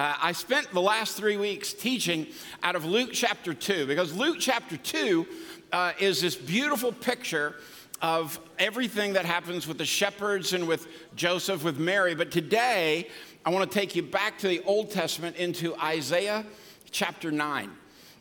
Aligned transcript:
Uh, 0.00 0.16
I 0.18 0.32
spent 0.32 0.72
the 0.72 0.80
last 0.80 1.14
three 1.14 1.36
weeks 1.36 1.74
teaching 1.74 2.26
out 2.62 2.74
of 2.74 2.86
Luke 2.86 3.10
chapter 3.12 3.52
2 3.52 3.84
because 3.86 4.14
Luke 4.14 4.38
chapter 4.40 4.78
2 4.78 5.26
uh, 5.72 5.92
is 6.00 6.22
this 6.22 6.34
beautiful 6.34 6.90
picture 6.90 7.56
of 8.00 8.40
everything 8.58 9.12
that 9.12 9.26
happens 9.26 9.66
with 9.66 9.76
the 9.76 9.84
shepherds 9.84 10.54
and 10.54 10.66
with 10.66 10.86
Joseph, 11.16 11.62
with 11.62 11.78
Mary. 11.78 12.14
But 12.14 12.30
today, 12.30 13.08
I 13.44 13.50
want 13.50 13.70
to 13.70 13.78
take 13.78 13.94
you 13.94 14.02
back 14.02 14.38
to 14.38 14.48
the 14.48 14.62
Old 14.62 14.90
Testament 14.90 15.36
into 15.36 15.76
Isaiah 15.76 16.46
chapter 16.90 17.30
9. 17.30 17.70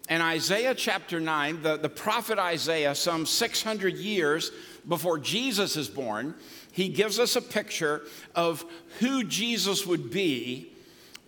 And 0.10 0.22
Isaiah 0.22 0.76
chapter 0.76 1.22
9, 1.22 1.64
the, 1.64 1.78
the 1.78 1.88
prophet 1.88 2.40
Isaiah, 2.40 2.94
some 2.94 3.26
600 3.26 3.96
years 3.96 4.52
before 4.86 5.18
Jesus 5.18 5.78
is 5.78 5.88
born, 5.88 6.36
he 6.74 6.90
gives 6.90 7.20
us 7.20 7.38
a 7.38 7.42
picture 7.42 8.02
of 8.36 8.66
who 9.00 9.24
Jesus 9.24 9.88
would 9.88 10.12
be 10.12 10.74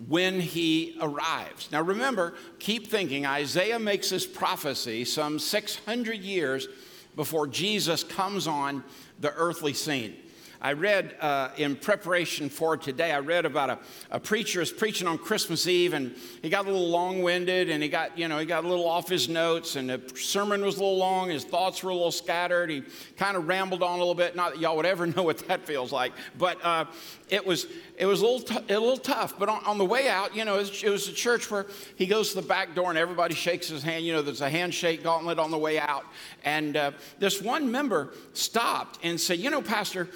when 0.07 0.39
he 0.39 0.97
arrives. 1.01 1.69
Now 1.71 1.81
remember, 1.81 2.33
keep 2.59 2.87
thinking, 2.87 3.25
Isaiah 3.25 3.79
makes 3.79 4.09
this 4.09 4.25
prophecy 4.25 5.05
some 5.05 5.39
600 5.39 6.19
years 6.19 6.67
before 7.15 7.47
Jesus 7.47 8.03
comes 8.03 8.47
on 8.47 8.83
the 9.19 9.33
earthly 9.33 9.73
scene. 9.73 10.15
I 10.61 10.73
read 10.73 11.15
uh, 11.19 11.49
in 11.57 11.75
preparation 11.75 12.47
for 12.47 12.77
today, 12.77 13.11
I 13.11 13.19
read 13.19 13.45
about 13.45 13.71
a, 13.71 13.79
a 14.11 14.19
preacher 14.19 14.61
is 14.61 14.71
preaching 14.71 15.07
on 15.07 15.17
Christmas 15.17 15.65
Eve 15.65 15.93
and 15.93 16.15
he 16.43 16.49
got 16.49 16.65
a 16.65 16.71
little 16.71 16.89
long 16.89 17.23
winded 17.23 17.71
and 17.71 17.81
he 17.81 17.89
got, 17.89 18.15
you 18.15 18.27
know, 18.27 18.37
he 18.37 18.45
got 18.45 18.63
a 18.63 18.67
little 18.67 18.87
off 18.87 19.09
his 19.09 19.27
notes 19.27 19.75
and 19.75 19.89
the 19.89 20.01
sermon 20.15 20.63
was 20.63 20.77
a 20.77 20.79
little 20.79 20.99
long, 20.99 21.29
his 21.29 21.43
thoughts 21.43 21.81
were 21.81 21.89
a 21.89 21.95
little 21.95 22.11
scattered. 22.11 22.69
He 22.69 22.83
kind 23.17 23.35
of 23.35 23.47
rambled 23.47 23.81
on 23.81 23.95
a 23.95 23.97
little 23.97 24.13
bit. 24.13 24.35
Not 24.35 24.53
that 24.53 24.59
y'all 24.59 24.75
would 24.75 24.85
ever 24.85 25.07
know 25.15 25.23
what 25.23 25.39
that 25.47 25.65
feels 25.65 25.91
like, 25.91 26.13
but 26.37 26.63
uh, 26.63 26.85
it 27.29 27.43
was 27.43 27.65
it 28.01 28.07
was 28.07 28.21
a 28.21 28.25
little, 28.25 28.39
t- 28.39 28.73
a 28.73 28.79
little 28.79 28.97
tough. 28.97 29.37
But 29.37 29.47
on, 29.47 29.63
on 29.63 29.77
the 29.77 29.85
way 29.85 30.09
out, 30.09 30.35
you 30.35 30.43
know, 30.43 30.55
it 30.55 30.61
was, 30.61 30.83
it 30.83 30.89
was 30.89 31.07
a 31.07 31.13
church 31.13 31.51
where 31.51 31.67
he 31.95 32.07
goes 32.07 32.29
to 32.29 32.41
the 32.41 32.47
back 32.47 32.73
door 32.73 32.89
and 32.89 32.97
everybody 32.97 33.35
shakes 33.35 33.67
his 33.67 33.83
hand. 33.83 34.03
You 34.03 34.13
know, 34.13 34.23
there's 34.23 34.41
a 34.41 34.49
handshake 34.49 35.03
gauntlet 35.03 35.37
on 35.37 35.51
the 35.51 35.57
way 35.59 35.77
out. 35.77 36.05
And 36.43 36.75
uh, 36.75 36.91
this 37.19 37.43
one 37.43 37.71
member 37.71 38.13
stopped 38.33 38.97
and 39.03 39.21
said, 39.21 39.37
You 39.37 39.51
know, 39.51 39.61
Pastor, 39.61 40.09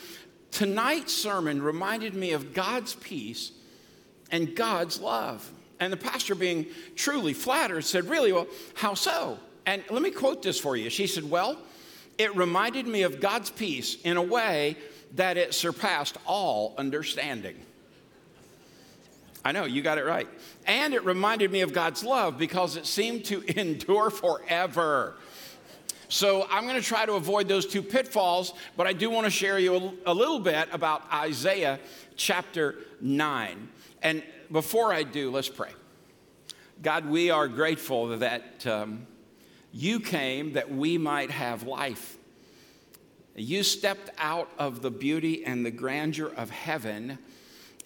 Tonight's 0.55 1.11
sermon 1.11 1.61
reminded 1.61 2.15
me 2.15 2.31
of 2.31 2.53
God's 2.53 2.95
peace 2.95 3.51
and 4.31 4.55
God's 4.55 5.01
love. 5.01 5.51
And 5.81 5.91
the 5.91 5.97
pastor, 5.97 6.33
being 6.33 6.67
truly 6.95 7.33
flattered, 7.33 7.83
said, 7.83 8.09
Really? 8.09 8.31
Well, 8.31 8.47
how 8.73 8.93
so? 8.93 9.37
And 9.65 9.83
let 9.89 10.01
me 10.01 10.11
quote 10.11 10.43
this 10.43 10.57
for 10.57 10.77
you. 10.77 10.89
She 10.89 11.07
said, 11.07 11.29
Well, 11.29 11.57
it 12.17 12.33
reminded 12.37 12.87
me 12.87 13.01
of 13.01 13.19
God's 13.19 13.49
peace 13.49 13.97
in 14.03 14.15
a 14.15 14.21
way 14.21 14.77
that 15.15 15.35
it 15.35 15.53
surpassed 15.53 16.17
all 16.25 16.73
understanding. 16.77 17.57
I 19.43 19.51
know, 19.51 19.65
you 19.65 19.81
got 19.81 19.97
it 19.97 20.05
right. 20.05 20.29
And 20.65 20.93
it 20.93 21.03
reminded 21.03 21.51
me 21.51 21.61
of 21.61 21.73
God's 21.73 22.01
love 22.01 22.37
because 22.37 22.77
it 22.77 22.85
seemed 22.85 23.25
to 23.25 23.41
endure 23.59 24.09
forever. 24.09 25.15
So 26.07 26.47
I'm 26.49 26.63
going 26.63 26.75
to 26.75 26.87
try 26.87 27.05
to 27.05 27.13
avoid 27.13 27.47
those 27.47 27.65
two 27.65 27.81
pitfalls, 27.81 28.53
but 28.77 28.87
I 28.87 28.93
do 28.93 29.09
want 29.09 29.25
to 29.25 29.31
share 29.31 29.59
you 29.59 29.75
a, 29.75 30.11
a 30.11 30.13
little 30.13 30.39
bit 30.39 30.69
about 30.71 31.03
Isaiah 31.11 31.79
chapter 32.15 32.75
9. 33.01 33.69
And 34.01 34.23
before 34.51 34.93
I 34.93 35.03
do, 35.03 35.31
let's 35.31 35.49
pray. 35.49 35.71
God, 36.81 37.07
we 37.07 37.29
are 37.29 37.47
grateful 37.47 38.17
that 38.17 38.67
um, 38.67 39.07
you 39.71 39.99
came 39.99 40.53
that 40.53 40.71
we 40.71 40.97
might 40.97 41.31
have 41.31 41.63
life. 41.63 42.17
You 43.35 43.63
stepped 43.63 44.11
out 44.17 44.49
of 44.57 44.81
the 44.81 44.91
beauty 44.91 45.43
and 45.43 45.65
the 45.65 45.71
grandeur 45.71 46.31
of 46.35 46.49
heaven 46.49 47.17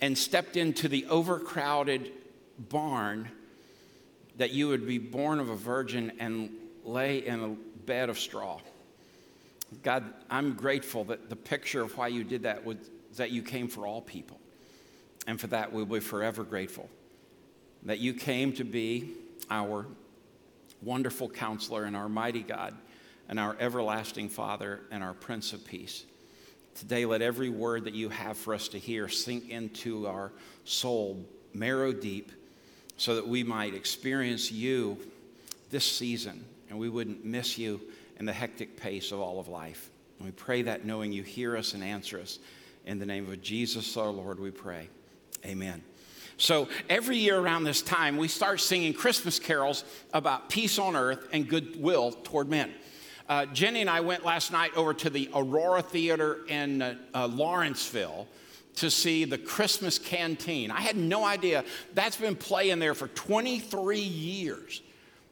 and 0.02 0.18
stepped 0.18 0.58
into 0.58 0.88
the 0.88 1.06
overcrowded 1.06 2.12
barn 2.58 3.30
that 4.38 4.52
you 4.52 4.68
would 4.68 4.88
be 4.88 4.98
born 4.98 5.40
of 5.40 5.50
a 5.50 5.56
virgin 5.56 6.14
and 6.20 6.52
lay 6.84 7.18
in 7.26 7.40
a 7.40 7.69
bed 7.90 8.08
of 8.08 8.20
straw. 8.20 8.60
God, 9.82 10.04
I'm 10.30 10.54
grateful 10.54 11.06
that 11.06 11.28
the 11.28 11.36
picture 11.36 11.82
of 11.82 11.98
why 11.98 12.10
you 12.10 12.24
did 12.24 12.44
that 12.44 12.64
was 12.64 12.78
that 13.18 13.32
you 13.32 13.42
came 13.42 13.68
for 13.68 13.88
all 13.88 14.00
people. 14.00 14.40
And 15.26 15.42
for 15.42 15.48
that, 15.48 15.74
we'll 15.74 15.88
be 15.88 16.00
forever 16.00 16.44
grateful. 16.44 16.88
That 17.84 17.98
you 17.98 18.14
came 18.14 18.54
to 18.54 18.64
be 18.64 19.16
our 19.50 19.88
wonderful 20.84 21.30
counselor 21.30 21.86
and 21.86 21.96
our 21.96 22.08
mighty 22.08 22.44
God 22.44 22.76
and 23.28 23.40
our 23.40 23.58
everlasting 23.60 24.30
Father 24.30 24.82
and 24.92 25.04
our 25.04 25.16
Prince 25.16 25.52
of 25.54 25.66
Peace. 25.66 26.06
Today, 26.76 27.08
let 27.08 27.24
every 27.24 27.50
word 27.50 27.86
that 27.86 27.96
you 27.96 28.10
have 28.10 28.38
for 28.38 28.54
us 28.54 28.68
to 28.68 28.78
hear 28.78 29.10
sink 29.10 29.50
into 29.50 30.06
our 30.06 30.32
soul, 30.64 31.26
marrow 31.56 31.92
deep, 31.92 32.32
so 32.98 33.16
that 33.16 33.28
we 33.28 33.44
might 33.44 33.74
experience 33.74 34.52
you 34.52 34.96
this 35.72 35.86
season 35.86 36.46
and 36.70 36.78
we 36.78 36.90
wouldn't 36.90 37.26
miss 37.26 37.58
you 37.58 37.82
in 38.20 38.26
the 38.26 38.34
hectic 38.34 38.78
pace 38.78 39.12
of 39.12 39.20
all 39.20 39.40
of 39.40 39.48
life. 39.48 39.90
And 40.18 40.26
we 40.28 40.32
pray 40.32 40.62
that 40.64 40.86
knowing 40.86 41.12
you 41.12 41.24
hear 41.24 41.58
us 41.58 41.74
and 41.74 41.84
answer 41.84 42.20
us. 42.20 42.40
In 42.86 43.00
the 43.00 43.06
name 43.06 43.30
of 43.30 43.42
Jesus, 43.42 43.98
our 43.98 44.10
Lord, 44.10 44.40
we 44.40 44.52
pray. 44.52 44.90
Amen. 45.46 45.84
So 46.38 46.70
every 46.90 47.18
year 47.18 47.38
around 47.38 47.66
this 47.66 47.82
time, 47.82 48.18
we 48.18 48.28
start 48.28 48.62
singing 48.62 48.94
Christmas 48.94 49.40
carols 49.40 49.84
about 50.14 50.50
peace 50.50 50.80
on 50.80 50.96
earth 50.96 51.28
and 51.34 51.48
goodwill 51.48 52.12
toward 52.12 52.50
men. 52.50 52.72
Uh, 53.28 53.46
Jenny 53.48 53.82
and 53.82 53.90
I 53.90 54.00
went 54.02 54.26
last 54.26 54.52
night 54.52 54.76
over 54.76 54.94
to 54.96 55.10
the 55.10 55.30
Aurora 55.36 55.82
Theater 55.82 56.40
in 56.48 56.82
uh, 56.82 56.96
uh, 57.14 57.28
Lawrenceville 57.28 58.28
to 58.78 58.90
see 58.90 59.26
the 59.26 59.38
Christmas 59.38 60.00
Canteen. 60.00 60.72
I 60.72 60.82
had 60.82 60.96
no 60.96 61.26
idea 61.26 61.66
that's 61.94 62.16
been 62.18 62.36
playing 62.36 62.80
there 62.80 62.96
for 62.96 63.10
23 63.10 64.00
years. 64.00 64.82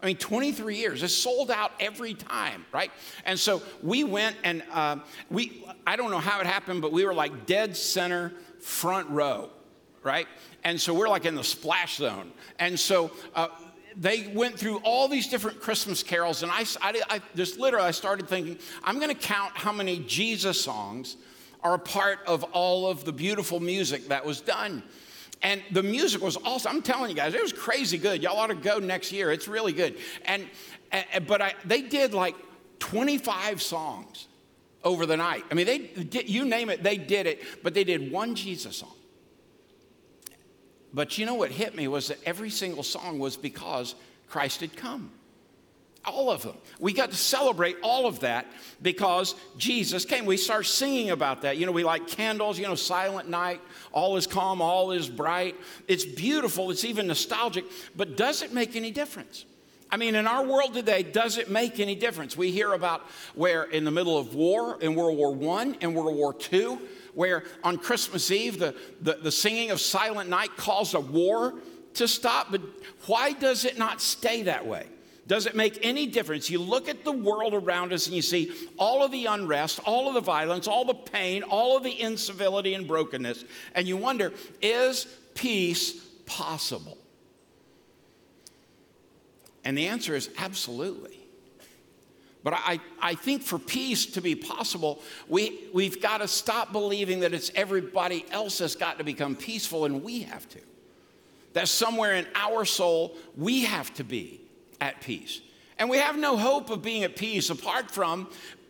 I 0.02 0.06
mean, 0.06 0.18
23 0.18 0.76
years. 0.76 1.02
It's 1.02 1.14
sold 1.14 1.50
out 1.50 1.72
every 1.80 2.14
time, 2.14 2.66
right? 2.72 2.92
And 3.26 3.40
so 3.40 3.64
we 3.82 4.04
went 4.04 4.36
and 4.44 4.64
uh, 4.72 4.98
we, 5.30 5.66
I 5.88 5.96
don't 5.96 6.12
know 6.12 6.20
how 6.20 6.40
it 6.40 6.46
happened, 6.46 6.82
but 6.82 6.92
we 6.92 7.04
were 7.04 7.14
like 7.14 7.46
dead 7.48 7.76
center 7.76 8.32
front 8.60 9.10
row, 9.10 9.50
right? 10.04 10.28
And 10.64 10.80
so 10.80 10.94
we're 10.94 11.10
like 11.10 11.26
in 11.26 11.36
the 11.36 11.44
splash 11.44 11.98
zone. 11.98 12.32
And 12.60 12.80
so 12.80 13.12
uh, 13.34 13.48
they 13.96 14.28
went 14.28 14.60
through 14.60 14.78
all 14.84 15.08
these 15.08 15.28
different 15.28 15.60
Christmas 15.60 16.04
carols, 16.04 16.44
and 16.44 16.52
I, 16.52 16.66
I, 16.82 17.02
I 17.10 17.22
just 17.36 17.60
literally 17.60 17.88
I 17.88 17.92
started 17.92 18.28
thinking, 18.28 18.60
I'm 18.84 18.98
going 19.00 19.10
to 19.10 19.16
count 19.16 19.54
how 19.56 19.72
many 19.72 20.00
Jesus 20.00 20.62
songs 20.62 21.18
are 21.64 21.74
a 21.74 21.80
part 21.80 22.20
of 22.28 22.44
all 22.46 22.88
of 22.88 23.04
the 23.04 23.12
beautiful 23.12 23.60
music 23.60 24.10
that 24.10 24.24
was 24.24 24.42
done. 24.42 24.84
And 25.42 25.62
the 25.72 25.84
music 25.84 26.22
was 26.22 26.38
awesome. 26.38 26.78
I'm 26.78 26.82
telling 26.82 27.10
you 27.10 27.16
guys, 27.16 27.34
it 27.34 27.42
was 27.42 27.54
crazy 27.54 27.98
good. 27.98 28.24
Y'all 28.24 28.38
ought 28.38 28.48
to 28.48 28.56
go 28.56 28.80
next 28.80 29.12
year. 29.12 29.32
It's 29.32 29.48
really 29.48 29.74
good. 29.74 29.98
And, 30.26 30.48
and 30.92 31.28
but 31.28 31.42
I, 31.42 31.54
they 31.66 31.82
did 31.82 32.14
like 32.14 32.36
25 32.80 33.62
songs 33.62 34.28
over 34.84 35.06
the 35.06 35.18
night. 35.18 35.44
I 35.52 35.54
mean, 35.54 35.66
they 35.66 35.78
did, 35.80 36.30
you 36.30 36.46
name 36.46 36.70
it, 36.70 36.82
they 36.82 36.98
did 36.98 37.28
it. 37.28 37.44
But 37.64 37.74
they 37.74 37.84
did 37.84 38.12
one 38.12 38.36
Jesus 38.36 38.78
song. 38.78 38.94
But 40.94 41.18
you 41.18 41.26
know 41.26 41.36
what 41.36 41.52
hit 41.52 41.76
me 41.76 41.88
was 41.88 42.08
that 42.08 42.18
every 42.26 42.50
single 42.50 42.84
song 42.84 43.20
was 43.20 43.38
because 43.38 43.94
Christ 44.28 44.62
had 44.62 44.76
come 44.76 45.12
all 46.08 46.32
of 46.32 46.42
them. 46.42 46.56
We 46.80 46.94
got 46.94 47.12
to 47.12 47.18
celebrate 47.18 47.78
all 47.84 48.06
of 48.06 48.22
that 48.22 48.48
because 48.82 49.36
Jesus 49.58 50.06
came. 50.06 50.26
We 50.26 50.38
start 50.38 50.66
singing 50.66 51.12
about 51.12 51.42
that. 51.42 51.58
You 51.58 51.66
know, 51.66 51.72
we 51.72 51.84
like 51.84 52.08
candles, 52.08 52.58
you 52.58 52.66
know, 52.66 52.76
silent 52.76 53.30
night, 53.30 53.62
all 53.92 54.18
is 54.18 54.26
calm, 54.26 54.62
all 54.62 54.92
is 54.92 55.10
bright. 55.10 55.56
It's 55.88 56.06
beautiful, 56.06 56.72
it's 56.72 56.86
even 56.86 57.08
nostalgic, 57.08 57.66
but 57.96 58.18
does 58.18 58.42
it 58.42 58.54
make 58.54 58.76
any 58.76 58.92
difference? 58.92 59.46
I 59.90 59.98
mean, 59.98 60.16
in 60.16 60.28
our 60.28 60.46
world 60.46 60.74
today, 60.74 61.04
does 61.04 61.38
it 61.38 61.50
make 61.50 61.80
any 61.80 61.96
difference? 61.96 62.36
We 62.36 62.52
hear 62.52 62.74
about 62.74 63.04
where 63.36 63.64
in 63.64 63.86
the 63.86 63.92
middle 63.92 64.18
of 64.18 64.36
war, 64.36 64.78
in 64.82 64.96
World 64.96 65.18
War 65.18 65.60
I, 65.60 65.76
in 65.80 65.94
World 65.94 66.16
War 66.16 66.36
II, 66.52 66.78
where 67.14 67.44
on 67.64 67.78
Christmas 67.78 68.30
Eve, 68.30 68.60
the, 68.60 68.76
the, 69.02 69.14
the 69.14 69.32
singing 69.32 69.72
of 69.72 69.80
Silent 69.80 70.30
Night 70.30 70.56
caused 70.58 70.94
a 70.94 71.00
war 71.00 71.56
to 71.96 72.08
stop. 72.08 72.52
But 72.52 72.62
why 73.06 73.32
does 73.32 73.66
it 73.66 73.78
not 73.78 74.02
stay 74.02 74.44
that 74.44 74.68
way? 74.68 74.88
Does 75.28 75.46
it 75.46 75.56
make 75.56 75.86
any 75.86 76.08
difference? 76.08 76.50
You 76.50 76.60
look 76.60 76.88
at 76.88 77.04
the 77.04 77.12
world 77.12 77.54
around 77.54 77.92
us 77.92 78.08
and 78.08 78.16
you 78.16 78.22
see 78.22 78.52
all 78.80 79.04
of 79.04 79.12
the 79.12 79.26
unrest, 79.26 79.82
all 79.86 80.08
of 80.08 80.14
the 80.14 80.22
violence, 80.22 80.68
all 80.68 80.86
the 80.86 80.94
pain, 80.94 81.44
all 81.44 81.76
of 81.76 81.84
the 81.84 82.02
incivility 82.02 82.74
and 82.74 82.88
brokenness, 82.88 83.44
and 83.76 83.88
you 83.88 83.98
wonder 83.98 84.32
is 84.62 85.06
peace 85.36 86.02
possible? 86.26 86.98
And 89.66 89.78
the 89.78 89.88
answer 89.88 90.16
is 90.16 90.30
absolutely. 90.38 91.20
But 92.42 92.54
I, 92.54 92.80
I 93.02 93.16
think 93.16 93.42
for 93.42 93.60
peace 93.60 94.06
to 94.06 94.22
be 94.22 94.34
possible, 94.34 95.02
we, 95.28 95.66
we've 95.74 96.02
got 96.02 96.20
to 96.20 96.30
stop 96.30 96.72
believing 96.72 97.20
that 97.20 97.34
it's 97.34 97.52
everybody 97.54 98.24
else 98.32 98.60
has 98.60 98.78
got 98.78 99.00
to 99.00 99.04
become 99.04 99.36
peaceful 99.36 99.84
and 99.84 100.02
we 100.02 100.22
have 100.22 100.48
to. 100.50 100.60
That 101.52 101.68
somewhere 101.68 102.14
in 102.14 102.26
our 102.34 102.64
soul, 102.64 103.18
we 103.36 103.66
have 103.66 103.94
to 103.96 104.06
be 104.06 104.47
at 104.82 105.02
peace. 105.02 105.42
And 105.80 105.90
we 105.90 105.98
have 105.98 106.18
no 106.18 106.38
hope 106.38 106.70
of 106.70 106.82
being 106.82 107.04
at 107.04 107.16
peace 107.16 107.50
apart 107.50 107.92
from 107.92 108.28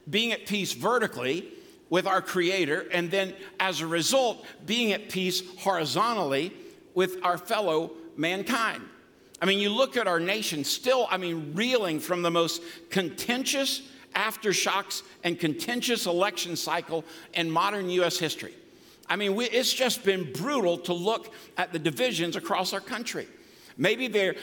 being 0.10 0.32
at 0.32 0.46
peace 0.46 0.74
vertically 0.74 1.48
with 1.90 2.06
our 2.06 2.22
Creator, 2.22 2.88
and 2.92 3.10
then 3.10 3.34
as 3.60 3.82
a 3.82 3.88
result, 3.88 4.46
being 4.66 4.92
at 4.92 5.10
peace 5.10 5.42
horizontally 5.60 6.52
with 6.94 7.18
our 7.24 7.38
fellow 7.38 7.92
mankind. 8.18 8.84
I 9.42 9.46
mean, 9.46 9.60
you 9.60 9.70
look 9.70 9.96
at 9.96 10.08
our 10.08 10.20
nation 10.20 10.64
still, 10.64 11.08
I 11.10 11.18
mean, 11.18 11.54
reeling 11.54 12.00
from 12.00 12.24
the 12.24 12.32
most 12.32 12.62
contentious 12.90 13.84
aftershocks 14.16 15.04
and 15.24 15.40
contentious 15.40 16.08
election 16.08 16.56
cycle 16.56 17.06
in 17.36 17.50
modern 17.50 17.90
US 17.92 18.18
history. 18.18 18.54
I 19.08 19.16
mean, 19.16 19.36
we, 19.36 19.46
it's 19.46 19.72
just 19.72 20.04
been 20.04 20.34
brutal 20.34 20.78
to 20.80 20.94
look 20.94 21.34
at 21.56 21.72
the 21.72 21.80
divisions 21.80 22.36
across 22.36 22.74
our 22.74 22.82
country. 22.82 23.28
Maybe, 23.78 24.08
they're, 24.08 24.36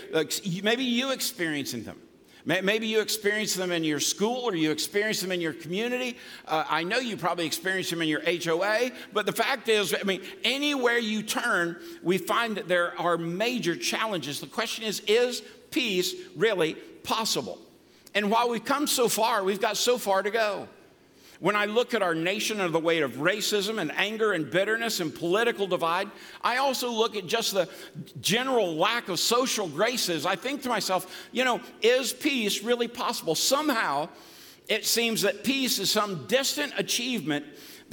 maybe 0.62 0.84
you 0.84 1.10
experiencing 1.10 1.84
them. 1.84 2.00
Maybe 2.46 2.86
you 2.86 3.00
experience 3.00 3.54
them 3.54 3.72
in 3.72 3.84
your 3.84 4.00
school 4.00 4.42
or 4.42 4.54
you 4.54 4.70
experience 4.70 5.22
them 5.22 5.32
in 5.32 5.40
your 5.40 5.54
community. 5.54 6.19
Uh, 6.46 6.64
I 6.69 6.84
know 6.84 6.98
you 6.98 7.16
probably 7.16 7.46
experience 7.46 7.88
them 7.88 8.02
in 8.02 8.08
your 8.08 8.20
HOA, 8.20 8.90
but 9.14 9.25
the 9.25 9.32
fact 9.32 9.70
is, 9.70 9.94
I 9.98 10.02
mean, 10.02 10.20
anywhere 10.44 10.98
you 10.98 11.22
turn, 11.22 11.81
we 12.02 12.19
find 12.19 12.58
that 12.58 12.69
there 12.69 12.98
are 13.00 13.16
major 13.16 13.75
challenges. 13.75 14.40
The 14.40 14.46
question 14.46 14.84
is, 14.84 15.00
is 15.06 15.42
peace 15.70 16.14
really 16.36 16.75
possible? 17.02 17.58
And 18.14 18.31
while 18.31 18.50
we've 18.50 18.64
come 18.64 18.86
so 18.86 19.08
far, 19.08 19.42
we've 19.42 19.60
got 19.60 19.78
so 19.78 19.96
far 19.96 20.22
to 20.22 20.31
go. 20.31 20.69
When 21.40 21.56
I 21.56 21.64
look 21.64 21.94
at 21.94 22.02
our 22.02 22.14
nation 22.14 22.60
and 22.60 22.75
the 22.75 22.78
weight 22.78 23.02
of 23.02 23.14
racism 23.14 23.81
and 23.81 23.92
anger 23.96 24.32
and 24.32 24.50
bitterness 24.50 25.00
and 25.00 25.14
political 25.14 25.66
divide, 25.66 26.10
I 26.42 26.58
also 26.58 26.90
look 26.90 27.16
at 27.16 27.26
just 27.26 27.54
the 27.54 27.69
general 28.20 28.76
lack 28.76 29.08
of 29.08 29.19
social 29.19 29.69
graces. 29.69 30.26
I 30.26 30.36
think 30.36 30.62
to 30.62 30.69
myself, 30.69 31.28
you 31.32 31.44
know, 31.44 31.60
is 31.82 32.12
peace 32.12 32.62
really 32.62 32.88
possible? 32.88 33.34
Somehow, 33.34 34.08
it 34.69 34.84
seems 34.84 35.22
that 35.22 35.44
peace 35.44 35.78
is 35.78 35.90
some 35.90 36.26
distant 36.26 36.72
achievement 36.76 37.44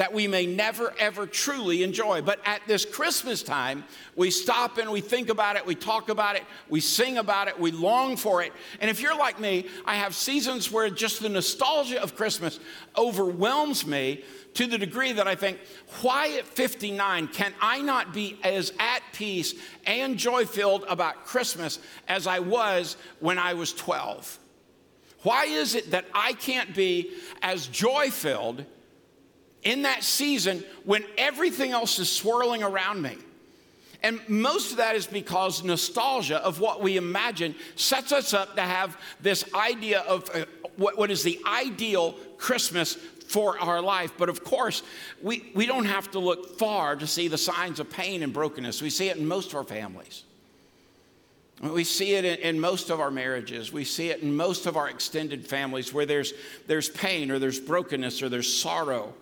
that 0.02 0.12
we 0.12 0.26
may 0.26 0.48
never 0.48 0.92
ever 0.98 1.28
truly 1.28 1.84
enjoy. 1.84 2.24
But 2.24 2.40
at 2.44 2.64
this 2.66 2.86
Christmas 2.86 3.44
time, 3.44 3.84
we 4.16 4.32
stop 4.32 4.80
and 4.80 4.90
we 4.90 5.00
think 5.00 5.30
about 5.30 5.58
it, 5.58 5.66
we 5.68 5.76
talk 5.76 6.10
about 6.10 6.36
it, 6.36 6.42
we 6.70 6.80
sing 6.80 7.20
about 7.20 7.48
it, 7.48 7.60
we 7.60 7.70
long 7.70 8.18
for 8.18 8.42
it. 8.42 8.52
And 8.80 8.90
if 8.90 9.00
you're 9.00 9.16
like 9.16 9.40
me, 9.40 9.68
I 9.86 9.98
have 9.98 10.16
seasons 10.16 10.72
where 10.72 10.90
just 10.90 11.22
the 11.22 11.30
nostalgia 11.30 12.02
of 12.02 12.16
Christmas 12.16 12.60
overwhelms 12.98 13.86
me 13.86 14.24
to 14.56 14.66
the 14.66 14.80
degree 14.80 15.12
that 15.12 15.28
I 15.28 15.36
think, 15.36 15.60
why 16.02 16.30
at 16.30 16.48
59 16.48 17.28
can 17.28 17.54
I 17.62 17.84
not 17.84 18.12
be 18.12 18.40
as 18.44 18.74
at 18.80 19.04
peace 19.14 19.54
and 19.86 20.18
joy 20.18 20.46
filled 20.46 20.84
about 20.90 21.26
Christmas 21.28 21.78
as 22.08 22.26
I 22.26 22.40
was 22.40 22.98
when 23.20 23.38
I 23.38 23.54
was 23.54 23.72
12? 23.72 24.40
Why 25.22 25.46
is 25.46 25.76
it 25.76 25.92
that 25.92 26.06
I 26.12 26.34
can't 26.34 26.74
be 26.74 27.12
as 27.44 27.68
joy 27.68 28.10
filled 28.10 28.66
in 29.64 29.84
that 29.84 30.04
season 30.04 30.64
when 30.86 31.04
everything 31.18 31.72
else 31.72 32.00
is 32.00 32.12
swirling 32.12 32.64
around 32.64 33.02
me. 33.02 33.18
And 34.04 34.20
most 34.28 34.72
of 34.72 34.78
that 34.78 34.96
is 34.96 35.06
because 35.06 35.64
nostalgia 35.64 36.44
of 36.44 36.60
what 36.60 36.82
we 36.82 36.98
imagine 36.98 37.56
sets 37.76 38.12
us 38.12 38.34
up 38.34 38.56
to 38.56 38.62
have 38.62 39.00
this 39.22 39.46
idea 39.54 40.00
of 40.02 40.30
uh, 40.34 40.46
what, 40.76 41.12
is 41.12 41.22
the 41.22 41.40
ideal 41.46 42.14
Christmas 42.38 42.96
for 42.96 43.60
our 43.60 43.80
life. 43.80 44.12
But 44.18 44.30
of 44.30 44.44
course, 44.44 44.82
we, 45.22 45.52
we 45.54 45.68
don't 45.68 45.86
have 45.86 46.10
to 46.12 46.20
look 46.20 46.58
far 46.58 46.96
to 46.96 47.06
see 47.06 47.28
the 47.28 47.38
signs 47.38 47.80
of 47.80 47.90
pain 47.90 48.24
and 48.24 48.34
brokenness. 48.34 48.82
We 48.82 48.90
see 48.90 49.10
it 49.10 49.18
in 49.18 49.28
most 49.28 49.50
of 49.50 49.56
our 49.56 49.64
families. 49.64 50.24
We 51.62 51.84
see 51.84 52.16
it 52.16 52.26
in, 52.26 52.40
in, 52.40 52.60
most 52.60 52.90
of 52.90 53.00
our 53.00 53.12
marriages. 53.12 53.72
We 53.72 53.84
see 53.84 54.10
it 54.10 54.24
in 54.24 54.36
most 54.36 54.66
of 54.66 54.78
our 54.78 54.90
extended 54.90 55.48
families 55.48 55.94
where 55.94 56.08
there's, 56.08 56.34
there's 56.66 56.90
pain 56.90 57.30
or 57.30 57.38
there's 57.38 57.60
brokenness 57.60 58.24
or 58.24 58.30
there's 58.30 58.52
sorrow. 58.52 59.14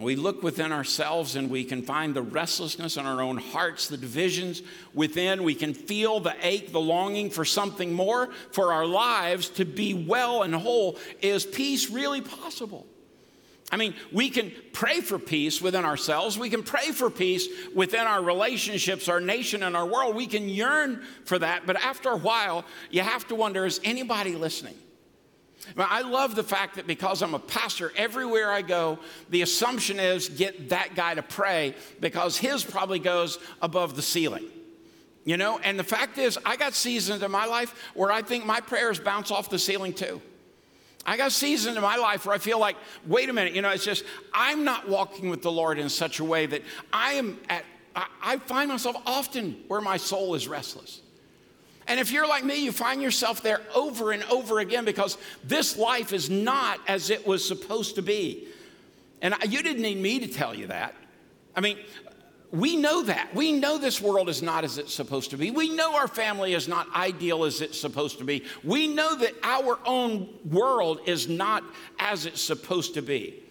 We 0.00 0.16
look 0.16 0.42
within 0.42 0.72
ourselves 0.72 1.36
and 1.36 1.50
we 1.50 1.64
can 1.64 1.82
find 1.82 2.14
the 2.14 2.22
restlessness 2.22 2.96
in 2.96 3.04
our 3.04 3.20
own 3.20 3.36
hearts, 3.36 3.88
the 3.88 3.98
divisions 3.98 4.62
within. 4.94 5.42
We 5.42 5.54
can 5.54 5.74
feel 5.74 6.18
the 6.20 6.34
ache, 6.40 6.72
the 6.72 6.80
longing 6.80 7.28
for 7.28 7.44
something 7.44 7.92
more 7.92 8.30
for 8.52 8.72
our 8.72 8.86
lives 8.86 9.50
to 9.50 9.66
be 9.66 9.92
well 9.92 10.44
and 10.44 10.54
whole. 10.54 10.98
Is 11.20 11.44
peace 11.44 11.90
really 11.90 12.22
possible? 12.22 12.86
I 13.70 13.76
mean, 13.76 13.94
we 14.12 14.30
can 14.30 14.52
pray 14.72 15.00
for 15.00 15.18
peace 15.18 15.60
within 15.60 15.84
ourselves. 15.84 16.38
We 16.38 16.50
can 16.50 16.62
pray 16.62 16.90
for 16.92 17.10
peace 17.10 17.48
within 17.74 18.06
our 18.06 18.22
relationships, 18.22 19.08
our 19.08 19.20
nation, 19.20 19.62
and 19.62 19.76
our 19.76 19.86
world. 19.86 20.14
We 20.14 20.26
can 20.26 20.48
yearn 20.48 21.02
for 21.24 21.38
that. 21.38 21.66
But 21.66 21.76
after 21.76 22.10
a 22.10 22.18
while, 22.18 22.64
you 22.90 23.02
have 23.02 23.26
to 23.28 23.34
wonder 23.34 23.64
is 23.66 23.80
anybody 23.84 24.36
listening? 24.36 24.74
I 25.76 26.02
love 26.02 26.34
the 26.34 26.42
fact 26.42 26.76
that 26.76 26.86
because 26.86 27.22
I'm 27.22 27.34
a 27.34 27.38
pastor, 27.38 27.92
everywhere 27.96 28.50
I 28.50 28.62
go, 28.62 28.98
the 29.30 29.42
assumption 29.42 30.00
is 30.00 30.28
get 30.28 30.70
that 30.70 30.94
guy 30.94 31.14
to 31.14 31.22
pray 31.22 31.74
because 32.00 32.36
his 32.36 32.64
probably 32.64 32.98
goes 32.98 33.38
above 33.60 33.96
the 33.96 34.02
ceiling. 34.02 34.48
You 35.24 35.36
know, 35.36 35.60
and 35.62 35.78
the 35.78 35.84
fact 35.84 36.18
is, 36.18 36.36
I 36.44 36.56
got 36.56 36.74
seasons 36.74 37.22
in 37.22 37.30
my 37.30 37.46
life 37.46 37.74
where 37.94 38.10
I 38.10 38.22
think 38.22 38.44
my 38.44 38.60
prayers 38.60 38.98
bounce 38.98 39.30
off 39.30 39.50
the 39.50 39.58
ceiling 39.58 39.92
too. 39.92 40.20
I 41.06 41.16
got 41.16 41.32
seasons 41.32 41.76
in 41.76 41.82
my 41.82 41.96
life 41.96 42.26
where 42.26 42.34
I 42.34 42.38
feel 42.38 42.58
like, 42.58 42.76
wait 43.06 43.28
a 43.28 43.32
minute, 43.32 43.54
you 43.54 43.62
know, 43.62 43.70
it's 43.70 43.84
just, 43.84 44.04
I'm 44.32 44.64
not 44.64 44.88
walking 44.88 45.30
with 45.30 45.42
the 45.42 45.50
Lord 45.50 45.78
in 45.78 45.88
such 45.88 46.18
a 46.20 46.24
way 46.24 46.46
that 46.46 46.62
I 46.92 47.14
am 47.14 47.38
at, 47.48 47.64
I, 47.94 48.06
I 48.22 48.36
find 48.38 48.68
myself 48.68 48.96
often 49.06 49.62
where 49.68 49.80
my 49.80 49.96
soul 49.96 50.34
is 50.34 50.48
restless. 50.48 51.00
And 51.86 51.98
if 51.98 52.10
you're 52.10 52.28
like 52.28 52.44
me, 52.44 52.64
you 52.64 52.72
find 52.72 53.02
yourself 53.02 53.42
there 53.42 53.60
over 53.74 54.12
and 54.12 54.22
over 54.24 54.60
again 54.60 54.84
because 54.84 55.18
this 55.44 55.76
life 55.76 56.12
is 56.12 56.30
not 56.30 56.80
as 56.86 57.10
it 57.10 57.26
was 57.26 57.46
supposed 57.46 57.96
to 57.96 58.02
be. 58.02 58.48
And 59.20 59.34
you 59.48 59.62
didn't 59.62 59.82
need 59.82 59.98
me 59.98 60.20
to 60.20 60.28
tell 60.28 60.54
you 60.54 60.68
that. 60.68 60.94
I 61.54 61.60
mean, 61.60 61.78
we 62.50 62.76
know 62.76 63.02
that. 63.04 63.34
We 63.34 63.52
know 63.52 63.78
this 63.78 64.00
world 64.00 64.28
is 64.28 64.42
not 64.42 64.64
as 64.64 64.76
it's 64.76 64.92
supposed 64.92 65.30
to 65.30 65.38
be. 65.38 65.50
We 65.50 65.70
know 65.70 65.96
our 65.96 66.08
family 66.08 66.52
is 66.52 66.68
not 66.68 66.86
ideal 66.94 67.44
as 67.44 67.62
it's 67.62 67.80
supposed 67.80 68.18
to 68.18 68.24
be. 68.24 68.44
We 68.62 68.86
know 68.86 69.16
that 69.16 69.32
our 69.42 69.78
own 69.86 70.28
world 70.44 71.00
is 71.06 71.28
not 71.28 71.64
as 71.98 72.26
it's 72.26 72.42
supposed 72.42 72.94
to 72.94 73.02
be. 73.02 73.42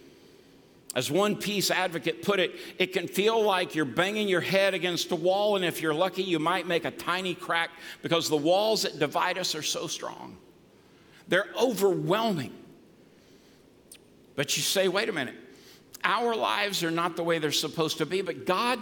As 0.94 1.10
one 1.10 1.38
peace 1.38 1.72
advocate 1.72 2.22
put 2.22 2.40
it, 2.40 2.54
it 2.78 2.92
can 2.92 3.08
feel 3.08 3.42
like 3.42 3.76
you're 3.76 3.86
banging 3.86 4.28
your 4.28 4.42
head 4.42 4.74
against 4.74 5.12
a 5.12 5.16
wall, 5.16 5.56
and 5.56 5.64
if 5.64 5.82
you're 5.82 5.94
lucky, 5.94 6.24
you 6.24 6.38
might 6.38 6.68
make 6.68 6.84
a 6.84 6.92
tiny 6.92 7.34
crack 7.34 7.70
because 8.02 8.28
the 8.28 8.38
walls 8.38 8.82
that 8.82 9.00
divide 9.00 9.38
us 9.38 9.56
are 9.56 9.62
so 9.64 9.88
strong. 9.88 10.38
They're 11.30 11.48
overwhelming. 11.58 12.54
But 14.36 14.58
you 14.58 14.64
say, 14.64 14.90
wait 14.90 15.08
a 15.08 15.14
minute, 15.14 15.36
our 16.04 16.36
lives 16.36 16.84
are 16.84 16.92
not 16.92 17.16
the 17.16 17.24
way 17.24 17.40
they're 17.40 17.52
supposed 17.54 18.00
to 18.00 18.06
be, 18.06 18.22
but 18.22 18.46
God 18.46 18.80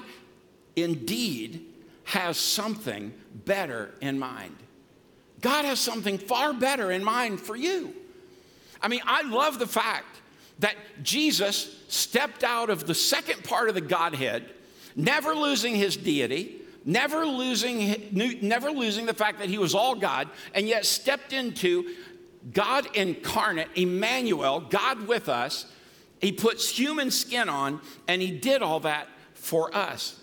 indeed 0.76 1.66
has 2.06 2.38
something 2.38 3.14
better 3.46 3.94
in 4.02 4.18
mind. 4.18 4.56
God 5.42 5.66
has 5.66 5.80
something 5.80 6.18
far 6.18 6.54
better 6.54 6.92
in 6.92 7.04
mind 7.04 7.40
for 7.40 7.56
you. 7.56 7.94
I 8.82 8.88
mean, 8.88 9.02
I 9.06 9.22
love 9.24 9.60
the 9.60 9.68
fact 9.68 10.22
that 10.60 10.76
Jesus 11.04 11.76
stepped 11.88 12.44
out 12.44 12.70
of 12.70 12.86
the 12.86 12.96
second 12.96 13.44
part 13.44 13.70
of 13.70 13.76
the 13.76 13.82
Godhead, 13.82 14.46
never 14.96 15.34
losing 15.34 15.76
his 15.76 15.98
deity, 15.98 16.62
never 16.86 17.26
losing, 17.26 18.10
never 18.12 18.72
losing 18.72 19.06
the 19.06 19.14
fact 19.14 19.40
that 19.40 19.50
he 19.50 19.58
was 19.58 19.74
all 19.74 19.96
God, 19.96 20.30
and 20.54 20.68
yet 20.68 20.86
stepped 20.86 21.34
into 21.34 21.94
God 22.54 22.88
incarnate, 22.96 23.70
Emmanuel, 23.76 24.62
God 24.62 25.08
with 25.08 25.30
us. 25.30 25.66
He 26.20 26.32
puts 26.32 26.70
human 26.70 27.12
skin 27.12 27.50
on, 27.50 27.82
and 28.08 28.22
he 28.22 28.32
did 28.32 28.62
all 28.62 28.82
that 28.82 29.08
for 29.34 29.74
us. 29.76 30.20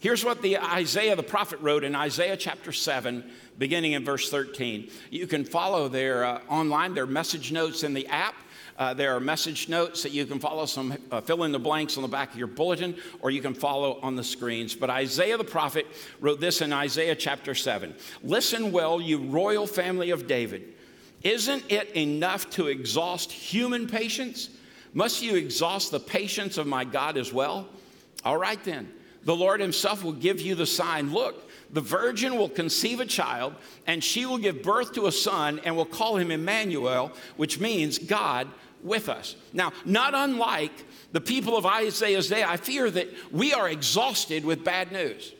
Here's 0.00 0.24
what 0.24 0.42
the 0.42 0.58
Isaiah 0.58 1.14
the 1.14 1.22
prophet 1.22 1.60
wrote 1.60 1.84
in 1.84 1.94
Isaiah 1.94 2.36
chapter 2.36 2.72
7, 2.72 3.30
beginning 3.56 3.92
in 3.92 4.04
verse 4.04 4.28
13. 4.30 4.90
You 5.10 5.28
can 5.28 5.44
follow 5.44 5.88
their 5.88 6.24
uh, 6.24 6.40
online, 6.48 6.94
their 6.94 7.06
message 7.06 7.52
notes 7.52 7.84
in 7.84 7.94
the 7.94 8.08
app. 8.08 8.34
Uh, 8.78 8.94
there 8.94 9.14
are 9.14 9.20
message 9.20 9.68
notes 9.68 10.02
that 10.02 10.12
you 10.12 10.24
can 10.24 10.38
follow 10.38 10.66
some, 10.66 10.96
uh, 11.10 11.20
fill 11.20 11.44
in 11.44 11.52
the 11.52 11.58
blanks 11.58 11.96
on 11.96 12.02
the 12.02 12.08
back 12.08 12.32
of 12.32 12.38
your 12.38 12.46
bulletin, 12.46 12.96
or 13.20 13.30
you 13.30 13.42
can 13.42 13.54
follow 13.54 13.98
on 14.02 14.16
the 14.16 14.24
screens. 14.24 14.74
But 14.74 14.90
Isaiah 14.90 15.36
the 15.36 15.44
prophet 15.44 15.86
wrote 16.20 16.40
this 16.40 16.60
in 16.60 16.72
Isaiah 16.72 17.14
chapter 17.14 17.54
7 17.54 17.94
Listen 18.22 18.72
well, 18.72 19.00
you 19.00 19.18
royal 19.18 19.66
family 19.66 20.10
of 20.10 20.26
David. 20.26 20.74
Isn't 21.22 21.64
it 21.70 21.94
enough 21.96 22.50
to 22.50 22.66
exhaust 22.66 23.30
human 23.30 23.86
patience? 23.86 24.50
Must 24.94 25.22
you 25.22 25.36
exhaust 25.36 25.90
the 25.90 26.00
patience 26.00 26.58
of 26.58 26.66
my 26.66 26.84
God 26.84 27.16
as 27.16 27.32
well? 27.32 27.68
All 28.24 28.36
right, 28.36 28.62
then. 28.64 28.92
The 29.24 29.34
Lord 29.36 29.60
Himself 29.60 30.02
will 30.02 30.12
give 30.12 30.40
you 30.40 30.56
the 30.56 30.66
sign. 30.66 31.12
Look, 31.12 31.48
the 31.72 31.80
virgin 31.80 32.36
will 32.36 32.48
conceive 32.48 33.00
a 33.00 33.06
child, 33.06 33.54
and 33.86 34.04
she 34.04 34.26
will 34.26 34.38
give 34.38 34.62
birth 34.62 34.92
to 34.94 35.06
a 35.06 35.12
son, 35.12 35.60
and 35.64 35.74
will 35.74 35.86
call 35.86 36.16
him 36.16 36.30
Emmanuel, 36.30 37.12
which 37.36 37.60
means 37.60 37.98
God 37.98 38.48
with 38.82 39.08
us. 39.08 39.36
Now, 39.52 39.72
not 39.84 40.14
unlike 40.14 40.72
the 41.12 41.20
people 41.20 41.56
of 41.56 41.66
Isaiah's 41.66 42.28
day, 42.28 42.42
I 42.42 42.56
fear 42.56 42.90
that 42.90 43.08
we 43.30 43.52
are 43.52 43.68
exhausted 43.68 44.44
with 44.44 44.64
bad 44.64 44.92
news. 44.92 45.32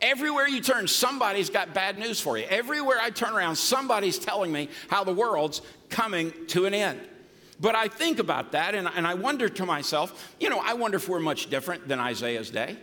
Everywhere 0.00 0.46
you 0.46 0.60
turn, 0.60 0.86
somebody's 0.86 1.50
got 1.50 1.74
bad 1.74 1.98
news 1.98 2.20
for 2.20 2.38
you. 2.38 2.44
Everywhere 2.48 2.98
I 3.00 3.10
turn 3.10 3.32
around, 3.32 3.56
somebody's 3.56 4.18
telling 4.18 4.52
me 4.52 4.68
how 4.88 5.02
the 5.02 5.12
world's 5.12 5.60
coming 5.88 6.32
to 6.48 6.66
an 6.66 6.74
end. 6.74 7.00
But 7.60 7.74
I 7.74 7.88
think 7.88 8.20
about 8.20 8.52
that 8.52 8.76
and, 8.76 8.88
and 8.94 9.06
I 9.06 9.14
wonder 9.14 9.48
to 9.48 9.66
myself, 9.66 10.36
you 10.38 10.48
know, 10.48 10.60
I 10.62 10.74
wonder 10.74 10.96
if 10.96 11.08
we're 11.08 11.18
much 11.18 11.50
different 11.50 11.88
than 11.88 11.98
Isaiah's 11.98 12.50
day. 12.50 12.76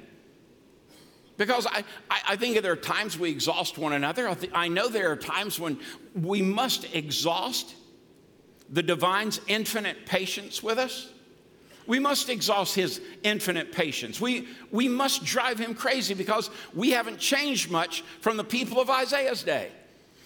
Because 1.37 1.65
I, 1.67 1.83
I, 2.09 2.21
I 2.29 2.35
think 2.35 2.61
there 2.61 2.71
are 2.71 2.77
times 2.77 3.17
we 3.17 3.29
exhaust 3.29 3.77
one 3.77 3.93
another. 3.93 4.27
I, 4.27 4.33
th- 4.33 4.51
I 4.53 4.67
know 4.67 4.89
there 4.89 5.11
are 5.11 5.17
times 5.17 5.59
when 5.59 5.79
we 6.13 6.41
must 6.41 6.93
exhaust 6.93 7.75
the 8.69 8.83
divine's 8.83 9.39
infinite 9.47 10.05
patience 10.05 10.61
with 10.63 10.77
us. 10.77 11.09
We 11.87 11.99
must 11.99 12.29
exhaust 12.29 12.73
his 12.75 12.99
infinite 13.23 13.71
patience. 13.71 14.19
We, 14.19 14.47
we 14.71 14.87
must 14.87 15.23
drive 15.23 15.59
him 15.59 15.75
crazy 15.75 16.15
because 16.15 16.49
we 16.73 16.91
haven't 16.91 17.19
changed 17.19 17.69
much 17.69 18.01
from 18.21 18.37
the 18.37 18.43
people 18.43 18.79
of 18.79 18.89
Isaiah's 18.89 19.43
day. 19.43 19.69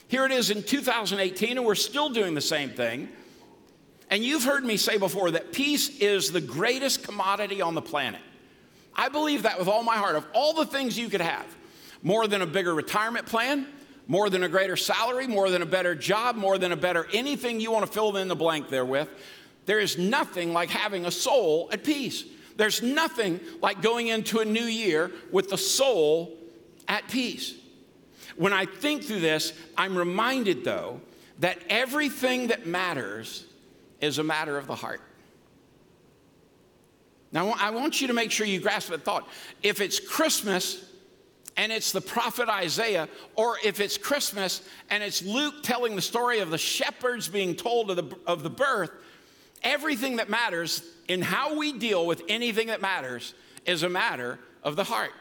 Here 0.07 0.25
it 0.25 0.31
is 0.31 0.49
in 0.49 0.63
2018, 0.63 1.57
and 1.57 1.65
we're 1.65 1.75
still 1.75 2.09
doing 2.09 2.33
the 2.33 2.41
same 2.41 2.69
thing. 2.69 3.09
And 4.09 4.23
you've 4.23 4.43
heard 4.43 4.63
me 4.63 4.77
say 4.77 4.97
before 4.97 5.31
that 5.31 5.51
peace 5.51 5.99
is 5.99 6.31
the 6.31 6.41
greatest 6.41 7.03
commodity 7.03 7.61
on 7.61 7.75
the 7.75 7.81
planet. 7.81 8.21
I 8.95 9.09
believe 9.09 9.43
that 9.43 9.59
with 9.59 9.67
all 9.67 9.83
my 9.83 9.97
heart. 9.97 10.15
Of 10.15 10.25
all 10.33 10.53
the 10.53 10.65
things 10.65 10.97
you 10.97 11.09
could 11.09 11.21
have, 11.21 11.45
more 12.01 12.27
than 12.27 12.41
a 12.41 12.47
bigger 12.47 12.73
retirement 12.73 13.27
plan, 13.27 13.67
more 14.09 14.27
than 14.31 14.41
a 14.41 14.49
greater 14.49 14.75
salary, 14.75 15.27
more 15.27 15.51
than 15.51 15.61
a 15.61 15.67
better 15.67 15.93
job, 15.93 16.35
more 16.35 16.57
than 16.57 16.71
a 16.71 16.75
better 16.75 17.07
anything 17.13 17.61
you 17.61 17.71
want 17.71 17.85
to 17.85 17.91
fill 17.91 18.17
in 18.17 18.27
the 18.27 18.35
blank 18.35 18.67
there 18.67 18.83
with, 18.83 19.07
there 19.67 19.79
is 19.79 19.99
nothing 19.99 20.51
like 20.51 20.69
having 20.69 21.05
a 21.05 21.11
soul 21.11 21.69
at 21.71 21.83
peace. 21.83 22.25
There's 22.57 22.81
nothing 22.81 23.39
like 23.61 23.83
going 23.83 24.07
into 24.07 24.39
a 24.39 24.45
new 24.45 24.63
year 24.63 25.11
with 25.31 25.51
the 25.51 25.59
soul 25.59 26.35
at 26.87 27.07
peace. 27.07 27.53
When 28.35 28.51
I 28.51 28.65
think 28.65 29.03
through 29.03 29.19
this, 29.19 29.53
I'm 29.77 29.95
reminded 29.95 30.63
though 30.63 31.01
that 31.37 31.59
everything 31.69 32.47
that 32.47 32.65
matters 32.65 33.45
is 34.01 34.17
a 34.17 34.23
matter 34.23 34.57
of 34.57 34.65
the 34.65 34.75
heart. 34.75 35.01
Now, 37.31 37.51
I 37.59 37.69
want 37.69 38.01
you 38.01 38.07
to 38.07 38.13
make 38.13 38.31
sure 38.31 38.47
you 38.47 38.59
grasp 38.59 38.89
that 38.89 39.05
thought. 39.05 39.29
If 39.61 39.81
it's 39.81 39.99
Christmas 39.99 40.83
and 41.59 41.73
it's 41.73 41.91
the 41.91 41.99
prophet 41.99 42.47
Isaiah, 42.47 43.09
or 43.35 43.57
if 43.61 43.81
it's 43.81 43.97
Christmas 43.97 44.61
and 44.89 45.03
it's 45.03 45.21
Luke 45.21 45.55
telling 45.61 45.97
the 45.97 46.01
story 46.01 46.39
of 46.39 46.51
the 46.51 46.57
shepherds 46.57 47.27
being 47.27 47.53
told 47.53 47.91
of 47.91 47.97
the, 47.97 48.17
of 48.25 48.43
the 48.43 48.49
birth, 48.49 48.91
everything 49.61 50.15
that 50.15 50.29
matters 50.29 50.81
in 51.09 51.21
how 51.21 51.57
we 51.57 51.73
deal 51.73 52.05
with 52.05 52.23
anything 52.29 52.67
that 52.67 52.81
matters 52.81 53.33
is 53.65 53.83
a 53.83 53.89
matter 53.89 54.39
of 54.63 54.77
the 54.77 54.85
heart. 54.85 55.11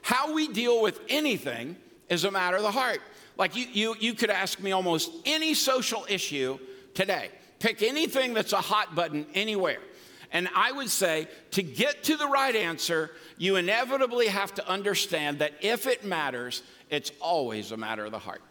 How 0.00 0.32
we 0.32 0.46
deal 0.46 0.80
with 0.80 1.00
anything 1.08 1.74
is 2.08 2.22
a 2.22 2.30
matter 2.30 2.58
of 2.58 2.62
the 2.62 2.70
heart. 2.70 3.00
Like 3.36 3.56
you, 3.56 3.66
you, 3.72 3.96
you 3.98 4.14
could 4.14 4.30
ask 4.30 4.60
me 4.60 4.70
almost 4.70 5.10
any 5.26 5.52
social 5.52 6.06
issue 6.08 6.60
today. 6.94 7.28
Pick 7.58 7.82
anything 7.82 8.34
that's 8.34 8.52
a 8.52 8.60
hot 8.60 8.94
button 8.94 9.26
anywhere. 9.34 9.80
And 10.30 10.48
I 10.54 10.72
would 10.72 10.90
say 10.90 11.28
to 11.52 11.62
get 11.62 12.04
to 12.04 12.16
the 12.16 12.26
right 12.26 12.54
answer, 12.54 13.10
you 13.38 13.56
inevitably 13.56 14.26
have 14.26 14.54
to 14.54 14.68
understand 14.68 15.38
that 15.38 15.52
if 15.60 15.86
it 15.86 16.04
matters, 16.04 16.62
it's 16.90 17.12
always 17.20 17.72
a 17.72 17.76
matter 17.76 18.04
of 18.04 18.12
the 18.12 18.18
heart. 18.18 18.42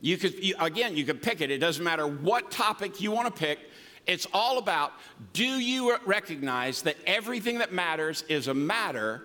You 0.00 0.18
could, 0.18 0.44
you, 0.44 0.54
again, 0.60 0.96
you 0.96 1.04
could 1.04 1.22
pick 1.22 1.40
it. 1.40 1.50
It 1.50 1.58
doesn't 1.58 1.82
matter 1.82 2.06
what 2.06 2.50
topic 2.50 3.00
you 3.00 3.10
want 3.10 3.34
to 3.34 3.38
pick. 3.38 3.58
It's 4.06 4.26
all 4.32 4.58
about 4.58 4.92
do 5.32 5.44
you 5.44 5.96
recognize 6.04 6.82
that 6.82 6.96
everything 7.06 7.58
that 7.58 7.72
matters 7.72 8.22
is 8.28 8.46
a 8.48 8.54
matter 8.54 9.22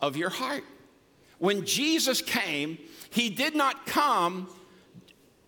of 0.00 0.16
your 0.16 0.30
heart? 0.30 0.64
When 1.38 1.66
Jesus 1.66 2.22
came, 2.22 2.78
he 3.10 3.28
did 3.28 3.54
not 3.54 3.86
come 3.86 4.48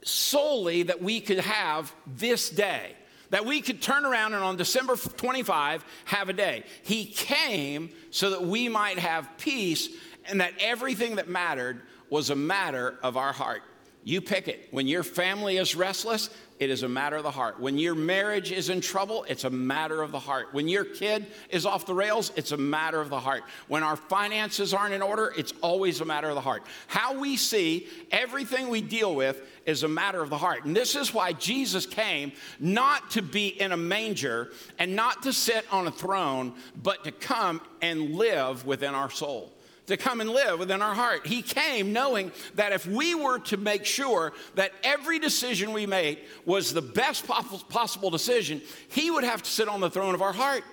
solely 0.02 0.84
that 0.84 1.02
we 1.02 1.20
could 1.20 1.40
have 1.40 1.94
this 2.06 2.50
day, 2.50 2.92
that 3.36 3.44
we 3.44 3.60
could 3.60 3.82
turn 3.82 4.06
around 4.06 4.32
and 4.32 4.42
on 4.42 4.56
December 4.56 4.96
25 4.96 5.84
have 6.06 6.30
a 6.30 6.32
day. 6.32 6.64
He 6.82 7.04
came 7.04 7.90
so 8.10 8.30
that 8.30 8.42
we 8.42 8.66
might 8.66 8.98
have 8.98 9.28
peace 9.36 9.90
and 10.24 10.40
that 10.40 10.54
everything 10.58 11.16
that 11.16 11.28
mattered 11.28 11.82
was 12.08 12.30
a 12.30 12.34
matter 12.34 12.98
of 13.02 13.18
our 13.18 13.34
heart. 13.34 13.62
You 14.04 14.22
pick 14.22 14.48
it. 14.48 14.68
When 14.70 14.88
your 14.88 15.02
family 15.02 15.58
is 15.58 15.76
restless, 15.76 16.30
it 16.58 16.70
is 16.70 16.82
a 16.82 16.88
matter 16.88 17.16
of 17.16 17.22
the 17.22 17.30
heart. 17.30 17.60
When 17.60 17.76
your 17.76 17.94
marriage 17.94 18.50
is 18.50 18.70
in 18.70 18.80
trouble, 18.80 19.24
it's 19.28 19.44
a 19.44 19.50
matter 19.50 20.02
of 20.02 20.10
the 20.10 20.18
heart. 20.18 20.48
When 20.52 20.68
your 20.68 20.84
kid 20.84 21.26
is 21.50 21.66
off 21.66 21.84
the 21.84 21.94
rails, 21.94 22.32
it's 22.36 22.52
a 22.52 22.56
matter 22.56 23.00
of 23.00 23.10
the 23.10 23.20
heart. 23.20 23.42
When 23.68 23.82
our 23.82 23.96
finances 23.96 24.72
aren't 24.72 24.94
in 24.94 25.02
order, 25.02 25.34
it's 25.36 25.52
always 25.60 26.00
a 26.00 26.04
matter 26.04 26.28
of 26.28 26.34
the 26.34 26.40
heart. 26.40 26.62
How 26.86 27.18
we 27.18 27.36
see 27.36 27.88
everything 28.10 28.68
we 28.68 28.80
deal 28.80 29.14
with 29.14 29.42
is 29.66 29.82
a 29.82 29.88
matter 29.88 30.22
of 30.22 30.30
the 30.30 30.38
heart. 30.38 30.64
And 30.64 30.74
this 30.74 30.96
is 30.96 31.12
why 31.12 31.32
Jesus 31.32 31.84
came 31.84 32.32
not 32.58 33.10
to 33.10 33.22
be 33.22 33.48
in 33.48 33.72
a 33.72 33.76
manger 33.76 34.50
and 34.78 34.96
not 34.96 35.24
to 35.24 35.32
sit 35.32 35.64
on 35.70 35.86
a 35.86 35.92
throne, 35.92 36.54
but 36.82 37.04
to 37.04 37.12
come 37.12 37.60
and 37.82 38.14
live 38.14 38.64
within 38.64 38.94
our 38.94 39.10
soul 39.10 39.52
to 39.86 39.96
come 39.96 40.20
and 40.20 40.30
live 40.30 40.58
within 40.58 40.82
our 40.82 40.94
heart. 40.94 41.26
He 41.26 41.42
came 41.42 41.92
knowing 41.92 42.32
that 42.54 42.72
if 42.72 42.86
we 42.86 43.14
were 43.14 43.38
to 43.40 43.56
make 43.56 43.84
sure 43.84 44.32
that 44.54 44.72
every 44.82 45.18
decision 45.18 45.72
we 45.72 45.86
made 45.86 46.18
was 46.44 46.72
the 46.72 46.82
best 46.82 47.26
possible 47.26 48.10
decision, 48.10 48.60
He 48.88 49.10
would 49.10 49.24
have 49.24 49.42
to 49.42 49.50
sit 49.50 49.68
on 49.68 49.80
the 49.80 49.90
throne 49.90 50.14
of 50.14 50.22
our 50.22 50.32
heart. 50.32 50.64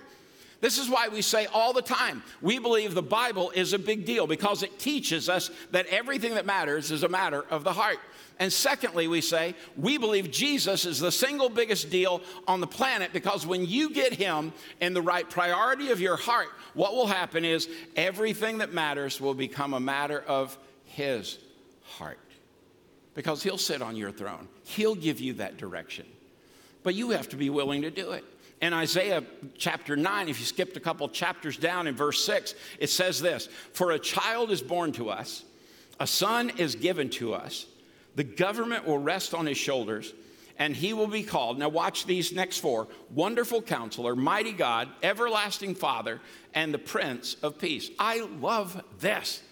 This 0.60 0.78
is 0.78 0.88
why 0.88 1.08
we 1.08 1.20
say 1.20 1.44
all 1.46 1.74
the 1.74 1.82
time 1.82 2.22
we 2.40 2.58
believe 2.58 2.94
the 2.94 3.02
Bible 3.02 3.50
is 3.50 3.74
a 3.74 3.78
big 3.78 4.06
deal 4.06 4.26
because 4.26 4.62
it 4.62 4.78
teaches 4.78 5.28
us 5.28 5.50
that 5.72 5.86
everything 5.88 6.36
that 6.36 6.46
matters 6.46 6.90
is 6.90 7.02
a 7.02 7.08
matter 7.08 7.44
of 7.50 7.64
the 7.64 7.72
heart. 7.72 7.98
And 8.38 8.52
secondly, 8.52 9.06
we 9.06 9.20
say 9.20 9.54
we 9.76 9.96
believe 9.96 10.30
Jesus 10.30 10.84
is 10.84 10.98
the 10.98 11.12
single 11.12 11.48
biggest 11.48 11.90
deal 11.90 12.20
on 12.48 12.60
the 12.60 12.66
planet 12.66 13.12
because 13.12 13.46
when 13.46 13.64
you 13.64 13.90
get 13.90 14.12
him 14.12 14.52
in 14.80 14.92
the 14.92 15.02
right 15.02 15.28
priority 15.28 15.90
of 15.90 16.00
your 16.00 16.16
heart, 16.16 16.48
what 16.74 16.94
will 16.94 17.06
happen 17.06 17.44
is 17.44 17.68
everything 17.94 18.58
that 18.58 18.72
matters 18.72 19.20
will 19.20 19.34
become 19.34 19.72
a 19.72 19.80
matter 19.80 20.20
of 20.26 20.58
his 20.84 21.38
heart. 21.84 22.18
Because 23.14 23.42
he'll 23.42 23.58
sit 23.58 23.80
on 23.80 23.96
your 23.96 24.10
throne, 24.10 24.48
he'll 24.64 24.96
give 24.96 25.20
you 25.20 25.34
that 25.34 25.56
direction. 25.56 26.06
But 26.82 26.96
you 26.96 27.10
have 27.10 27.28
to 27.30 27.36
be 27.36 27.50
willing 27.50 27.82
to 27.82 27.90
do 27.90 28.10
it. 28.12 28.24
In 28.60 28.72
Isaiah 28.72 29.22
chapter 29.56 29.94
9, 29.94 30.28
if 30.28 30.40
you 30.40 30.46
skipped 30.46 30.76
a 30.76 30.80
couple 30.80 31.08
chapters 31.08 31.56
down 31.56 31.86
in 31.86 31.94
verse 31.94 32.24
6, 32.24 32.54
it 32.78 32.90
says 32.90 33.20
this 33.20 33.48
For 33.72 33.92
a 33.92 33.98
child 33.98 34.50
is 34.50 34.60
born 34.60 34.90
to 34.92 35.10
us, 35.10 35.44
a 36.00 36.06
son 36.06 36.50
is 36.58 36.74
given 36.74 37.10
to 37.10 37.34
us 37.34 37.66
the 38.14 38.24
government 38.24 38.86
will 38.86 38.98
rest 38.98 39.34
on 39.34 39.46
his 39.46 39.58
shoulders, 39.58 40.12
and 40.58 40.74
he 40.74 40.92
will 40.92 41.08
be 41.08 41.22
called. 41.22 41.58
Now, 41.58 41.68
watch 41.68 42.06
these 42.06 42.32
next 42.32 42.58
four 42.58 42.88
Wonderful 43.10 43.62
Counselor, 43.62 44.14
Mighty 44.14 44.52
God, 44.52 44.88
Everlasting 45.02 45.74
Father, 45.74 46.20
and 46.54 46.72
the 46.72 46.78
Prince 46.78 47.36
of 47.42 47.58
Peace. 47.58 47.90
I 47.98 48.20
love 48.40 48.82
this. 49.00 49.42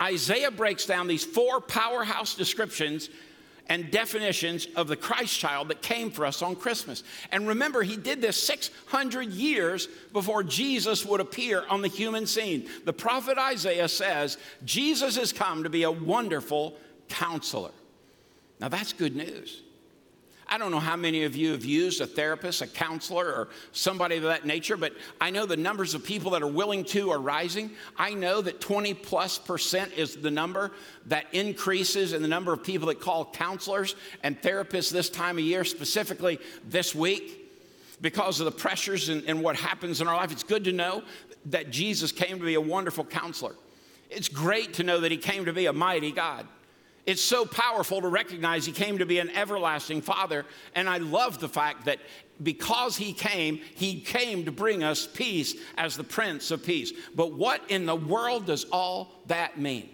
Isaiah 0.00 0.50
breaks 0.50 0.86
down 0.86 1.06
these 1.06 1.24
four 1.24 1.60
powerhouse 1.60 2.34
descriptions 2.34 3.08
and 3.68 3.90
definitions 3.90 4.66
of 4.76 4.88
the 4.88 4.96
Christ 4.96 5.38
child 5.38 5.68
that 5.68 5.82
came 5.82 6.10
for 6.10 6.26
us 6.26 6.42
on 6.42 6.56
Christmas. 6.56 7.04
And 7.30 7.46
remember, 7.46 7.82
he 7.82 7.96
did 7.96 8.20
this 8.20 8.42
600 8.42 9.28
years 9.28 9.88
before 10.12 10.42
Jesus 10.42 11.06
would 11.06 11.20
appear 11.20 11.64
on 11.68 11.82
the 11.82 11.88
human 11.88 12.26
scene. 12.26 12.68
The 12.84 12.92
prophet 12.92 13.38
Isaiah 13.38 13.88
says, 13.88 14.38
Jesus 14.64 15.16
has 15.16 15.32
come 15.32 15.62
to 15.62 15.70
be 15.70 15.84
a 15.84 15.90
wonderful 15.90 16.76
counselor. 17.08 17.70
Now, 18.60 18.68
that's 18.68 18.92
good 18.92 19.16
news. 19.16 19.62
I 20.52 20.58
don't 20.58 20.70
know 20.70 20.80
how 20.80 20.96
many 20.96 21.24
of 21.24 21.34
you 21.34 21.52
have 21.52 21.64
used 21.64 22.02
a 22.02 22.06
therapist, 22.06 22.60
a 22.60 22.66
counselor, 22.66 23.24
or 23.24 23.48
somebody 23.72 24.18
of 24.18 24.24
that 24.24 24.44
nature, 24.44 24.76
but 24.76 24.92
I 25.18 25.30
know 25.30 25.46
the 25.46 25.56
numbers 25.56 25.94
of 25.94 26.04
people 26.04 26.32
that 26.32 26.42
are 26.42 26.46
willing 26.46 26.84
to 26.86 27.10
are 27.10 27.18
rising. 27.18 27.70
I 27.96 28.12
know 28.12 28.42
that 28.42 28.60
20 28.60 28.92
plus 28.92 29.38
percent 29.38 29.92
is 29.96 30.16
the 30.16 30.30
number 30.30 30.72
that 31.06 31.24
increases 31.32 32.12
in 32.12 32.20
the 32.20 32.28
number 32.28 32.52
of 32.52 32.62
people 32.62 32.88
that 32.88 33.00
call 33.00 33.24
counselors 33.24 33.94
and 34.22 34.38
therapists 34.42 34.90
this 34.90 35.08
time 35.08 35.38
of 35.38 35.44
year, 35.44 35.64
specifically 35.64 36.38
this 36.68 36.94
week, 36.94 37.50
because 38.02 38.38
of 38.38 38.44
the 38.44 38.52
pressures 38.52 39.08
and, 39.08 39.24
and 39.26 39.42
what 39.42 39.56
happens 39.56 40.02
in 40.02 40.06
our 40.06 40.16
life. 40.16 40.32
It's 40.32 40.42
good 40.42 40.64
to 40.64 40.72
know 40.72 41.02
that 41.46 41.70
Jesus 41.70 42.12
came 42.12 42.38
to 42.38 42.44
be 42.44 42.54
a 42.54 42.60
wonderful 42.60 43.06
counselor. 43.06 43.54
It's 44.10 44.28
great 44.28 44.74
to 44.74 44.82
know 44.82 45.00
that 45.00 45.10
he 45.10 45.16
came 45.16 45.46
to 45.46 45.54
be 45.54 45.64
a 45.64 45.72
mighty 45.72 46.12
God. 46.12 46.46
It's 47.04 47.22
so 47.22 47.44
powerful 47.44 48.00
to 48.00 48.08
recognize 48.08 48.64
he 48.64 48.72
came 48.72 48.98
to 48.98 49.06
be 49.06 49.18
an 49.18 49.30
everlasting 49.30 50.02
father. 50.02 50.46
And 50.74 50.88
I 50.88 50.98
love 50.98 51.40
the 51.40 51.48
fact 51.48 51.86
that 51.86 51.98
because 52.42 52.96
he 52.96 53.12
came, 53.12 53.60
he 53.74 54.00
came 54.00 54.44
to 54.44 54.52
bring 54.52 54.84
us 54.84 55.06
peace 55.06 55.56
as 55.76 55.96
the 55.96 56.04
Prince 56.04 56.50
of 56.50 56.64
Peace. 56.64 56.92
But 57.14 57.32
what 57.32 57.60
in 57.68 57.86
the 57.86 57.96
world 57.96 58.46
does 58.46 58.64
all 58.70 59.12
that 59.26 59.58
mean? 59.58 59.88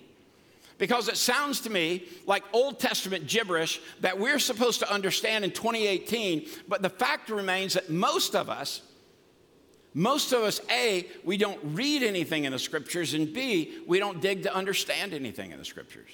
Because 0.77 1.09
it 1.09 1.17
sounds 1.17 1.61
to 1.63 1.71
me 1.71 2.05
like 2.27 2.45
Old 2.53 2.79
Testament 2.79 3.27
gibberish 3.27 3.81
that 4.01 4.19
we're 4.19 4.39
supposed 4.39 4.81
to 4.81 4.93
understand 4.93 5.45
in 5.45 5.51
2018, 5.51 6.47
but 6.69 6.83
the 6.83 6.91
fact 6.91 7.31
remains 7.31 7.75
that 7.75 7.91
most 7.91 8.37
of 8.37 8.49
us, 8.49 8.83
most 9.93 10.33
of 10.33 10.43
us, 10.43 10.61
A, 10.71 11.07
we 11.25 11.37
don't 11.37 11.59
read 11.65 12.05
anything 12.05 12.45
in 12.45 12.53
the 12.53 12.59
scriptures, 12.61 13.15
and 13.15 13.33
B, 13.33 13.79
we 13.89 13.99
don't 13.99 14.21
dig 14.21 14.45
to 14.45 14.55
understand 14.55 15.15
anything 15.15 15.51
in 15.51 15.59
the 15.59 15.65
scriptures. 15.65 16.11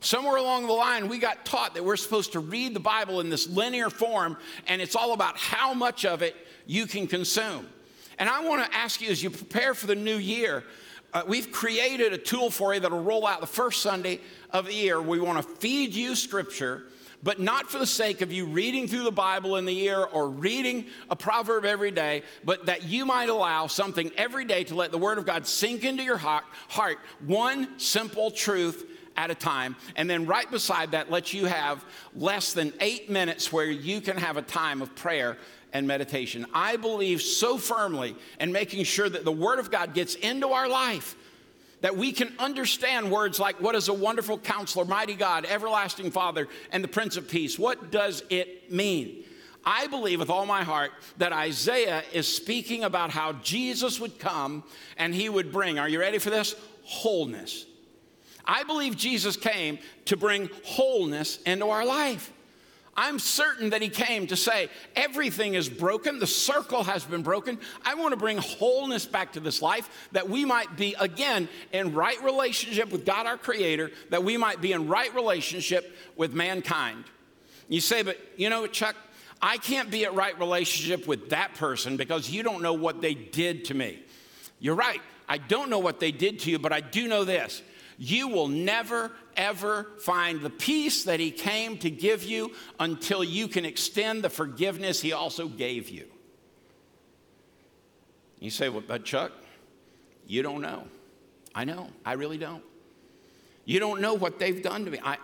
Somewhere 0.00 0.36
along 0.36 0.66
the 0.66 0.72
line, 0.72 1.08
we 1.08 1.18
got 1.18 1.44
taught 1.44 1.74
that 1.74 1.84
we're 1.84 1.96
supposed 1.96 2.32
to 2.32 2.40
read 2.40 2.72
the 2.72 2.80
Bible 2.80 3.20
in 3.20 3.30
this 3.30 3.48
linear 3.48 3.90
form, 3.90 4.36
and 4.68 4.80
it's 4.80 4.94
all 4.94 5.12
about 5.12 5.36
how 5.36 5.74
much 5.74 6.04
of 6.04 6.22
it 6.22 6.36
you 6.66 6.86
can 6.86 7.08
consume. 7.08 7.66
And 8.18 8.28
I 8.28 8.44
want 8.44 8.64
to 8.64 8.76
ask 8.76 9.00
you 9.00 9.10
as 9.10 9.22
you 9.22 9.30
prepare 9.30 9.74
for 9.74 9.86
the 9.86 9.96
new 9.96 10.16
year, 10.16 10.64
uh, 11.12 11.22
we've 11.26 11.50
created 11.50 12.12
a 12.12 12.18
tool 12.18 12.50
for 12.50 12.74
you 12.74 12.80
that'll 12.80 13.02
roll 13.02 13.26
out 13.26 13.40
the 13.40 13.46
first 13.46 13.82
Sunday 13.82 14.20
of 14.50 14.66
the 14.66 14.74
year. 14.74 15.00
We 15.00 15.20
want 15.20 15.38
to 15.38 15.54
feed 15.56 15.94
you 15.94 16.14
scripture, 16.14 16.84
but 17.22 17.40
not 17.40 17.68
for 17.68 17.78
the 17.78 17.86
sake 17.86 18.20
of 18.20 18.30
you 18.30 18.46
reading 18.46 18.86
through 18.86 19.04
the 19.04 19.10
Bible 19.10 19.56
in 19.56 19.64
the 19.64 19.74
year 19.74 20.04
or 20.04 20.28
reading 20.28 20.86
a 21.10 21.16
proverb 21.16 21.64
every 21.64 21.90
day, 21.90 22.22
but 22.44 22.66
that 22.66 22.84
you 22.84 23.04
might 23.04 23.30
allow 23.30 23.66
something 23.66 24.12
every 24.16 24.44
day 24.44 24.62
to 24.64 24.76
let 24.76 24.92
the 24.92 24.98
Word 24.98 25.18
of 25.18 25.26
God 25.26 25.46
sink 25.46 25.84
into 25.84 26.04
your 26.04 26.18
heart, 26.18 26.44
heart 26.68 26.98
one 27.26 27.78
simple 27.78 28.30
truth 28.30 28.84
at 29.18 29.30
a 29.30 29.34
time. 29.34 29.76
And 29.96 30.08
then 30.08 30.24
right 30.24 30.50
beside 30.50 30.92
that, 30.92 31.10
let 31.10 31.34
you 31.34 31.46
have 31.46 31.84
less 32.14 32.54
than 32.54 32.72
eight 32.80 33.10
minutes 33.10 33.52
where 33.52 33.66
you 33.66 34.00
can 34.00 34.16
have 34.16 34.36
a 34.38 34.42
time 34.42 34.80
of 34.80 34.94
prayer 34.94 35.36
and 35.72 35.86
meditation. 35.86 36.46
I 36.54 36.76
believe 36.76 37.20
so 37.20 37.58
firmly 37.58 38.16
in 38.40 38.52
making 38.52 38.84
sure 38.84 39.08
that 39.08 39.24
the 39.24 39.32
Word 39.32 39.58
of 39.58 39.70
God 39.70 39.92
gets 39.92 40.14
into 40.14 40.48
our 40.50 40.68
life 40.68 41.16
that 41.80 41.96
we 41.96 42.10
can 42.10 42.32
understand 42.38 43.10
words 43.10 43.38
like 43.38 43.60
what 43.60 43.74
is 43.74 43.88
a 43.88 43.94
wonderful 43.94 44.38
counselor, 44.38 44.84
mighty 44.84 45.14
God, 45.14 45.44
everlasting 45.44 46.10
Father, 46.10 46.48
and 46.72 46.82
the 46.82 46.88
Prince 46.88 47.16
of 47.16 47.28
Peace. 47.28 47.58
What 47.58 47.90
does 47.90 48.22
it 48.30 48.72
mean? 48.72 49.24
I 49.64 49.86
believe 49.86 50.18
with 50.18 50.30
all 50.30 50.46
my 50.46 50.64
heart 50.64 50.92
that 51.18 51.32
Isaiah 51.32 52.02
is 52.12 52.26
speaking 52.26 52.84
about 52.84 53.10
how 53.10 53.34
Jesus 53.34 54.00
would 54.00 54.18
come 54.18 54.64
and 54.96 55.14
he 55.14 55.28
would 55.28 55.52
bring, 55.52 55.78
are 55.78 55.88
you 55.88 56.00
ready 56.00 56.18
for 56.18 56.30
this? 56.30 56.56
Wholeness. 56.82 57.66
I 58.48 58.64
believe 58.64 58.96
Jesus 58.96 59.36
came 59.36 59.78
to 60.06 60.16
bring 60.16 60.48
wholeness 60.64 61.38
into 61.42 61.68
our 61.68 61.84
life. 61.84 62.32
I'm 62.96 63.20
certain 63.20 63.70
that 63.70 63.80
he 63.80 63.90
came 63.90 64.26
to 64.26 64.36
say, 64.36 64.70
everything 64.96 65.54
is 65.54 65.68
broken, 65.68 66.18
the 66.18 66.26
circle 66.26 66.82
has 66.82 67.04
been 67.04 67.22
broken. 67.22 67.60
I 67.84 67.94
want 67.94 68.10
to 68.10 68.16
bring 68.16 68.38
wholeness 68.38 69.06
back 69.06 69.34
to 69.34 69.40
this 69.40 69.62
life 69.62 70.08
that 70.10 70.28
we 70.28 70.44
might 70.44 70.76
be 70.76 70.96
again 70.98 71.48
in 71.72 71.94
right 71.94 72.20
relationship 72.24 72.90
with 72.90 73.06
God 73.06 73.26
our 73.26 73.36
Creator, 73.36 73.92
that 74.10 74.24
we 74.24 74.36
might 74.36 74.60
be 74.60 74.72
in 74.72 74.88
right 74.88 75.14
relationship 75.14 75.96
with 76.16 76.34
mankind. 76.34 77.04
You 77.68 77.80
say, 77.80 78.02
but 78.02 78.18
you 78.36 78.50
know, 78.50 78.66
Chuck, 78.66 78.96
I 79.40 79.58
can't 79.58 79.92
be 79.92 80.04
at 80.04 80.14
right 80.14 80.36
relationship 80.36 81.06
with 81.06 81.30
that 81.30 81.54
person 81.54 81.96
because 81.96 82.28
you 82.28 82.42
don't 82.42 82.62
know 82.62 82.72
what 82.72 83.00
they 83.00 83.14
did 83.14 83.66
to 83.66 83.74
me. 83.74 84.02
You're 84.58 84.74
right. 84.74 85.00
I 85.28 85.38
don't 85.38 85.70
know 85.70 85.78
what 85.78 86.00
they 86.00 86.10
did 86.10 86.40
to 86.40 86.50
you, 86.50 86.58
but 86.58 86.72
I 86.72 86.80
do 86.80 87.06
know 87.06 87.22
this 87.22 87.62
you 87.98 88.28
will 88.28 88.46
never, 88.46 89.10
ever 89.36 89.88
find 89.98 90.40
the 90.40 90.50
peace 90.50 91.04
that 91.04 91.18
He 91.18 91.32
came 91.32 91.76
to 91.78 91.90
give 91.90 92.22
you 92.22 92.52
until 92.78 93.24
you 93.24 93.48
can 93.48 93.64
extend 93.64 94.22
the 94.22 94.30
forgiveness 94.30 95.00
He 95.00 95.12
also 95.12 95.48
gave 95.48 95.88
you. 95.88 96.06
You 98.38 98.50
say, 98.50 98.68
well, 98.68 98.84
but 98.86 99.04
Chuck, 99.04 99.32
you 100.26 100.42
don't 100.42 100.62
know. 100.62 100.84
I 101.54 101.64
know, 101.64 101.90
I 102.04 102.12
really 102.12 102.38
don't. 102.38 102.62
You 103.64 103.80
don't 103.80 104.00
know 104.00 104.14
what 104.14 104.38
they've 104.38 104.62
done 104.62 104.84
to 104.84 104.90
me. 104.90 105.00
I, 105.02 105.18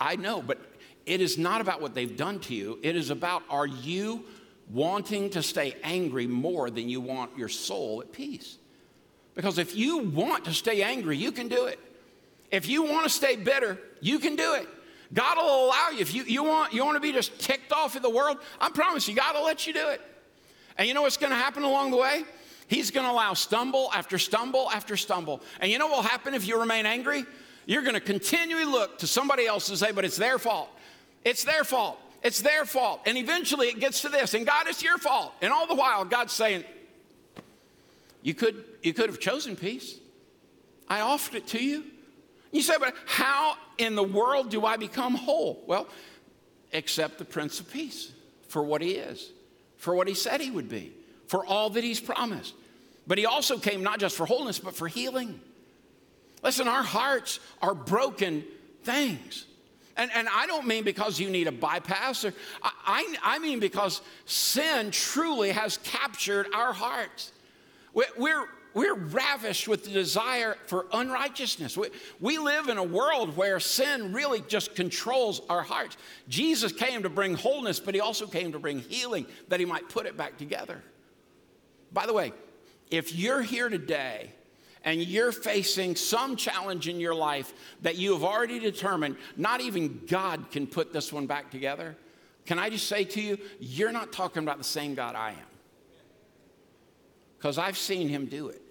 I 0.00 0.16
know, 0.16 0.42
but 0.42 0.58
it 1.06 1.20
is 1.20 1.38
not 1.38 1.60
about 1.60 1.80
what 1.80 1.94
they've 1.94 2.16
done 2.16 2.40
to 2.40 2.54
you. 2.54 2.78
It 2.82 2.96
is 2.96 3.10
about 3.10 3.44
are 3.48 3.66
you 3.66 4.24
wanting 4.70 5.30
to 5.30 5.42
stay 5.42 5.76
angry 5.84 6.26
more 6.26 6.68
than 6.68 6.88
you 6.88 7.00
want 7.00 7.38
your 7.38 7.48
soul 7.48 8.00
at 8.00 8.12
peace? 8.12 8.58
Because 9.34 9.58
if 9.58 9.76
you 9.76 9.98
want 9.98 10.44
to 10.46 10.52
stay 10.52 10.82
angry, 10.82 11.16
you 11.16 11.30
can 11.30 11.48
do 11.48 11.66
it. 11.66 11.78
If 12.52 12.68
you 12.68 12.84
want 12.84 13.04
to 13.04 13.10
stay 13.10 13.34
bitter, 13.34 13.78
you 14.00 14.20
can 14.20 14.36
do 14.36 14.54
it. 14.54 14.68
God 15.12 15.38
will 15.38 15.66
allow 15.66 15.88
you. 15.88 16.00
If 16.00 16.14
you, 16.14 16.22
you, 16.22 16.44
want, 16.44 16.72
you 16.72 16.84
want 16.84 16.96
to 16.96 17.00
be 17.00 17.12
just 17.12 17.38
ticked 17.40 17.72
off 17.72 17.96
at 17.96 18.02
the 18.02 18.10
world, 18.10 18.38
I 18.60 18.70
promise 18.70 19.08
you, 19.08 19.16
God 19.16 19.34
will 19.34 19.44
let 19.44 19.66
you 19.66 19.72
do 19.72 19.88
it. 19.88 20.00
And 20.78 20.86
you 20.86 20.94
know 20.94 21.02
what's 21.02 21.16
going 21.16 21.30
to 21.30 21.36
happen 21.36 21.64
along 21.64 21.90
the 21.90 21.96
way? 21.96 22.24
He's 22.68 22.90
going 22.90 23.06
to 23.06 23.12
allow 23.12 23.34
stumble 23.34 23.90
after 23.92 24.18
stumble 24.18 24.70
after 24.70 24.96
stumble. 24.96 25.42
And 25.60 25.70
you 25.70 25.78
know 25.78 25.86
what 25.86 25.96
will 25.96 26.02
happen 26.02 26.34
if 26.34 26.46
you 26.46 26.58
remain 26.58 26.86
angry? 26.86 27.24
You're 27.66 27.82
going 27.82 27.94
to 27.94 28.00
continually 28.00 28.64
look 28.64 28.98
to 28.98 29.06
somebody 29.06 29.46
else 29.46 29.68
and 29.68 29.78
say, 29.78 29.92
but 29.92 30.04
it's 30.04 30.16
their 30.16 30.38
fault. 30.38 30.68
It's 31.24 31.44
their 31.44 31.64
fault. 31.64 31.98
It's 32.22 32.40
their 32.40 32.64
fault. 32.64 33.00
And 33.06 33.18
eventually 33.18 33.68
it 33.68 33.80
gets 33.80 34.02
to 34.02 34.08
this, 34.08 34.34
and 34.34 34.46
God, 34.46 34.66
it's 34.68 34.82
your 34.82 34.98
fault. 34.98 35.32
And 35.42 35.52
all 35.52 35.66
the 35.66 35.74
while, 35.74 36.04
God's 36.04 36.32
saying, 36.32 36.64
you 38.22 38.34
could, 38.34 38.64
you 38.82 38.94
could 38.94 39.10
have 39.10 39.18
chosen 39.18 39.56
peace. 39.56 39.96
I 40.88 41.00
offered 41.00 41.36
it 41.36 41.46
to 41.48 41.62
you. 41.62 41.84
You 42.52 42.62
say, 42.62 42.74
but 42.78 42.94
how 43.06 43.56
in 43.78 43.94
the 43.94 44.02
world 44.02 44.50
do 44.50 44.64
I 44.64 44.76
become 44.76 45.14
whole? 45.14 45.64
Well, 45.66 45.88
accept 46.72 47.18
the 47.18 47.24
Prince 47.24 47.58
of 47.60 47.72
Peace 47.72 48.12
for 48.48 48.62
what 48.62 48.82
he 48.82 48.92
is, 48.92 49.32
for 49.78 49.94
what 49.94 50.06
he 50.06 50.14
said 50.14 50.40
he 50.40 50.50
would 50.50 50.68
be, 50.68 50.92
for 51.26 51.44
all 51.44 51.70
that 51.70 51.82
he's 51.82 52.00
promised. 52.00 52.54
But 53.06 53.18
he 53.18 53.26
also 53.26 53.58
came 53.58 53.82
not 53.82 53.98
just 53.98 54.16
for 54.16 54.26
wholeness, 54.26 54.58
but 54.58 54.76
for 54.76 54.86
healing. 54.86 55.40
Listen, 56.42 56.68
our 56.68 56.82
hearts 56.82 57.40
are 57.60 57.74
broken 57.74 58.44
things. 58.84 59.46
And, 59.96 60.10
and 60.14 60.28
I 60.32 60.46
don't 60.46 60.66
mean 60.66 60.84
because 60.84 61.20
you 61.20 61.30
need 61.30 61.46
a 61.46 61.52
bypass, 61.52 62.24
or 62.24 62.34
I, 62.62 62.72
I, 62.86 63.36
I 63.36 63.38
mean 63.38 63.60
because 63.60 64.00
sin 64.24 64.90
truly 64.90 65.50
has 65.50 65.78
captured 65.78 66.46
our 66.54 66.72
hearts. 66.72 67.32
We're, 67.92 68.46
we're 68.74 68.94
ravished 68.94 69.68
with 69.68 69.84
the 69.84 69.90
desire 69.90 70.56
for 70.66 70.86
unrighteousness. 70.92 71.76
We, 71.76 71.88
we 72.20 72.38
live 72.38 72.68
in 72.68 72.78
a 72.78 72.82
world 72.82 73.36
where 73.36 73.60
sin 73.60 74.12
really 74.12 74.42
just 74.48 74.74
controls 74.74 75.42
our 75.48 75.62
hearts. 75.62 75.96
Jesus 76.28 76.72
came 76.72 77.02
to 77.02 77.10
bring 77.10 77.34
wholeness, 77.34 77.80
but 77.80 77.94
he 77.94 78.00
also 78.00 78.26
came 78.26 78.52
to 78.52 78.58
bring 78.58 78.80
healing 78.80 79.26
that 79.48 79.60
he 79.60 79.66
might 79.66 79.88
put 79.88 80.06
it 80.06 80.16
back 80.16 80.38
together. 80.38 80.82
By 81.92 82.06
the 82.06 82.12
way, 82.12 82.32
if 82.90 83.14
you're 83.14 83.42
here 83.42 83.68
today 83.68 84.30
and 84.84 85.00
you're 85.02 85.32
facing 85.32 85.94
some 85.94 86.36
challenge 86.36 86.88
in 86.88 86.98
your 86.98 87.14
life 87.14 87.52
that 87.82 87.96
you 87.96 88.12
have 88.14 88.24
already 88.24 88.58
determined, 88.58 89.16
not 89.36 89.60
even 89.60 90.00
God 90.06 90.50
can 90.50 90.66
put 90.66 90.92
this 90.92 91.12
one 91.12 91.26
back 91.26 91.50
together, 91.50 91.96
can 92.46 92.58
I 92.58 92.70
just 92.70 92.88
say 92.88 93.04
to 93.04 93.20
you, 93.20 93.38
you're 93.60 93.92
not 93.92 94.12
talking 94.12 94.42
about 94.42 94.58
the 94.58 94.64
same 94.64 94.94
God 94.94 95.14
I 95.14 95.30
am 95.30 95.36
because 97.42 97.58
I've 97.58 97.76
seen 97.76 98.08
him 98.08 98.26
do 98.26 98.48
it. 98.48 98.61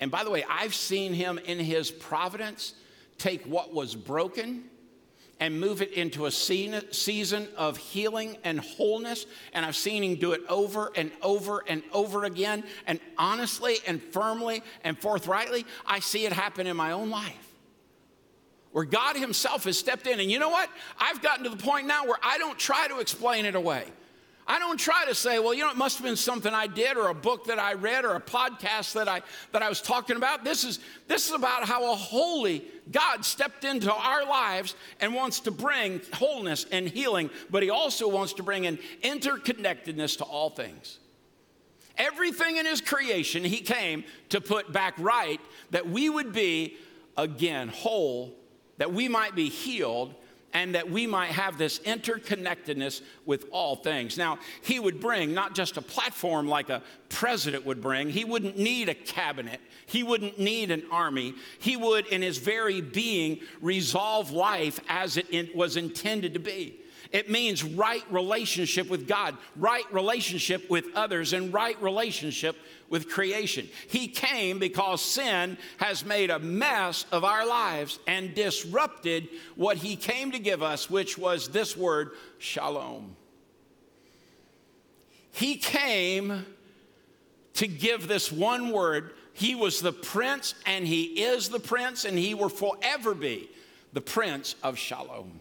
And 0.00 0.10
by 0.10 0.24
the 0.24 0.30
way, 0.30 0.44
I've 0.48 0.74
seen 0.74 1.12
him 1.12 1.38
in 1.38 1.58
his 1.58 1.90
providence 1.90 2.74
take 3.18 3.44
what 3.44 3.72
was 3.72 3.94
broken 3.94 4.64
and 5.40 5.58
move 5.58 5.80
it 5.80 5.92
into 5.92 6.26
a 6.26 6.30
season 6.30 7.48
of 7.56 7.76
healing 7.78 8.36
and 8.44 8.60
wholeness. 8.60 9.24
And 9.54 9.64
I've 9.64 9.76
seen 9.76 10.02
him 10.02 10.16
do 10.16 10.32
it 10.32 10.42
over 10.48 10.92
and 10.94 11.10
over 11.22 11.64
and 11.66 11.82
over 11.92 12.24
again. 12.24 12.62
And 12.86 13.00
honestly 13.16 13.78
and 13.86 14.02
firmly 14.02 14.62
and 14.84 14.98
forthrightly, 14.98 15.64
I 15.86 16.00
see 16.00 16.26
it 16.26 16.32
happen 16.32 16.66
in 16.66 16.76
my 16.76 16.92
own 16.92 17.08
life. 17.08 17.46
Where 18.72 18.84
God 18.84 19.16
Himself 19.16 19.64
has 19.64 19.78
stepped 19.78 20.06
in. 20.06 20.20
And 20.20 20.30
you 20.30 20.38
know 20.38 20.50
what? 20.50 20.68
I've 20.98 21.22
gotten 21.22 21.44
to 21.44 21.50
the 21.50 21.56
point 21.56 21.86
now 21.86 22.04
where 22.04 22.18
I 22.22 22.38
don't 22.38 22.58
try 22.58 22.86
to 22.88 23.00
explain 23.00 23.44
it 23.44 23.54
away. 23.54 23.84
I 24.50 24.58
don't 24.58 24.80
try 24.80 25.04
to 25.06 25.14
say, 25.14 25.38
well, 25.38 25.54
you 25.54 25.62
know, 25.62 25.70
it 25.70 25.76
must 25.76 25.98
have 25.98 26.04
been 26.04 26.16
something 26.16 26.52
I 26.52 26.66
did 26.66 26.96
or 26.96 27.06
a 27.06 27.14
book 27.14 27.44
that 27.44 27.60
I 27.60 27.74
read 27.74 28.04
or 28.04 28.16
a 28.16 28.20
podcast 28.20 28.94
that 28.94 29.06
I 29.06 29.22
that 29.52 29.62
I 29.62 29.68
was 29.68 29.80
talking 29.80 30.16
about. 30.16 30.42
This 30.42 30.64
is 30.64 30.80
this 31.06 31.28
is 31.28 31.36
about 31.36 31.68
how 31.68 31.92
a 31.92 31.94
holy 31.94 32.64
God 32.90 33.24
stepped 33.24 33.62
into 33.62 33.94
our 33.94 34.24
lives 34.24 34.74
and 34.98 35.14
wants 35.14 35.38
to 35.40 35.52
bring 35.52 36.00
wholeness 36.12 36.66
and 36.72 36.88
healing, 36.88 37.30
but 37.48 37.62
he 37.62 37.70
also 37.70 38.08
wants 38.08 38.32
to 38.34 38.42
bring 38.42 38.66
an 38.66 38.80
interconnectedness 39.04 40.18
to 40.18 40.24
all 40.24 40.50
things. 40.50 40.98
Everything 41.96 42.56
in 42.56 42.66
his 42.66 42.80
creation 42.80 43.44
he 43.44 43.60
came 43.60 44.02
to 44.30 44.40
put 44.40 44.72
back 44.72 44.94
right 44.98 45.40
that 45.70 45.88
we 45.88 46.10
would 46.10 46.32
be 46.32 46.76
again 47.16 47.68
whole, 47.68 48.34
that 48.78 48.92
we 48.92 49.06
might 49.06 49.36
be 49.36 49.48
healed 49.48 50.12
and 50.52 50.74
that 50.74 50.90
we 50.90 51.06
might 51.06 51.30
have 51.30 51.58
this 51.58 51.78
interconnectedness 51.80 53.02
with 53.26 53.46
all 53.50 53.76
things. 53.76 54.18
Now, 54.18 54.38
he 54.62 54.80
would 54.80 55.00
bring 55.00 55.32
not 55.32 55.54
just 55.54 55.76
a 55.76 55.82
platform 55.82 56.48
like 56.48 56.70
a 56.70 56.82
president 57.08 57.64
would 57.66 57.80
bring, 57.80 58.10
he 58.10 58.24
wouldn't 58.24 58.58
need 58.58 58.88
a 58.88 58.94
cabinet, 58.94 59.60
he 59.86 60.02
wouldn't 60.02 60.38
need 60.38 60.70
an 60.70 60.84
army. 60.90 61.34
He 61.58 61.76
would, 61.76 62.06
in 62.06 62.22
his 62.22 62.38
very 62.38 62.80
being, 62.80 63.40
resolve 63.60 64.30
life 64.30 64.80
as 64.88 65.16
it 65.16 65.54
was 65.54 65.76
intended 65.76 66.34
to 66.34 66.40
be. 66.40 66.79
It 67.12 67.28
means 67.28 67.64
right 67.64 68.04
relationship 68.10 68.88
with 68.88 69.08
God, 69.08 69.36
right 69.56 69.84
relationship 69.92 70.70
with 70.70 70.86
others, 70.94 71.32
and 71.32 71.52
right 71.52 71.80
relationship 71.82 72.56
with 72.88 73.08
creation. 73.08 73.68
He 73.88 74.06
came 74.06 74.60
because 74.60 75.02
sin 75.02 75.58
has 75.78 76.04
made 76.04 76.30
a 76.30 76.38
mess 76.38 77.06
of 77.10 77.24
our 77.24 77.46
lives 77.46 77.98
and 78.06 78.34
disrupted 78.34 79.28
what 79.56 79.76
He 79.78 79.96
came 79.96 80.30
to 80.30 80.38
give 80.38 80.62
us, 80.62 80.88
which 80.88 81.18
was 81.18 81.48
this 81.48 81.76
word, 81.76 82.12
shalom. 82.38 83.16
He 85.32 85.56
came 85.56 86.46
to 87.54 87.66
give 87.66 88.06
this 88.06 88.30
one 88.30 88.70
word. 88.70 89.14
He 89.32 89.56
was 89.56 89.80
the 89.80 89.92
prince, 89.92 90.54
and 90.64 90.86
He 90.86 91.22
is 91.22 91.48
the 91.48 91.60
prince, 91.60 92.04
and 92.04 92.16
He 92.16 92.34
will 92.34 92.48
forever 92.48 93.14
be 93.14 93.50
the 93.92 94.00
prince 94.00 94.54
of 94.62 94.78
shalom, 94.78 95.40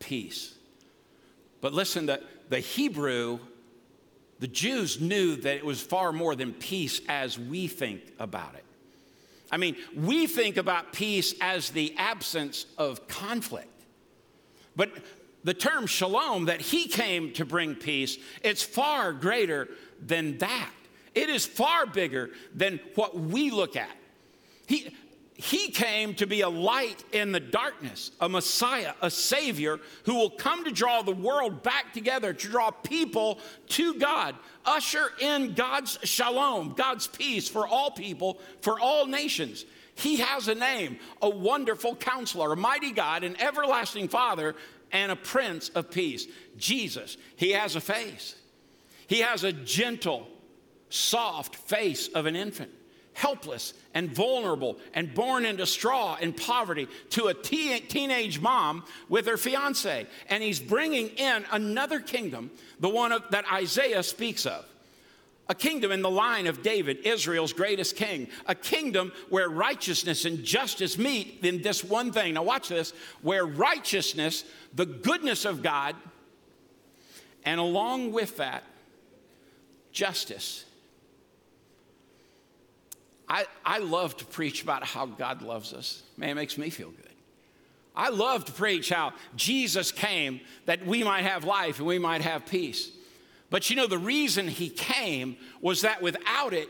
peace. 0.00 0.53
But 1.64 1.72
listen, 1.72 2.04
the, 2.04 2.20
the 2.50 2.60
Hebrew, 2.60 3.38
the 4.38 4.46
Jews 4.46 5.00
knew 5.00 5.34
that 5.36 5.56
it 5.56 5.64
was 5.64 5.80
far 5.80 6.12
more 6.12 6.36
than 6.36 6.52
peace 6.52 7.00
as 7.08 7.38
we 7.38 7.68
think 7.68 8.02
about 8.18 8.54
it. 8.54 8.66
I 9.50 9.56
mean, 9.56 9.74
we 9.96 10.26
think 10.26 10.58
about 10.58 10.92
peace 10.92 11.32
as 11.40 11.70
the 11.70 11.94
absence 11.96 12.66
of 12.76 13.08
conflict. 13.08 13.82
But 14.76 14.90
the 15.42 15.54
term 15.54 15.86
shalom 15.86 16.44
that 16.44 16.60
he 16.60 16.86
came 16.86 17.32
to 17.32 17.46
bring 17.46 17.76
peace, 17.76 18.18
it's 18.42 18.62
far 18.62 19.14
greater 19.14 19.70
than 20.04 20.36
that. 20.36 20.70
It 21.14 21.30
is 21.30 21.46
far 21.46 21.86
bigger 21.86 22.28
than 22.54 22.78
what 22.94 23.18
we 23.18 23.50
look 23.50 23.74
at. 23.74 23.96
He, 24.66 24.94
he 25.36 25.70
came 25.70 26.14
to 26.14 26.26
be 26.28 26.42
a 26.42 26.48
light 26.48 27.02
in 27.12 27.32
the 27.32 27.40
darkness, 27.40 28.12
a 28.20 28.28
Messiah, 28.28 28.92
a 29.02 29.10
Savior 29.10 29.80
who 30.04 30.14
will 30.14 30.30
come 30.30 30.64
to 30.64 30.70
draw 30.70 31.02
the 31.02 31.10
world 31.10 31.64
back 31.64 31.92
together, 31.92 32.32
to 32.32 32.48
draw 32.48 32.70
people 32.70 33.40
to 33.70 33.94
God, 33.94 34.36
usher 34.64 35.10
in 35.20 35.54
God's 35.54 35.98
shalom, 36.04 36.74
God's 36.76 37.08
peace 37.08 37.48
for 37.48 37.66
all 37.66 37.90
people, 37.90 38.38
for 38.60 38.78
all 38.78 39.06
nations. 39.06 39.64
He 39.96 40.18
has 40.18 40.46
a 40.46 40.54
name, 40.54 40.98
a 41.20 41.28
wonderful 41.28 41.96
counselor, 41.96 42.52
a 42.52 42.56
mighty 42.56 42.92
God, 42.92 43.24
an 43.24 43.40
everlasting 43.40 44.08
Father, 44.08 44.54
and 44.92 45.10
a 45.10 45.16
Prince 45.16 45.68
of 45.70 45.90
Peace. 45.90 46.28
Jesus, 46.56 47.16
He 47.34 47.50
has 47.50 47.74
a 47.74 47.80
face. 47.80 48.36
He 49.08 49.18
has 49.18 49.42
a 49.42 49.52
gentle, 49.52 50.28
soft 50.90 51.56
face 51.56 52.06
of 52.06 52.26
an 52.26 52.36
infant 52.36 52.70
helpless 53.14 53.72
and 53.94 54.10
vulnerable 54.10 54.76
and 54.92 55.14
born 55.14 55.46
into 55.46 55.64
straw 55.66 56.16
and 56.20 56.36
poverty 56.36 56.88
to 57.10 57.28
a 57.28 57.34
te- 57.34 57.80
teenage 57.80 58.40
mom 58.40 58.84
with 59.08 59.26
her 59.26 59.36
fiance. 59.36 60.06
And 60.28 60.42
he's 60.42 60.60
bringing 60.60 61.08
in 61.08 61.44
another 61.50 62.00
kingdom, 62.00 62.50
the 62.80 62.88
one 62.88 63.12
of, 63.12 63.22
that 63.30 63.50
Isaiah 63.50 64.02
speaks 64.02 64.44
of. 64.46 64.64
A 65.48 65.54
kingdom 65.54 65.92
in 65.92 66.00
the 66.00 66.10
line 66.10 66.46
of 66.46 66.62
David, 66.62 66.98
Israel's 67.04 67.52
greatest 67.52 67.96
king. 67.96 68.28
A 68.46 68.54
kingdom 68.54 69.12
where 69.28 69.48
righteousness 69.48 70.24
and 70.24 70.42
justice 70.42 70.96
meet 70.96 71.40
in 71.42 71.60
this 71.60 71.84
one 71.84 72.12
thing. 72.12 72.34
Now, 72.34 72.42
watch 72.42 72.68
this 72.68 72.94
where 73.20 73.44
righteousness, 73.44 74.44
the 74.74 74.86
goodness 74.86 75.44
of 75.44 75.62
God, 75.62 75.96
and 77.44 77.60
along 77.60 78.12
with 78.12 78.38
that, 78.38 78.64
justice 79.92 80.64
I, 83.34 83.46
I 83.66 83.78
love 83.78 84.16
to 84.18 84.24
preach 84.24 84.62
about 84.62 84.84
how 84.84 85.06
God 85.06 85.42
loves 85.42 85.72
us. 85.72 86.04
Man, 86.16 86.28
it 86.28 86.34
makes 86.36 86.56
me 86.56 86.70
feel 86.70 86.90
good. 86.90 87.10
I 87.96 88.10
love 88.10 88.44
to 88.44 88.52
preach 88.52 88.90
how 88.90 89.12
Jesus 89.34 89.90
came 89.90 90.40
that 90.66 90.86
we 90.86 91.02
might 91.02 91.22
have 91.22 91.42
life 91.42 91.78
and 91.78 91.86
we 91.88 91.98
might 91.98 92.20
have 92.20 92.46
peace. 92.46 92.92
But 93.50 93.68
you 93.68 93.74
know, 93.74 93.88
the 93.88 93.98
reason 93.98 94.46
he 94.46 94.68
came 94.68 95.36
was 95.60 95.80
that 95.80 96.00
without 96.00 96.54
it, 96.54 96.68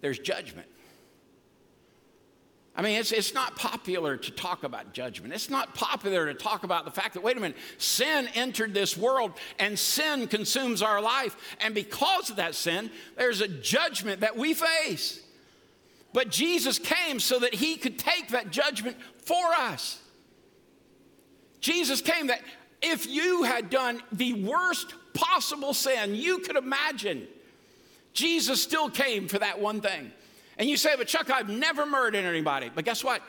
there's 0.00 0.18
judgment. 0.18 0.66
I 2.74 2.80
mean, 2.80 2.98
it's, 2.98 3.12
it's 3.12 3.34
not 3.34 3.56
popular 3.56 4.16
to 4.16 4.30
talk 4.30 4.64
about 4.64 4.94
judgment. 4.94 5.34
It's 5.34 5.50
not 5.50 5.74
popular 5.74 6.24
to 6.24 6.32
talk 6.32 6.64
about 6.64 6.86
the 6.86 6.90
fact 6.90 7.14
that, 7.14 7.22
wait 7.22 7.36
a 7.36 7.40
minute, 7.40 7.58
sin 7.76 8.30
entered 8.34 8.72
this 8.72 8.96
world 8.96 9.32
and 9.58 9.78
sin 9.78 10.26
consumes 10.26 10.80
our 10.80 11.02
life. 11.02 11.36
And 11.60 11.74
because 11.74 12.30
of 12.30 12.36
that 12.36 12.54
sin, 12.54 12.90
there's 13.18 13.42
a 13.42 13.48
judgment 13.48 14.20
that 14.20 14.38
we 14.38 14.54
face. 14.54 15.22
But 16.12 16.30
Jesus 16.30 16.78
came 16.78 17.20
so 17.20 17.38
that 17.40 17.54
he 17.54 17.76
could 17.76 17.98
take 17.98 18.28
that 18.28 18.50
judgment 18.50 18.96
for 19.24 19.52
us. 19.58 20.00
Jesus 21.60 22.00
came 22.00 22.28
that 22.28 22.40
if 22.80 23.06
you 23.06 23.42
had 23.42 23.70
done 23.70 24.00
the 24.12 24.44
worst 24.44 24.94
possible 25.12 25.74
sin 25.74 26.14
you 26.14 26.38
could 26.38 26.56
imagine, 26.56 27.26
Jesus 28.12 28.62
still 28.62 28.88
came 28.88 29.28
for 29.28 29.38
that 29.38 29.60
one 29.60 29.80
thing. 29.80 30.12
And 30.56 30.68
you 30.68 30.76
say, 30.76 30.96
but 30.96 31.06
Chuck, 31.06 31.30
I've 31.30 31.48
never 31.48 31.86
murdered 31.86 32.24
anybody. 32.24 32.70
But 32.74 32.84
guess 32.84 33.04
what? 33.04 33.22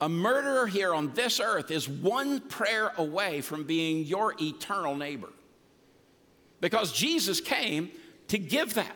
A 0.00 0.08
murderer 0.08 0.66
here 0.66 0.92
on 0.92 1.14
this 1.14 1.40
earth 1.40 1.70
is 1.70 1.88
one 1.88 2.40
prayer 2.40 2.92
away 2.98 3.40
from 3.40 3.64
being 3.64 4.04
your 4.04 4.34
eternal 4.40 4.94
neighbor. 4.94 5.30
Because 6.60 6.92
Jesus 6.92 7.40
came 7.40 7.90
to 8.28 8.38
give 8.38 8.74
that. 8.74 8.94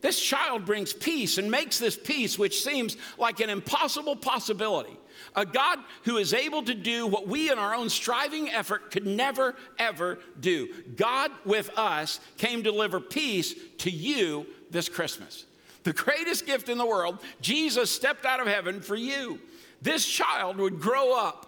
This 0.00 0.20
child 0.20 0.64
brings 0.64 0.92
peace 0.92 1.38
and 1.38 1.50
makes 1.50 1.78
this 1.78 1.96
peace, 1.96 2.38
which 2.38 2.62
seems 2.62 2.96
like 3.18 3.40
an 3.40 3.50
impossible 3.50 4.14
possibility. 4.14 4.96
A 5.34 5.44
God 5.44 5.80
who 6.04 6.18
is 6.18 6.32
able 6.32 6.62
to 6.62 6.74
do 6.74 7.06
what 7.06 7.26
we 7.26 7.50
in 7.50 7.58
our 7.58 7.74
own 7.74 7.90
striving 7.90 8.48
effort 8.50 8.90
could 8.92 9.06
never, 9.06 9.56
ever 9.78 10.20
do. 10.38 10.68
God 10.96 11.32
with 11.44 11.76
us 11.76 12.20
came 12.36 12.62
to 12.62 12.70
deliver 12.70 13.00
peace 13.00 13.54
to 13.78 13.90
you 13.90 14.46
this 14.70 14.88
Christmas. 14.88 15.46
The 15.82 15.92
greatest 15.92 16.46
gift 16.46 16.68
in 16.68 16.78
the 16.78 16.86
world, 16.86 17.18
Jesus 17.40 17.90
stepped 17.90 18.24
out 18.24 18.40
of 18.40 18.46
heaven 18.46 18.80
for 18.80 18.96
you. 18.96 19.40
This 19.82 20.06
child 20.06 20.58
would 20.58 20.80
grow 20.80 21.18
up 21.18 21.46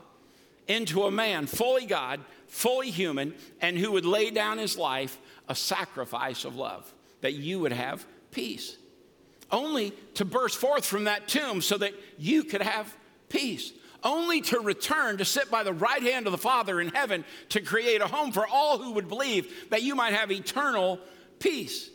into 0.67 1.05
a 1.05 1.11
man 1.11 1.47
fully 1.47 1.87
God, 1.87 2.21
fully 2.47 2.91
human, 2.91 3.35
and 3.61 3.77
who 3.77 3.93
would 3.93 4.05
lay 4.05 4.31
down 4.31 4.59
his 4.59 4.77
life 4.77 5.19
a 5.49 5.55
sacrifice 5.55 6.45
of 6.45 6.57
love 6.57 6.93
that 7.21 7.35
you 7.35 7.61
would 7.61 7.73
have 7.73 8.07
peace, 8.31 8.77
only 9.51 9.93
to 10.15 10.25
burst 10.25 10.57
forth 10.57 10.85
from 10.85 11.05
that 11.05 11.29
tomb 11.29 11.61
so 11.61 11.79
that 11.79 11.93
you 12.19 12.45
could 12.45 12.63
have 12.63 12.95
peace, 13.29 13.73
only 14.03 14.41
to 14.41 14.61
return 14.61 15.19
to 15.19 15.25
sit 15.25 15.51
by 15.51 15.63
the 15.63 15.73
right 15.73 16.03
hand 16.03 16.27
of 16.27 16.33
the 16.33 16.39
Father 16.39 16.81
in 16.81 16.89
heaven 16.89 17.25
to 17.51 17.61
create 17.61 18.01
a 18.01 18.07
home 18.07 18.33
for 18.33 18.47
all 18.47 18.79
who 18.79 18.93
would 18.93 19.09
believe 19.09 19.71
that 19.71 19.83
you 19.83 19.95
might 19.95 20.15
have 20.15 20.31
eternal 20.31 20.99
peace. 21.39 21.91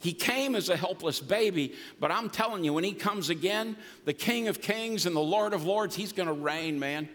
He 0.00 0.14
came 0.14 0.54
as 0.54 0.70
a 0.70 0.76
helpless 0.76 1.20
baby, 1.20 1.74
but 2.00 2.10
I'm 2.10 2.30
telling 2.30 2.64
you, 2.64 2.72
when 2.72 2.84
he 2.84 2.94
comes 2.94 3.28
again, 3.28 3.76
the 4.06 4.14
King 4.14 4.48
of 4.48 4.62
Kings 4.62 5.04
and 5.04 5.14
the 5.14 5.20
Lord 5.20 5.52
of 5.52 5.64
Lords, 5.64 5.94
he's 5.94 6.12
gonna 6.12 6.32
reign, 6.32 6.78
man. 6.78 7.08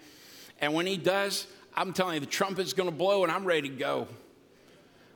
And 0.61 0.73
when 0.73 0.85
he 0.85 0.95
does, 0.95 1.47
I'm 1.73 1.93
telling 1.93 2.13
you, 2.13 2.19
the 2.19 2.27
trumpet's 2.27 2.73
gonna 2.73 2.91
blow 2.91 3.23
and 3.23 3.31
I'm 3.31 3.43
ready 3.43 3.69
to 3.69 3.75
go. 3.75 4.07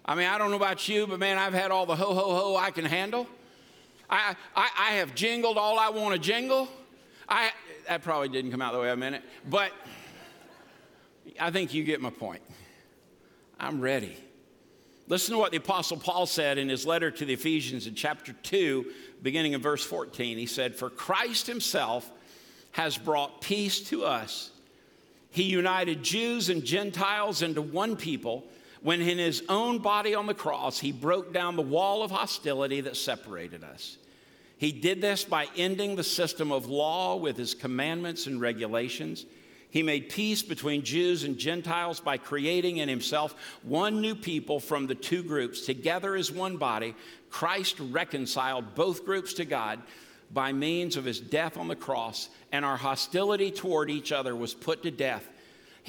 I 0.10 0.15
mean, 0.15 0.26
I 0.26 0.39
don't 0.39 0.50
know 0.50 0.58
about 0.58 0.89
you, 0.89 1.06
but 1.06 1.19
man, 1.19 1.38
I've 1.38 1.54
had 1.54 1.69
all 1.69 1.86
the 1.86 1.95
ho, 1.95 2.15
ho, 2.15 2.34
ho 2.34 2.56
I 2.56 2.72
can 2.72 2.84
handle. 2.84 3.28
I, 4.10 4.36
I, 4.56 4.69
I 4.76 4.91
have 4.93 5.13
jingled 5.13 5.56
all 5.56 5.78
I 5.78 5.89
want 5.89 6.15
to 6.15 6.19
jingle. 6.19 6.67
I, 7.30 7.52
that 7.88 8.02
probably 8.02 8.28
didn't 8.28 8.50
come 8.50 8.60
out 8.60 8.74
the 8.74 8.80
way 8.80 8.89
I 8.89 8.95
meant 8.95 9.13
it, 9.13 9.22
but 9.48 9.72
I 11.39 11.52
think 11.52 11.76
you 11.76 11.84
get 11.84 12.02
my 12.02 12.10
point. 12.10 12.41
I'm 13.60 13.80
ready. 13.80 14.17
Listen 15.10 15.34
to 15.34 15.38
what 15.38 15.52
the 15.52 15.58
Apostle 15.58 15.98
Paul 15.98 16.26
said 16.26 16.58
in 16.58 16.69
his 16.69 16.88
letter 16.88 17.12
to 17.12 17.24
the 17.24 17.34
Ephesians 17.34 17.86
in 17.86 17.93
chapter 17.93 18.34
2, 18.34 18.91
beginning 19.22 19.54
in 19.54 19.62
verse 19.62 19.86
14. 19.86 20.39
He 20.39 20.48
said, 20.48 20.74
For 20.74 20.89
Christ 20.89 21.45
himself 21.45 22.10
has 22.72 22.98
brought 22.98 23.41
peace 23.41 23.80
to 23.89 24.06
us. 24.06 24.50
He 25.30 25.43
united 25.43 26.02
Jews 26.02 26.50
and 26.50 26.65
Gentiles 26.65 27.43
into 27.43 27.62
one 27.62 27.95
people 27.95 28.43
when 28.82 29.02
in 29.02 29.18
his 29.18 29.44
own 29.50 29.80
body 29.80 30.15
on 30.15 30.28
the 30.28 30.34
cross, 30.34 30.80
he 30.80 30.92
broke 30.92 31.34
down 31.34 31.56
the 31.56 31.62
wall 31.62 32.04
of 32.04 32.12
hostility 32.12 32.82
that 32.82 32.96
separated 32.96 33.63
us. 33.63 33.98
He 34.58 34.72
did 34.72 35.02
this 35.02 35.24
by 35.24 35.48
ending 35.56 35.96
the 35.96 36.04
system 36.04 36.52
of 36.52 36.68
law 36.68 37.15
with 37.15 37.38
his 37.38 37.54
commandments 37.54 38.28
and 38.28 38.42
regulations. 38.42 39.26
He 39.70 39.84
made 39.84 40.10
peace 40.10 40.42
between 40.42 40.84
Jews 40.84 41.24
and 41.24 41.38
Gentiles 41.38 42.00
by 42.00 42.18
creating 42.18 42.78
in 42.78 42.89
himself 42.89 43.36
one 43.63 44.02
new 44.02 44.15
people 44.15 44.60
from 44.60 44.88
the 44.88 44.96
two 44.96 45.24
groups. 45.24 45.65
Together 45.65 46.15
as 46.15 46.32
one 46.32 46.58
body, 46.58 46.96
Christ 47.30 47.80
reconciled 47.80 48.76
both 48.76 49.06
groups 49.06 49.34
to 49.36 49.46
God 49.46 49.82
by 50.32 50.52
means 50.52 50.98
of 50.98 51.06
his 51.06 51.20
death 51.20 51.58
on 51.58 51.68
the 51.68 51.76
cross, 51.76 52.30
and 52.52 52.65
our 52.65 52.78
hostility 52.78 53.52
toward 53.52 53.89
each 53.89 54.12
other 54.12 54.36
was 54.36 54.54
put 54.54 54.84
to 54.84 54.92
death 54.92 55.28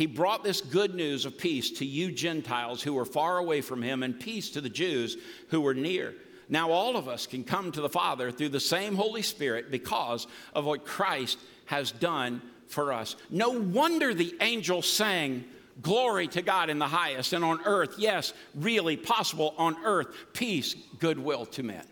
he 0.00 0.06
brought 0.06 0.42
this 0.42 0.62
good 0.62 0.94
news 0.94 1.26
of 1.26 1.36
peace 1.36 1.72
to 1.72 1.84
you 1.84 2.10
Gentiles 2.10 2.80
who 2.80 2.94
were 2.94 3.04
far 3.04 3.36
away 3.36 3.60
from 3.60 3.82
him, 3.82 4.02
and 4.02 4.18
peace 4.18 4.48
to 4.52 4.62
the 4.62 4.70
Jews 4.70 5.18
who 5.48 5.60
were 5.60 5.74
near. 5.74 6.14
Now, 6.48 6.70
all 6.70 6.96
of 6.96 7.06
us 7.06 7.26
can 7.26 7.44
come 7.44 7.70
to 7.70 7.82
the 7.82 7.88
Father 7.90 8.32
through 8.32 8.48
the 8.48 8.60
same 8.60 8.94
Holy 8.94 9.20
Spirit 9.20 9.70
because 9.70 10.26
of 10.54 10.64
what 10.64 10.86
Christ 10.86 11.38
has 11.66 11.92
done 11.92 12.40
for 12.66 12.94
us. 12.94 13.14
No 13.28 13.50
wonder 13.50 14.14
the 14.14 14.34
angels 14.40 14.88
sang, 14.88 15.44
Glory 15.82 16.28
to 16.28 16.40
God 16.40 16.70
in 16.70 16.78
the 16.78 16.86
highest, 16.86 17.34
and 17.34 17.44
on 17.44 17.60
earth, 17.66 17.96
yes, 17.98 18.32
really 18.54 18.96
possible 18.96 19.54
on 19.58 19.76
earth, 19.84 20.08
peace, 20.32 20.76
goodwill 20.98 21.44
to 21.44 21.62
men. 21.62 21.84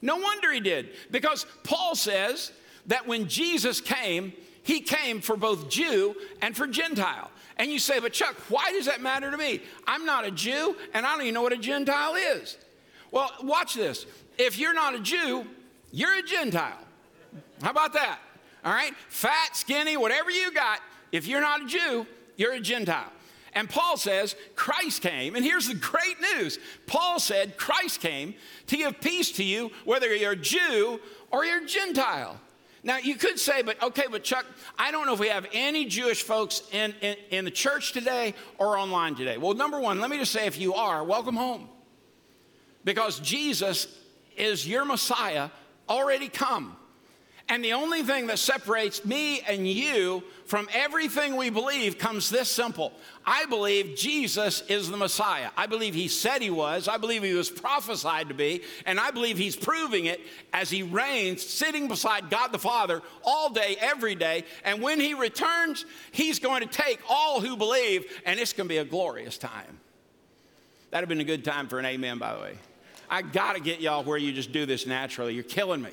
No 0.00 0.16
wonder 0.16 0.52
he 0.52 0.60
did, 0.60 0.90
because 1.10 1.44
Paul 1.64 1.96
says 1.96 2.52
that 2.86 3.08
when 3.08 3.26
Jesus 3.26 3.80
came, 3.80 4.32
he 4.62 4.80
came 4.80 5.20
for 5.20 5.36
both 5.36 5.68
Jew 5.68 6.14
and 6.40 6.56
for 6.56 6.68
Gentile. 6.68 7.32
And 7.58 7.72
you 7.72 7.78
say, 7.78 7.98
but 7.98 8.12
Chuck, 8.12 8.36
why 8.48 8.72
does 8.72 8.86
that 8.86 9.00
matter 9.00 9.30
to 9.30 9.36
me? 9.36 9.60
I'm 9.86 10.04
not 10.04 10.24
a 10.24 10.30
Jew 10.30 10.76
and 10.94 11.04
I 11.04 11.12
don't 11.12 11.22
even 11.22 11.34
know 11.34 11.42
what 11.42 11.52
a 11.52 11.58
Gentile 11.58 12.14
is. 12.14 12.56
Well, 13.10 13.30
watch 13.42 13.74
this. 13.74 14.06
If 14.36 14.58
you're 14.58 14.74
not 14.74 14.94
a 14.94 15.00
Jew, 15.00 15.44
you're 15.90 16.18
a 16.18 16.22
Gentile. 16.22 16.78
How 17.62 17.70
about 17.70 17.92
that? 17.94 18.20
All 18.64 18.72
right? 18.72 18.92
Fat, 19.08 19.56
skinny, 19.56 19.96
whatever 19.96 20.30
you 20.30 20.52
got, 20.52 20.80
if 21.10 21.26
you're 21.26 21.40
not 21.40 21.62
a 21.62 21.66
Jew, 21.66 22.06
you're 22.36 22.52
a 22.52 22.60
Gentile. 22.60 23.12
And 23.54 23.68
Paul 23.68 23.96
says 23.96 24.36
Christ 24.54 25.02
came, 25.02 25.34
and 25.34 25.44
here's 25.44 25.66
the 25.66 25.74
great 25.74 26.16
news 26.20 26.58
Paul 26.86 27.18
said 27.18 27.56
Christ 27.56 28.00
came 28.00 28.34
to 28.68 28.76
give 28.76 29.00
peace 29.00 29.32
to 29.32 29.44
you, 29.44 29.72
whether 29.84 30.14
you're 30.14 30.32
a 30.32 30.36
Jew 30.36 31.00
or 31.30 31.44
you're 31.44 31.64
a 31.64 31.66
Gentile. 31.66 32.38
Now, 32.82 32.98
you 32.98 33.16
could 33.16 33.38
say, 33.38 33.62
but 33.62 33.82
okay, 33.82 34.04
but 34.10 34.22
Chuck, 34.22 34.46
I 34.78 34.90
don't 34.90 35.06
know 35.06 35.12
if 35.12 35.20
we 35.20 35.28
have 35.28 35.46
any 35.52 35.84
Jewish 35.84 36.22
folks 36.22 36.62
in, 36.72 36.94
in, 37.00 37.16
in, 37.30 37.44
the 37.44 37.50
church 37.50 37.92
today 37.92 38.34
or 38.56 38.78
online 38.78 39.14
today. 39.14 39.36
Well, 39.36 39.54
number 39.54 39.80
one, 39.80 40.00
let 40.00 40.10
me 40.10 40.18
just 40.18 40.32
say 40.32 40.46
if 40.46 40.58
you 40.58 40.74
are, 40.74 41.02
welcome 41.02 41.36
home. 41.36 41.68
Because 42.84 43.18
Jesus 43.20 43.88
is 44.36 44.66
your 44.66 44.84
Messiah 44.84 45.50
already 45.88 46.28
come. 46.28 46.77
And 47.50 47.64
the 47.64 47.72
only 47.72 48.02
thing 48.02 48.26
that 48.26 48.38
separates 48.38 49.06
me 49.06 49.40
and 49.40 49.66
you 49.66 50.22
from 50.44 50.68
everything 50.74 51.34
we 51.34 51.48
believe 51.48 51.96
comes 51.96 52.28
this 52.28 52.50
simple. 52.50 52.92
I 53.24 53.46
believe 53.46 53.96
Jesus 53.96 54.62
is 54.68 54.90
the 54.90 54.98
Messiah. 54.98 55.48
I 55.56 55.66
believe 55.66 55.94
he 55.94 56.08
said 56.08 56.42
he 56.42 56.50
was. 56.50 56.88
I 56.88 56.98
believe 56.98 57.22
he 57.22 57.32
was 57.32 57.48
prophesied 57.48 58.28
to 58.28 58.34
be. 58.34 58.62
And 58.84 59.00
I 59.00 59.12
believe 59.12 59.38
he's 59.38 59.56
proving 59.56 60.04
it 60.04 60.20
as 60.52 60.68
he 60.68 60.82
reigns, 60.82 61.42
sitting 61.42 61.88
beside 61.88 62.28
God 62.28 62.52
the 62.52 62.58
Father 62.58 63.00
all 63.24 63.48
day, 63.48 63.76
every 63.80 64.14
day. 64.14 64.44
And 64.62 64.82
when 64.82 65.00
he 65.00 65.14
returns, 65.14 65.86
he's 66.12 66.38
going 66.38 66.60
to 66.60 66.68
take 66.68 67.00
all 67.08 67.40
who 67.40 67.56
believe, 67.56 68.04
and 68.26 68.38
it's 68.38 68.52
going 68.52 68.68
to 68.68 68.72
be 68.72 68.78
a 68.78 68.84
glorious 68.84 69.38
time. 69.38 69.80
That'd 70.90 71.02
have 71.02 71.08
been 71.08 71.20
a 71.20 71.24
good 71.24 71.46
time 71.46 71.68
for 71.68 71.78
an 71.78 71.86
amen, 71.86 72.18
by 72.18 72.34
the 72.34 72.40
way. 72.40 72.58
I 73.08 73.22
got 73.22 73.54
to 73.54 73.60
get 73.60 73.80
y'all 73.80 74.04
where 74.04 74.18
you 74.18 74.32
just 74.32 74.52
do 74.52 74.66
this 74.66 74.86
naturally. 74.86 75.32
You're 75.32 75.44
killing 75.44 75.80
me. 75.80 75.90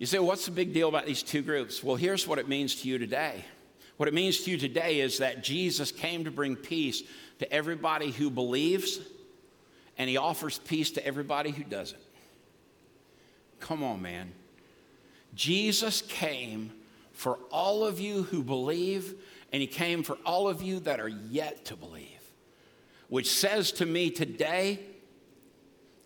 You 0.00 0.06
say, 0.06 0.18
what's 0.18 0.46
the 0.46 0.50
big 0.50 0.72
deal 0.72 0.88
about 0.88 1.04
these 1.04 1.22
two 1.22 1.42
groups? 1.42 1.84
Well, 1.84 1.94
here's 1.94 2.26
what 2.26 2.38
it 2.38 2.48
means 2.48 2.76
to 2.76 2.88
you 2.88 2.96
today. 2.96 3.44
What 3.98 4.08
it 4.08 4.14
means 4.14 4.40
to 4.40 4.50
you 4.50 4.56
today 4.56 5.00
is 5.00 5.18
that 5.18 5.44
Jesus 5.44 5.92
came 5.92 6.24
to 6.24 6.30
bring 6.30 6.56
peace 6.56 7.02
to 7.38 7.52
everybody 7.52 8.10
who 8.10 8.30
believes, 8.30 8.98
and 9.98 10.08
he 10.08 10.16
offers 10.16 10.58
peace 10.58 10.90
to 10.92 11.06
everybody 11.06 11.50
who 11.50 11.64
doesn't. 11.64 12.00
Come 13.60 13.84
on, 13.84 14.00
man. 14.00 14.32
Jesus 15.34 16.00
came 16.00 16.72
for 17.12 17.38
all 17.52 17.84
of 17.84 18.00
you 18.00 18.22
who 18.22 18.42
believe, 18.42 19.14
and 19.52 19.60
he 19.60 19.66
came 19.66 20.02
for 20.02 20.16
all 20.24 20.48
of 20.48 20.62
you 20.62 20.80
that 20.80 20.98
are 20.98 21.08
yet 21.08 21.66
to 21.66 21.76
believe, 21.76 22.22
which 23.10 23.30
says 23.30 23.70
to 23.72 23.84
me 23.84 24.08
today, 24.08 24.80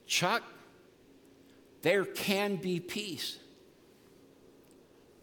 Chuck, 0.09 0.43
there 1.83 2.05
can 2.05 2.57
be 2.57 2.81
peace. 2.81 3.39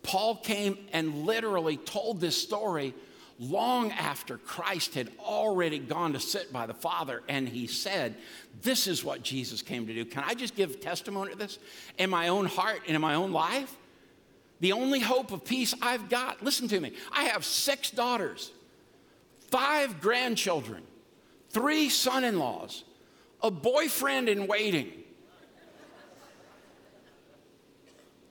Paul 0.04 0.36
came 0.38 0.78
and 0.94 1.26
literally 1.26 1.78
told 1.78 2.20
this 2.20 2.42
story 2.42 2.94
long 3.40 3.92
after 3.92 4.38
Christ 4.38 4.94
had 4.94 5.10
already 5.20 5.80
gone 5.80 6.14
to 6.14 6.20
sit 6.20 6.54
by 6.54 6.68
the 6.68 6.74
Father, 6.74 7.24
and 7.28 7.50
he 7.50 7.66
said, 7.68 8.16
This 8.62 8.88
is 8.88 9.04
what 9.04 9.24
Jesus 9.24 9.62
came 9.62 9.88
to 9.88 9.94
do. 9.94 10.06
Can 10.06 10.24
I 10.26 10.36
just 10.36 10.56
give 10.56 10.80
testimony 10.80 11.32
to 11.32 11.38
this 11.38 11.58
in 11.98 12.10
my 12.10 12.28
own 12.28 12.46
heart 12.46 12.82
and 12.86 12.96
in 12.96 13.02
my 13.02 13.16
own 13.16 13.32
life? 13.32 13.76
The 14.60 14.74
only 14.74 15.00
hope 15.00 15.32
of 15.32 15.44
peace 15.44 15.74
I've 15.82 16.08
got, 16.08 16.44
listen 16.44 16.68
to 16.68 16.80
me, 16.80 16.94
I 17.12 17.24
have 17.26 17.44
six 17.44 17.90
daughters, 17.90 18.52
five 19.50 20.00
grandchildren, 20.00 20.84
three 21.50 21.90
son 21.90 22.24
in 22.24 22.38
laws, 22.38 22.84
a 23.42 23.50
boyfriend 23.50 24.30
in 24.30 24.46
waiting 24.46 25.01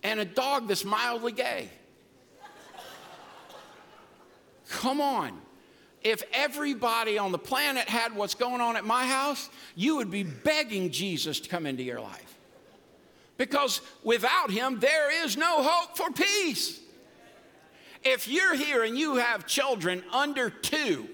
and 0.02 0.20
a 0.20 0.24
dog 0.24 0.68
that's 0.68 0.84
mildly 0.84 1.32
gay. 1.32 1.68
Come 4.70 5.00
on. 5.00 5.40
If 6.02 6.22
everybody 6.32 7.18
on 7.18 7.32
the 7.32 7.38
planet 7.38 7.88
had 7.88 8.14
what's 8.14 8.34
going 8.34 8.60
on 8.60 8.76
at 8.76 8.84
my 8.84 9.04
house, 9.04 9.50
you 9.74 9.96
would 9.96 10.10
be 10.10 10.22
begging 10.22 10.90
Jesus 10.90 11.40
to 11.40 11.48
come 11.48 11.66
into 11.66 11.82
your 11.82 12.00
life. 12.00 12.38
Because 13.36 13.80
without 14.02 14.50
him, 14.50 14.80
there 14.80 15.24
is 15.24 15.36
no 15.36 15.62
hope 15.62 15.96
for 15.96 16.10
peace. 16.10 16.80
If 18.02 18.28
you're 18.28 18.54
here 18.54 18.82
and 18.82 18.98
you 18.98 19.16
have 19.16 19.46
children 19.46 20.02
under 20.12 20.48
two, 20.48 21.08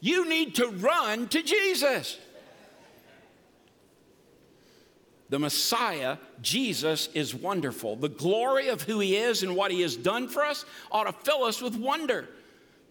you 0.00 0.28
need 0.28 0.56
to 0.56 0.68
run 0.68 1.28
to 1.28 1.42
Jesus. 1.42 2.18
The 5.32 5.38
Messiah, 5.38 6.18
Jesus, 6.42 7.08
is 7.14 7.34
wonderful. 7.34 7.96
The 7.96 8.10
glory 8.10 8.68
of 8.68 8.82
who 8.82 9.00
he 9.00 9.16
is 9.16 9.42
and 9.42 9.56
what 9.56 9.70
he 9.70 9.80
has 9.80 9.96
done 9.96 10.28
for 10.28 10.44
us 10.44 10.66
ought 10.90 11.04
to 11.04 11.12
fill 11.24 11.44
us 11.44 11.62
with 11.62 11.74
wonder. 11.74 12.28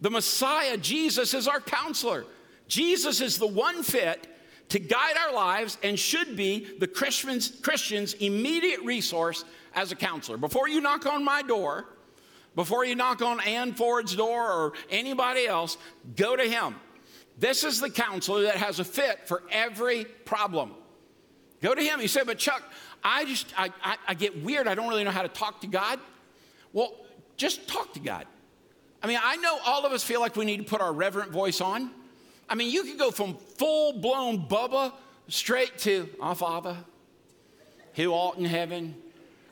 The 0.02 0.10
Messiah, 0.10 0.76
Jesus, 0.76 1.36
is 1.36 1.48
our 1.48 1.62
counselor. 1.62 2.26
Jesus 2.68 3.22
is 3.22 3.38
the 3.38 3.46
one 3.46 3.84
fit 3.84 4.28
to 4.70 4.80
guide 4.80 5.18
our 5.18 5.36
lives 5.36 5.78
and 5.84 6.00
should 6.00 6.36
be 6.36 6.68
the 6.80 6.88
Christian's, 6.88 7.48
Christian's 7.62 8.14
immediate 8.14 8.82
resource 8.82 9.46
as 9.76 9.92
a 9.92 9.96
counselor. 9.96 10.40
Before 10.40 10.68
you 10.68 10.82
knock 10.82 11.06
on 11.06 11.24
my 11.24 11.44
door, 11.44 11.90
before 12.56 12.86
you 12.86 12.96
knock 12.96 13.22
on 13.22 13.40
Ann 13.42 13.74
Ford's 13.74 14.16
door 14.16 14.52
or 14.52 14.74
anybody 14.90 15.46
else, 15.46 15.78
go 16.16 16.36
to 16.36 16.44
him. 16.50 16.74
This 17.38 17.64
is 17.64 17.80
the 17.80 17.92
counselor 17.92 18.42
that 18.42 18.56
has 18.56 18.80
a 18.80 18.84
fit 18.84 19.28
for 19.28 19.44
every 19.52 20.06
problem. 20.06 20.72
Go 21.62 21.76
to 21.76 21.82
him. 21.82 22.00
He 22.00 22.08
said, 22.08 22.26
but 22.26 22.38
Chuck, 22.38 22.64
I 23.04 23.26
just, 23.26 23.54
I, 23.58 23.72
I, 23.84 23.98
I 24.10 24.14
get 24.14 24.44
weird. 24.44 24.68
I 24.68 24.76
don't 24.76 24.88
really 24.88 25.04
know 25.04 25.12
how 25.12 25.22
to 25.22 25.28
talk 25.28 25.62
to 25.62 25.68
God. 25.68 26.00
Well, 26.74 26.94
just 27.38 27.68
talk 27.68 27.94
to 27.94 28.00
God. 28.00 28.26
I 29.04 29.08
mean, 29.08 29.20
I 29.22 29.38
know 29.38 29.58
all 29.66 29.86
of 29.86 29.92
us 29.92 30.04
feel 30.04 30.22
like 30.22 30.36
we 30.36 30.46
need 30.46 30.58
to 30.58 30.64
put 30.64 30.82
our 30.82 30.94
reverent 30.94 31.32
voice 31.32 31.62
on. 31.62 31.92
I 32.50 32.56
mean, 32.56 32.72
you 32.72 32.84
could 32.84 33.00
go 33.00 33.12
from 33.12 33.36
full 33.58 33.94
blown 33.94 34.48
Bubba 34.48 34.94
straight 35.28 35.78
to 35.80 36.10
our 36.20 36.36
Father 36.36 36.76
who 37.96 38.14
art 38.14 38.38
in 38.38 38.46
heaven. 38.46 38.96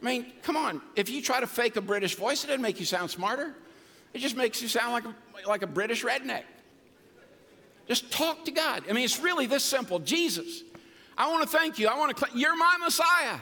I 0.01 0.05
mean, 0.05 0.33
come 0.43 0.55
on. 0.55 0.81
If 0.95 1.09
you 1.09 1.21
try 1.21 1.39
to 1.39 1.47
fake 1.47 1.75
a 1.75 1.81
British 1.81 2.15
voice, 2.15 2.43
it 2.43 2.47
doesn't 2.47 2.61
make 2.61 2.79
you 2.79 2.85
sound 2.85 3.09
smarter. 3.11 3.53
It 4.13 4.19
just 4.19 4.35
makes 4.35 4.61
you 4.61 4.67
sound 4.67 4.93
like 4.93 5.05
a, 5.05 5.47
like 5.47 5.61
a 5.61 5.67
British 5.67 6.03
redneck. 6.03 6.43
Just 7.87 8.11
talk 8.11 8.45
to 8.45 8.51
God. 8.51 8.83
I 8.89 8.93
mean, 8.93 9.03
it's 9.03 9.19
really 9.19 9.45
this 9.45 9.63
simple. 9.63 9.99
Jesus, 9.99 10.63
I 11.19 11.29
want 11.29 11.43
to 11.43 11.57
thank 11.57 11.77
you. 11.77 11.89
I 11.89 11.97
want 11.97 12.15
to, 12.15 12.27
you're 12.33 12.55
my 12.55 12.77
Messiah. 12.79 13.37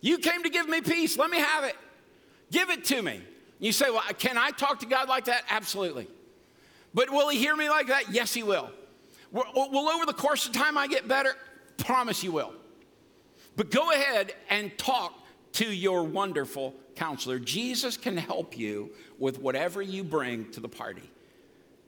You 0.00 0.18
came 0.18 0.42
to 0.42 0.50
give 0.50 0.68
me 0.68 0.80
peace. 0.80 1.16
Let 1.16 1.30
me 1.30 1.38
have 1.38 1.62
it. 1.62 1.76
Give 2.50 2.68
it 2.68 2.84
to 2.86 3.00
me. 3.00 3.22
You 3.60 3.70
say, 3.70 3.88
well, 3.90 4.02
can 4.18 4.36
I 4.36 4.50
talk 4.50 4.80
to 4.80 4.86
God 4.86 5.08
like 5.08 5.26
that? 5.26 5.44
Absolutely. 5.48 6.08
But 6.92 7.10
will 7.10 7.28
he 7.28 7.38
hear 7.38 7.54
me 7.54 7.70
like 7.70 7.86
that? 7.86 8.10
Yes, 8.10 8.34
he 8.34 8.42
will. 8.42 8.70
Will 9.30 9.88
over 9.88 10.04
the 10.04 10.12
course 10.12 10.46
of 10.46 10.52
time 10.52 10.76
I 10.76 10.88
get 10.88 11.06
better? 11.06 11.34
Promise 11.78 12.24
you 12.24 12.32
will. 12.32 12.52
But 13.56 13.70
go 13.70 13.92
ahead 13.92 14.34
and 14.50 14.76
talk 14.76 15.14
to 15.52 15.66
your 15.72 16.02
wonderful 16.02 16.74
counselor. 16.96 17.38
Jesus 17.38 17.96
can 17.96 18.16
help 18.16 18.58
you 18.58 18.90
with 19.18 19.38
whatever 19.38 19.80
you 19.80 20.02
bring 20.02 20.50
to 20.50 20.60
the 20.60 20.68
party. 20.68 21.08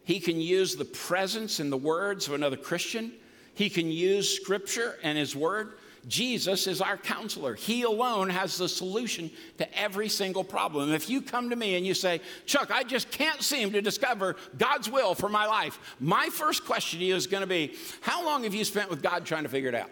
He 0.05 0.21
can 0.21 0.41
use 0.41 0.77
the 0.77 0.85
presence 0.85 1.59
and 1.59 1.73
the 1.73 1.77
words 1.77 2.29
of 2.29 2.35
another 2.35 2.57
Christian. 2.57 3.13
He 3.55 3.71
can 3.71 3.91
use 3.91 4.29
scripture 4.29 4.99
and 5.03 5.17
his 5.17 5.35
word. 5.35 5.75
Jesus 6.07 6.67
is 6.67 6.81
our 6.81 6.97
counselor. 6.97 7.55
He 7.55 7.83
alone 7.83 8.29
has 8.29 8.59
the 8.59 8.69
solution 8.69 9.31
to 9.59 9.79
every 9.79 10.09
single 10.09 10.45
problem. 10.45 10.93
If 10.93 11.09
you 11.09 11.23
come 11.23 11.51
to 11.51 11.57
me 11.57 11.77
and 11.77 11.87
you 11.87 11.95
say, 11.95 12.21
Chuck, 12.47 12.71
I 12.71 12.83
just 12.83 13.11
can't 13.11 13.43
seem 13.43 13.73
to 13.73 13.81
discover 13.81 14.37
God's 14.59 14.91
will 14.91 15.15
for 15.15 15.29
my 15.29 15.47
life, 15.47 15.79
my 16.01 16.29
first 16.29 16.65
question 16.67 16.99
to 16.99 17.05
you 17.05 17.15
is 17.15 17.27
going 17.27 17.41
to 17.41 17.47
be, 17.47 17.75
How 18.01 18.25
long 18.25 18.45
have 18.45 18.55
you 18.55 18.65
spent 18.65 18.91
with 18.91 19.03
God 19.03 19.25
trying 19.25 19.45
to 19.45 19.49
figure 19.49 19.71
it 19.71 19.75
out? 19.75 19.91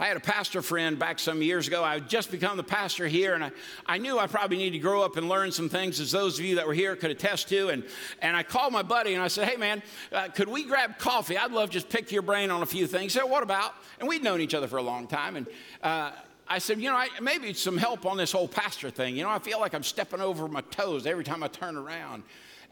I 0.00 0.06
had 0.06 0.16
a 0.16 0.20
pastor 0.20 0.62
friend 0.62 0.98
back 0.98 1.18
some 1.18 1.42
years 1.42 1.68
ago. 1.68 1.84
I 1.84 1.92
had 1.92 2.08
just 2.08 2.30
become 2.30 2.56
the 2.56 2.64
pastor 2.64 3.06
here, 3.06 3.34
and 3.34 3.44
I, 3.44 3.50
I 3.84 3.98
knew 3.98 4.18
I 4.18 4.26
probably 4.28 4.56
needed 4.56 4.78
to 4.78 4.82
grow 4.82 5.02
up 5.02 5.18
and 5.18 5.28
learn 5.28 5.52
some 5.52 5.68
things, 5.68 6.00
as 6.00 6.10
those 6.10 6.38
of 6.38 6.44
you 6.46 6.56
that 6.56 6.66
were 6.66 6.72
here 6.72 6.96
could 6.96 7.10
attest 7.10 7.50
to. 7.50 7.68
And, 7.68 7.84
and 8.22 8.34
I 8.34 8.42
called 8.42 8.72
my 8.72 8.82
buddy 8.82 9.12
and 9.12 9.22
I 9.22 9.28
said, 9.28 9.46
Hey, 9.46 9.58
man, 9.58 9.82
uh, 10.10 10.28
could 10.28 10.48
we 10.48 10.64
grab 10.64 10.96
coffee? 10.96 11.36
I'd 11.36 11.52
love 11.52 11.68
to 11.68 11.74
just 11.74 11.90
pick 11.90 12.10
your 12.12 12.22
brain 12.22 12.50
on 12.50 12.62
a 12.62 12.66
few 12.66 12.86
things. 12.86 13.12
He 13.12 13.18
said, 13.18 13.28
What 13.28 13.42
about? 13.42 13.74
And 13.98 14.08
we'd 14.08 14.24
known 14.24 14.40
each 14.40 14.54
other 14.54 14.68
for 14.68 14.78
a 14.78 14.82
long 14.82 15.06
time. 15.06 15.36
And 15.36 15.46
uh, 15.82 16.12
I 16.48 16.60
said, 16.60 16.80
You 16.80 16.88
know, 16.88 16.96
I, 16.96 17.08
maybe 17.20 17.52
some 17.52 17.76
help 17.76 18.06
on 18.06 18.16
this 18.16 18.32
whole 18.32 18.48
pastor 18.48 18.88
thing. 18.88 19.16
You 19.16 19.24
know, 19.24 19.30
I 19.30 19.38
feel 19.38 19.60
like 19.60 19.74
I'm 19.74 19.82
stepping 19.82 20.22
over 20.22 20.48
my 20.48 20.62
toes 20.62 21.04
every 21.04 21.24
time 21.24 21.42
I 21.42 21.48
turn 21.48 21.76
around. 21.76 22.22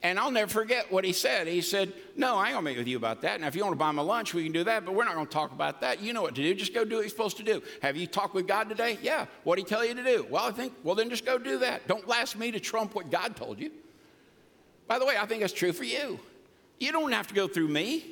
And 0.02 0.18
I'll 0.18 0.30
never 0.30 0.50
forget 0.50 0.92
what 0.92 1.04
he 1.04 1.12
said. 1.12 1.48
He 1.48 1.60
said, 1.60 1.92
No, 2.16 2.36
I 2.36 2.46
ain't 2.46 2.54
gonna 2.54 2.64
meet 2.64 2.78
with 2.78 2.86
you 2.86 2.96
about 2.96 3.22
that. 3.22 3.40
Now, 3.40 3.48
if 3.48 3.56
you 3.56 3.62
want 3.62 3.72
to 3.72 3.78
buy 3.78 3.90
my 3.90 4.02
lunch, 4.02 4.32
we 4.32 4.44
can 4.44 4.52
do 4.52 4.62
that, 4.64 4.84
but 4.84 4.94
we're 4.94 5.04
not 5.04 5.14
gonna 5.14 5.26
talk 5.26 5.50
about 5.50 5.80
that. 5.80 6.00
You 6.00 6.12
know 6.12 6.22
what 6.22 6.36
to 6.36 6.42
do. 6.42 6.54
Just 6.54 6.72
go 6.72 6.84
do 6.84 6.96
what 6.96 7.00
you're 7.00 7.10
supposed 7.10 7.36
to 7.38 7.42
do. 7.42 7.62
Have 7.82 7.96
you 7.96 8.06
talked 8.06 8.34
with 8.34 8.46
God 8.46 8.68
today? 8.68 8.98
Yeah. 9.02 9.26
What 9.42 9.56
did 9.56 9.66
he 9.66 9.68
tell 9.68 9.84
you 9.84 9.94
to 9.94 10.04
do? 10.04 10.26
Well, 10.30 10.44
I 10.44 10.52
think, 10.52 10.72
well, 10.84 10.94
then 10.94 11.10
just 11.10 11.26
go 11.26 11.36
do 11.36 11.58
that. 11.58 11.88
Don't 11.88 12.08
ask 12.08 12.36
me 12.36 12.52
to 12.52 12.60
trump 12.60 12.94
what 12.94 13.10
God 13.10 13.34
told 13.34 13.58
you. 13.58 13.72
By 14.86 15.00
the 15.00 15.04
way, 15.04 15.16
I 15.18 15.26
think 15.26 15.40
that's 15.40 15.52
true 15.52 15.72
for 15.72 15.84
you. 15.84 16.20
You 16.78 16.92
don't 16.92 17.12
have 17.12 17.26
to 17.28 17.34
go 17.34 17.48
through 17.48 17.68
me. 17.68 18.04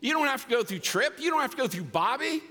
You 0.00 0.12
don't 0.14 0.26
have 0.26 0.44
to 0.44 0.50
go 0.50 0.62
through 0.62 0.78
Trip. 0.78 1.18
You 1.18 1.30
don't 1.30 1.40
have 1.40 1.50
to 1.50 1.56
go 1.56 1.66
through 1.66 1.84
Bobby. 1.84 2.42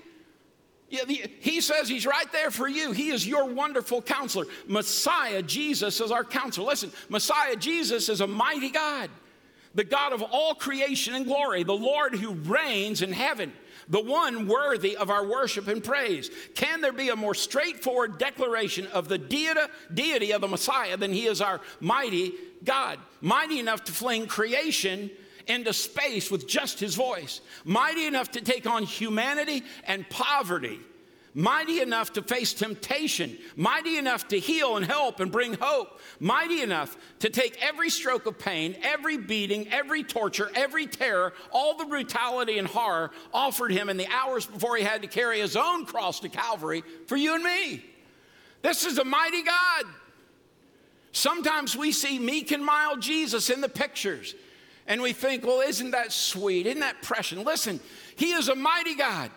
Yeah, 0.90 1.04
he 1.06 1.60
says 1.60 1.88
he's 1.88 2.06
right 2.06 2.30
there 2.32 2.50
for 2.50 2.66
you. 2.66 2.92
He 2.92 3.10
is 3.10 3.26
your 3.26 3.44
wonderful 3.44 4.00
counselor. 4.00 4.46
Messiah 4.66 5.42
Jesus 5.42 6.00
is 6.00 6.10
our 6.10 6.24
counselor. 6.24 6.66
Listen, 6.66 6.90
Messiah 7.10 7.56
Jesus 7.56 8.08
is 8.08 8.22
a 8.22 8.26
mighty 8.26 8.70
God. 8.70 9.10
the 9.74 9.84
God 9.84 10.12
of 10.12 10.22
all 10.22 10.54
creation 10.54 11.14
and 11.14 11.24
glory, 11.24 11.62
the 11.62 11.72
Lord 11.72 12.14
who 12.14 12.32
reigns 12.32 13.02
in 13.02 13.12
heaven, 13.12 13.52
the 13.88 14.02
one 14.02 14.48
worthy 14.48 14.96
of 14.96 15.08
our 15.08 15.24
worship 15.24 15.68
and 15.68 15.82
praise. 15.82 16.30
Can 16.54 16.80
there 16.80 16.92
be 16.92 17.10
a 17.10 17.16
more 17.16 17.34
straightforward 17.34 18.18
declaration 18.18 18.86
of 18.88 19.08
the 19.08 19.18
deity 19.18 20.32
of 20.32 20.40
the 20.40 20.48
Messiah 20.48 20.96
than 20.96 21.12
he 21.12 21.26
is 21.26 21.40
our 21.40 21.60
mighty 21.80 22.32
God, 22.64 22.98
mighty 23.20 23.60
enough 23.60 23.84
to 23.84 23.92
fling 23.92 24.26
creation 24.26 25.10
into 25.48 25.72
space 25.72 26.30
with 26.30 26.46
just 26.46 26.78
his 26.78 26.94
voice, 26.94 27.40
mighty 27.64 28.06
enough 28.06 28.30
to 28.32 28.40
take 28.40 28.66
on 28.66 28.84
humanity 28.84 29.64
and 29.84 30.08
poverty. 30.08 30.80
Mighty 31.34 31.80
enough 31.80 32.14
to 32.14 32.22
face 32.22 32.52
temptation, 32.52 33.38
mighty 33.54 33.96
enough 33.96 34.26
to 34.28 34.40
heal 34.40 34.76
and 34.76 34.84
help 34.84 35.20
and 35.20 35.30
bring 35.30 35.54
hope, 35.54 36.00
mighty 36.18 36.62
enough 36.62 36.96
to 37.20 37.30
take 37.30 37.62
every 37.62 37.90
stroke 37.90 38.26
of 38.26 38.38
pain, 38.38 38.74
every 38.82 39.18
beating, 39.18 39.68
every 39.68 40.02
torture, 40.02 40.50
every 40.54 40.86
terror, 40.86 41.34
all 41.52 41.76
the 41.76 41.84
brutality 41.84 42.58
and 42.58 42.66
horror 42.66 43.12
offered 43.32 43.70
him 43.70 43.88
in 43.88 43.96
the 43.96 44.08
hours 44.08 44.46
before 44.46 44.76
he 44.76 44.82
had 44.82 45.02
to 45.02 45.08
carry 45.08 45.38
his 45.38 45.54
own 45.54 45.84
cross 45.86 46.18
to 46.20 46.28
Calvary 46.28 46.82
for 47.06 47.16
you 47.16 47.34
and 47.34 47.44
me. 47.44 47.84
This 48.62 48.84
is 48.84 48.98
a 48.98 49.04
mighty 49.04 49.42
God. 49.42 49.84
Sometimes 51.12 51.76
we 51.76 51.92
see 51.92 52.18
meek 52.18 52.50
and 52.50 52.64
mild 52.64 53.00
Jesus 53.00 53.50
in 53.50 53.60
the 53.60 53.68
pictures 53.68 54.34
and 54.88 55.02
we 55.02 55.12
think, 55.12 55.46
well, 55.46 55.60
isn't 55.60 55.92
that 55.92 56.12
sweet? 56.12 56.66
Isn't 56.66 56.80
that 56.80 57.02
precious? 57.02 57.38
Listen, 57.38 57.78
he 58.16 58.32
is 58.32 58.48
a 58.48 58.54
mighty 58.54 58.96
God. 58.96 59.30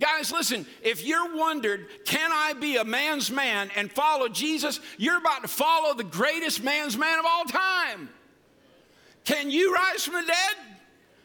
Guys, 0.00 0.32
listen, 0.32 0.66
if 0.82 1.04
you're 1.04 1.36
wondered, 1.36 1.86
can 2.04 2.30
I 2.32 2.52
be 2.54 2.76
a 2.76 2.84
man's 2.84 3.30
man 3.30 3.70
and 3.76 3.90
follow 3.92 4.28
Jesus? 4.28 4.80
You're 4.96 5.18
about 5.18 5.42
to 5.42 5.48
follow 5.48 5.94
the 5.94 6.04
greatest 6.04 6.62
man's 6.62 6.96
man 6.96 7.18
of 7.18 7.24
all 7.28 7.44
time. 7.44 8.08
Can 9.24 9.50
you 9.50 9.74
rise 9.74 10.04
from 10.04 10.14
the 10.14 10.26
dead? 10.26 10.56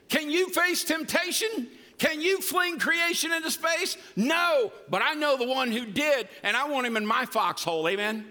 Can 0.10 0.30
you 0.32 0.50
face 0.50 0.84
temptation? 0.84 1.68
Can 2.00 2.22
you 2.22 2.42
fling 2.42 2.80
creation 2.80 3.32
into 3.32 3.52
space? 3.52 3.98
No, 4.16 4.72
but 4.90 5.02
I 5.04 5.14
know 5.14 5.38
the 5.38 5.48
one 5.48 5.72
who 5.72 5.86
did, 5.86 6.30
and 6.44 6.56
I 6.56 6.68
want 6.68 6.88
him 6.88 6.98
in 6.98 7.06
my 7.06 7.26
foxhole, 7.26 7.88
amen? 7.88 8.26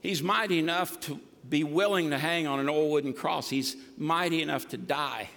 He's 0.00 0.22
mighty 0.22 0.58
enough 0.58 0.98
to 1.00 1.20
be 1.48 1.64
willing 1.64 2.10
to 2.10 2.18
hang 2.18 2.46
on 2.46 2.60
an 2.60 2.68
old 2.68 2.90
wooden 2.90 3.12
cross, 3.12 3.48
he's 3.48 3.76
mighty 3.96 4.42
enough 4.42 4.68
to 4.68 4.76
die 4.76 5.28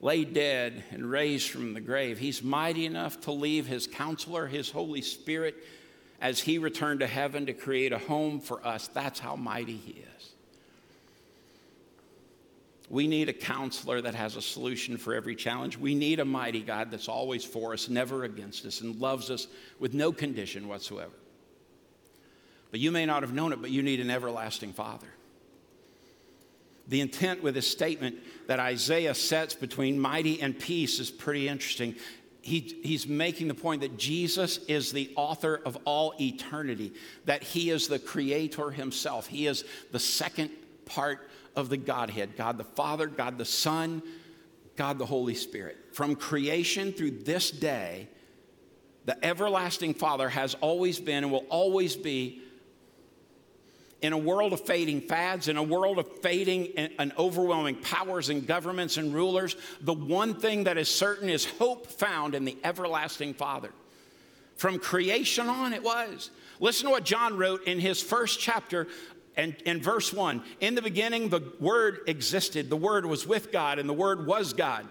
lay 0.00 0.24
dead 0.24 0.84
and 0.90 1.10
raised 1.10 1.50
from 1.50 1.74
the 1.74 1.80
grave. 1.80 2.18
He's 2.18 2.42
mighty 2.42 2.86
enough 2.86 3.20
to 3.22 3.32
leave 3.32 3.66
his 3.66 3.86
counselor, 3.86 4.46
his 4.46 4.70
Holy 4.70 5.02
Spirit, 5.02 5.56
as 6.20 6.40
he 6.40 6.58
returned 6.58 7.00
to 7.00 7.06
heaven 7.06 7.46
to 7.46 7.52
create 7.52 7.92
a 7.92 7.98
home 7.98 8.40
for 8.40 8.64
us. 8.66 8.88
That's 8.88 9.18
how 9.18 9.36
mighty 9.36 9.76
he 9.76 9.92
is. 10.16 10.32
We 12.88 13.08
need 13.08 13.28
a 13.28 13.32
counselor 13.32 14.00
that 14.00 14.14
has 14.14 14.36
a 14.36 14.42
solution 14.42 14.96
for 14.96 15.12
every 15.12 15.34
challenge. 15.34 15.76
We 15.76 15.94
need 15.96 16.20
a 16.20 16.24
mighty 16.24 16.60
God 16.60 16.92
that's 16.92 17.08
always 17.08 17.44
for 17.44 17.72
us, 17.72 17.88
never 17.88 18.22
against 18.22 18.64
us, 18.64 18.80
and 18.80 19.00
loves 19.00 19.28
us 19.28 19.48
with 19.80 19.92
no 19.92 20.12
condition 20.12 20.68
whatsoever. 20.68 21.12
But 22.70 22.78
you 22.78 22.92
may 22.92 23.04
not 23.04 23.22
have 23.22 23.32
known 23.32 23.52
it, 23.52 23.60
but 23.60 23.70
you 23.70 23.82
need 23.82 23.98
an 23.98 24.10
everlasting 24.10 24.72
Father. 24.72 25.08
The 26.88 27.00
intent 27.00 27.42
with 27.42 27.54
this 27.54 27.68
statement 27.70 28.16
that 28.46 28.60
Isaiah 28.60 29.14
sets 29.14 29.54
between 29.54 29.98
mighty 29.98 30.40
and 30.40 30.58
peace 30.58 31.00
is 31.00 31.10
pretty 31.10 31.48
interesting. 31.48 31.96
He, 32.42 32.78
he's 32.82 33.08
making 33.08 33.48
the 33.48 33.54
point 33.54 33.80
that 33.80 33.96
Jesus 33.96 34.58
is 34.68 34.92
the 34.92 35.12
author 35.16 35.60
of 35.64 35.76
all 35.84 36.14
eternity, 36.20 36.92
that 37.24 37.42
he 37.42 37.70
is 37.70 37.88
the 37.88 37.98
creator 37.98 38.70
himself. 38.70 39.26
He 39.26 39.48
is 39.48 39.64
the 39.90 39.98
second 39.98 40.50
part 40.84 41.28
of 41.56 41.68
the 41.68 41.76
Godhead 41.76 42.36
God 42.36 42.58
the 42.58 42.64
Father, 42.64 43.08
God 43.08 43.38
the 43.38 43.44
Son, 43.44 44.00
God 44.76 44.98
the 44.98 45.06
Holy 45.06 45.34
Spirit. 45.34 45.76
From 45.92 46.14
creation 46.14 46.92
through 46.92 47.22
this 47.22 47.50
day, 47.50 48.08
the 49.06 49.24
everlasting 49.24 49.94
Father 49.94 50.28
has 50.28 50.54
always 50.60 51.00
been 51.00 51.24
and 51.24 51.32
will 51.32 51.46
always 51.48 51.96
be 51.96 52.42
in 54.02 54.12
a 54.12 54.18
world 54.18 54.52
of 54.52 54.60
fading 54.60 55.00
fads, 55.00 55.48
in 55.48 55.56
a 55.56 55.62
world 55.62 55.98
of 55.98 56.20
fading 56.20 56.72
and 56.76 57.12
overwhelming 57.18 57.76
powers 57.76 58.28
and 58.28 58.46
governments 58.46 58.98
and 58.98 59.14
rulers, 59.14 59.56
the 59.80 59.94
one 59.94 60.34
thing 60.34 60.64
that 60.64 60.76
is 60.76 60.88
certain 60.88 61.28
is 61.28 61.44
hope 61.44 61.86
found 61.86 62.34
in 62.34 62.44
the 62.44 62.56
everlasting 62.62 63.34
Father. 63.34 63.70
From 64.56 64.78
creation 64.78 65.48
on, 65.48 65.72
it 65.72 65.82
was. 65.82 66.30
Listen 66.60 66.86
to 66.86 66.92
what 66.92 67.04
John 67.04 67.36
wrote 67.36 67.64
in 67.64 67.78
his 67.78 68.02
first 68.02 68.40
chapter 68.40 68.86
and 69.36 69.54
in 69.66 69.82
verse 69.82 70.12
1 70.12 70.42
In 70.60 70.74
the 70.74 70.82
beginning, 70.82 71.28
the 71.28 71.52
Word 71.60 72.00
existed. 72.06 72.70
The 72.70 72.76
Word 72.76 73.06
was 73.06 73.26
with 73.26 73.52
God, 73.52 73.78
and 73.78 73.88
the 73.88 73.94
Word 73.94 74.26
was 74.26 74.52
God. 74.52 74.86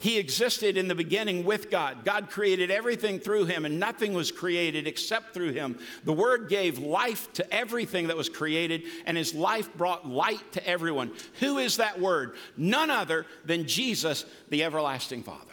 He 0.00 0.18
existed 0.18 0.76
in 0.76 0.86
the 0.86 0.94
beginning 0.94 1.44
with 1.44 1.70
God. 1.70 2.04
God 2.04 2.30
created 2.30 2.70
everything 2.70 3.18
through 3.18 3.46
him, 3.46 3.64
and 3.64 3.80
nothing 3.80 4.14
was 4.14 4.30
created 4.30 4.86
except 4.86 5.34
through 5.34 5.52
him. 5.52 5.80
The 6.04 6.12
Word 6.12 6.48
gave 6.48 6.78
life 6.78 7.32
to 7.32 7.52
everything 7.52 8.06
that 8.06 8.16
was 8.16 8.28
created, 8.28 8.84
and 9.06 9.16
his 9.16 9.34
life 9.34 9.74
brought 9.74 10.08
light 10.08 10.52
to 10.52 10.64
everyone. 10.64 11.10
Who 11.40 11.58
is 11.58 11.78
that 11.78 12.00
Word? 12.00 12.36
None 12.56 12.90
other 12.90 13.26
than 13.44 13.66
Jesus, 13.66 14.24
the 14.50 14.62
everlasting 14.62 15.24
Father. 15.24 15.44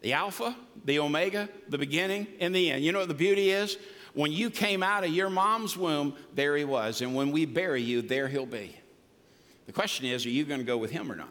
The 0.00 0.14
Alpha, 0.14 0.56
the 0.86 0.98
Omega, 0.98 1.46
the 1.68 1.76
beginning, 1.76 2.26
and 2.40 2.54
the 2.54 2.70
end. 2.70 2.82
You 2.82 2.92
know 2.92 3.00
what 3.00 3.08
the 3.08 3.14
beauty 3.14 3.50
is? 3.50 3.76
When 4.14 4.32
you 4.32 4.48
came 4.48 4.82
out 4.82 5.04
of 5.04 5.10
your 5.10 5.28
mom's 5.28 5.76
womb, 5.76 6.16
there 6.34 6.56
he 6.56 6.64
was. 6.64 7.02
And 7.02 7.14
when 7.14 7.32
we 7.32 7.44
bury 7.44 7.82
you, 7.82 8.00
there 8.00 8.28
he'll 8.28 8.46
be. 8.46 8.74
The 9.66 9.72
question 9.72 10.06
is, 10.06 10.24
are 10.24 10.30
you 10.30 10.44
going 10.44 10.60
to 10.60 10.64
go 10.64 10.78
with 10.78 10.90
him 10.90 11.12
or 11.12 11.16
not? 11.16 11.28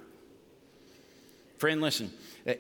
Friend, 1.60 1.80
listen, 1.82 2.12
eh, 2.48 2.56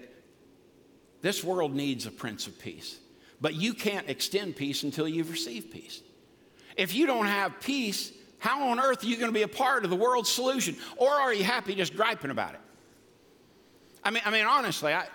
this 1.22 1.44
world 1.44 1.74
needs 1.74 2.06
a 2.06 2.12
Prince 2.12 2.48
of 2.48 2.60
Peace, 2.60 3.00
but 3.42 3.56
you 3.56 3.74
can't 3.74 4.08
extend 4.10 4.58
peace 4.58 4.84
until 4.84 5.08
you've 5.08 5.32
received 5.32 5.72
peace. 5.72 6.02
If 6.76 6.94
you 6.94 7.08
don't 7.08 7.26
have 7.26 7.60
peace, 7.62 8.12
how 8.40 8.70
on 8.70 8.80
earth 8.80 9.04
are 9.04 9.08
you 9.08 9.16
going 9.16 9.30
to 9.30 9.34
be 9.34 9.44
a 9.44 9.48
part 9.48 9.86
of 9.86 9.90
the 9.90 9.96
world's 9.96 10.30
solution? 10.30 10.76
Or 10.98 11.10
are 11.10 11.34
you 11.34 11.46
happy 11.46 11.76
just 11.76 11.96
griping 11.96 12.30
about 12.30 12.54
it? 12.54 12.62
I 14.04 14.12
mean, 14.12 14.24
I 14.26 14.32
mean, 14.32 14.46
honestly, 14.46 14.94
I, 14.94 15.08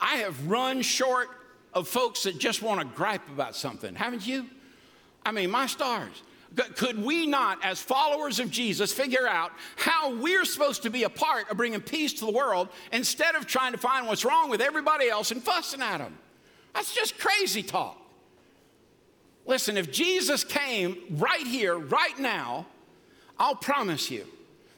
I 0.00 0.16
have 0.18 0.46
run 0.46 0.82
short 0.82 1.28
of 1.74 1.88
folks 1.88 2.22
that 2.24 2.38
just 2.38 2.62
want 2.62 2.80
to 2.80 2.86
gripe 2.96 3.28
about 3.28 3.56
something, 3.56 3.94
haven't 3.94 4.26
you? 4.26 4.46
I 5.24 5.32
mean, 5.32 5.50
my 5.50 5.66
stars. 5.66 6.22
Could 6.76 7.02
we 7.02 7.26
not, 7.26 7.62
as 7.64 7.80
followers 7.80 8.40
of 8.40 8.50
Jesus, 8.50 8.92
figure 8.92 9.26
out 9.26 9.52
how 9.76 10.14
we're 10.14 10.44
supposed 10.44 10.82
to 10.84 10.90
be 10.90 11.02
a 11.02 11.08
part 11.08 11.50
of 11.50 11.56
bringing 11.56 11.80
peace 11.80 12.14
to 12.14 12.24
the 12.24 12.32
world 12.32 12.68
instead 12.92 13.34
of 13.34 13.46
trying 13.46 13.72
to 13.72 13.78
find 13.78 14.06
what's 14.06 14.24
wrong 14.24 14.48
with 14.48 14.60
everybody 14.60 15.08
else 15.08 15.30
and 15.32 15.42
fussing 15.42 15.82
at 15.82 15.98
them? 15.98 16.16
That's 16.72 16.94
just 16.94 17.18
crazy 17.18 17.62
talk. 17.62 18.00
Listen, 19.44 19.76
if 19.76 19.92
Jesus 19.92 20.44
came 20.44 20.96
right 21.10 21.46
here, 21.46 21.76
right 21.76 22.18
now, 22.18 22.66
I'll 23.38 23.54
promise 23.54 24.10
you, 24.10 24.26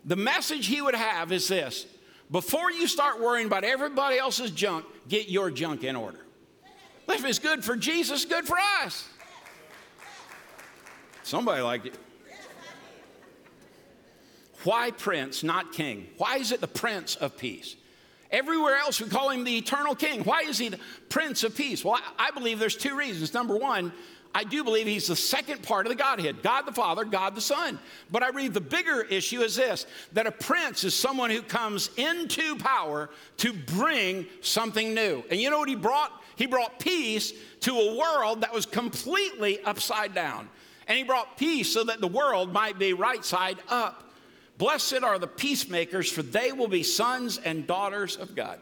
the 0.05 0.17
message 0.17 0.67
he 0.67 0.81
would 0.81 0.95
have 0.95 1.33
is 1.33 1.49
this 1.49 1.87
before 2.31 2.71
you 2.71 2.87
start 2.87 3.21
worrying 3.21 3.47
about 3.47 3.65
everybody 3.65 4.19
else's 4.19 4.51
junk, 4.51 4.85
get 5.09 5.29
your 5.29 5.51
junk 5.51 5.85
in 5.85 5.97
order. 5.97 6.19
If 7.09 7.25
it's 7.25 7.39
good 7.39 7.65
for 7.65 7.77
Jesus, 7.77 8.25
good 8.25 8.47
for 8.47 8.59
us. 8.83 9.09
Somebody 11.29 11.61
liked 11.61 11.85
it. 11.85 11.95
Why 14.65 14.91
prince, 14.93 15.43
not 15.43 15.75
king? 15.75 16.09
Why 16.17 16.37
is 16.37 16.53
it 16.53 16.63
the 16.63 16.67
prince 16.67 17.17
of 17.17 17.37
peace? 17.37 17.77
Everywhere 18.31 18.77
else 18.77 18.99
we 18.99 19.11
call 19.11 19.29
him 19.29 19.45
the 19.45 19.59
eternal 19.59 19.95
king. 19.95 20.25
Why 20.25 20.45
is 20.45 20.57
he 20.57 20.71
the 20.71 20.81
prince 21.11 21.45
of 21.45 21.55
peace? 21.55 21.85
Well, 21.85 22.01
I, 22.19 22.31
believe 22.31 22.59
there's 22.59 22.77
two 22.77 22.97
reasons. 22.97 23.35
Number 23.35 23.59
one, 23.59 23.93
I 24.35 24.45
do 24.45 24.65
believe 24.65 24.87
he's 24.87 25.09
the 25.09 25.17
second 25.17 25.63
part 25.63 25.85
of 25.85 25.91
the 25.91 25.97
Godhead 25.97 26.43
God 26.43 26.63
the 26.63 26.73
Father, 26.73 27.05
God 27.05 27.35
the 27.35 27.43
Son. 27.43 27.79
But 28.11 28.23
I 28.23 28.31
believe 28.31 28.55
the 28.55 28.63
bigger 28.63 29.03
issue 29.03 29.43
is 29.43 29.55
this 29.57 29.85
that 30.15 30.27
a 30.27 30.33
prince 30.33 30.83
is 30.83 30.95
someone 30.95 31.29
who 31.29 31.43
comes 31.43 31.91
into 31.99 32.57
power 32.57 33.11
to 33.37 33.53
bring 33.53 34.25
something 34.41 34.95
new. 34.95 35.23
And 35.31 35.39
you 35.39 35.51
know 35.51 35.59
what 35.59 35.69
he 35.69 35.75
brought? 35.75 36.11
He 36.37 36.47
brought 36.47 36.81
peace 36.81 37.35
to 37.61 37.73
a 37.73 37.99
world 37.99 38.41
that 38.41 38.55
was 38.55 38.65
completely 38.65 39.63
upside 39.65 40.15
down 40.15 40.49
and 40.89 40.97
he 40.97 41.05
brought 41.05 41.37
peace 41.37 41.73
so 41.73 41.85
that 41.85 42.01
the 42.01 42.09
world 42.09 42.53
might 42.53 42.79
be 42.79 42.95
right 42.95 43.25
side 43.25 43.59
up. 43.69 44.11
Blessed 44.57 45.05
are 45.05 45.19
the 45.19 45.29
peacemakers, 45.29 46.11
for 46.11 46.23
they 46.23 46.51
will 46.51 46.67
be 46.67 46.83
sons 46.83 47.39
and 47.39 47.67
daughters 47.67 48.17
of 48.17 48.35
God. 48.35 48.59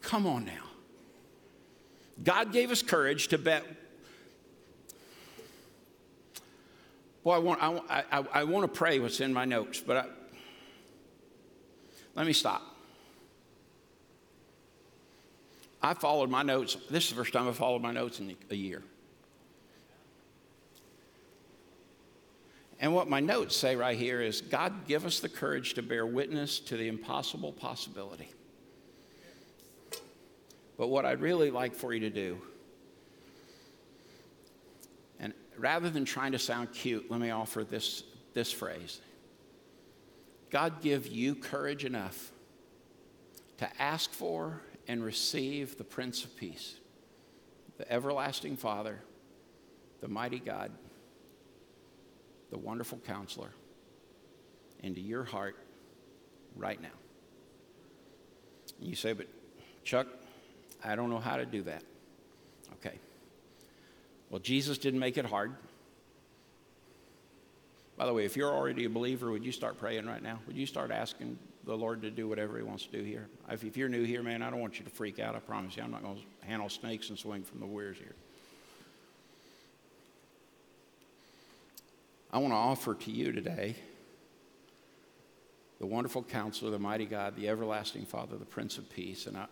Come 0.00 0.26
on 0.26 0.46
now. 0.46 0.52
God 2.22 2.52
gave 2.52 2.70
us 2.70 2.82
courage 2.82 3.28
to 3.28 3.38
bet. 3.38 3.64
Boy, 7.24 7.34
I 7.34 7.38
want, 7.38 7.62
I, 7.62 8.04
I, 8.12 8.24
I 8.32 8.44
want 8.44 8.72
to 8.72 8.78
pray 8.78 9.00
what's 9.00 9.20
in 9.20 9.34
my 9.34 9.44
notes, 9.44 9.80
but 9.80 9.96
I, 9.96 10.04
let 12.14 12.26
me 12.26 12.32
stop. 12.32 12.62
I 15.82 15.94
followed 15.94 16.30
my 16.30 16.42
notes. 16.42 16.76
This 16.88 17.04
is 17.04 17.10
the 17.10 17.16
first 17.16 17.32
time 17.32 17.48
I 17.48 17.52
followed 17.52 17.82
my 17.82 17.92
notes 17.92 18.20
in 18.20 18.34
a 18.50 18.54
year. 18.54 18.82
And 22.78 22.94
what 22.94 23.08
my 23.08 23.20
notes 23.20 23.56
say 23.56 23.74
right 23.74 23.96
here 23.96 24.20
is 24.20 24.40
God, 24.42 24.86
give 24.86 25.06
us 25.06 25.20
the 25.20 25.28
courage 25.28 25.74
to 25.74 25.82
bear 25.82 26.04
witness 26.04 26.60
to 26.60 26.76
the 26.76 26.88
impossible 26.88 27.52
possibility. 27.52 28.28
But 30.76 30.88
what 30.88 31.06
I'd 31.06 31.20
really 31.20 31.50
like 31.50 31.74
for 31.74 31.94
you 31.94 32.00
to 32.00 32.10
do, 32.10 32.38
and 35.18 35.32
rather 35.56 35.88
than 35.88 36.04
trying 36.04 36.32
to 36.32 36.38
sound 36.38 36.72
cute, 36.72 37.10
let 37.10 37.18
me 37.18 37.30
offer 37.30 37.64
this, 37.64 38.02
this 38.34 38.52
phrase 38.52 39.00
God, 40.50 40.82
give 40.82 41.06
you 41.06 41.34
courage 41.34 41.84
enough 41.84 42.30
to 43.56 43.82
ask 43.82 44.12
for 44.12 44.60
and 44.86 45.02
receive 45.02 45.78
the 45.78 45.84
Prince 45.84 46.24
of 46.24 46.36
Peace, 46.36 46.76
the 47.78 47.90
everlasting 47.90 48.56
Father, 48.58 49.00
the 50.02 50.08
mighty 50.08 50.38
God 50.38 50.70
the 52.50 52.58
wonderful 52.58 52.98
counselor 53.06 53.50
into 54.82 55.00
your 55.00 55.24
heart 55.24 55.56
right 56.56 56.80
now. 56.80 56.88
You 58.80 58.94
say, 58.94 59.12
but 59.12 59.26
Chuck, 59.84 60.06
I 60.84 60.96
don't 60.96 61.10
know 61.10 61.18
how 61.18 61.36
to 61.36 61.46
do 61.46 61.62
that. 61.62 61.82
Okay. 62.74 62.98
Well, 64.30 64.40
Jesus 64.40 64.78
didn't 64.78 65.00
make 65.00 65.16
it 65.18 65.24
hard. 65.24 65.54
By 67.96 68.06
the 68.06 68.12
way, 68.12 68.24
if 68.24 68.36
you're 68.36 68.52
already 68.52 68.84
a 68.84 68.90
believer, 68.90 69.30
would 69.30 69.44
you 69.44 69.52
start 69.52 69.78
praying 69.78 70.06
right 70.06 70.22
now? 70.22 70.40
Would 70.46 70.56
you 70.56 70.66
start 70.66 70.90
asking 70.90 71.38
the 71.64 71.74
Lord 71.74 72.02
to 72.02 72.10
do 72.10 72.28
whatever 72.28 72.58
He 72.58 72.62
wants 72.62 72.84
to 72.86 72.92
do 72.92 73.02
here? 73.02 73.28
If 73.50 73.76
you're 73.76 73.88
new 73.88 74.04
here, 74.04 74.22
man, 74.22 74.42
I 74.42 74.50
don't 74.50 74.60
want 74.60 74.78
you 74.78 74.84
to 74.84 74.90
freak 74.90 75.18
out. 75.18 75.34
I 75.34 75.38
promise 75.38 75.76
you, 75.76 75.82
I'm 75.82 75.90
not 75.90 76.02
going 76.02 76.16
to 76.16 76.46
handle 76.46 76.68
snakes 76.68 77.08
and 77.08 77.18
swing 77.18 77.42
from 77.42 77.60
the 77.60 77.66
weirs 77.66 77.96
here. 77.96 78.14
I 82.36 82.38
want 82.38 82.52
to 82.52 82.58
offer 82.58 82.94
to 82.94 83.10
you 83.10 83.32
today 83.32 83.76
the 85.80 85.86
wonderful 85.86 86.22
counselor, 86.22 86.70
the 86.70 86.78
mighty 86.78 87.06
God, 87.06 87.34
the 87.34 87.48
everlasting 87.48 88.04
Father, 88.04 88.36
the 88.36 88.44
Prince 88.44 88.76
of 88.76 88.90
Peace. 88.90 89.26
And 89.26 89.38
I, 89.38 89.46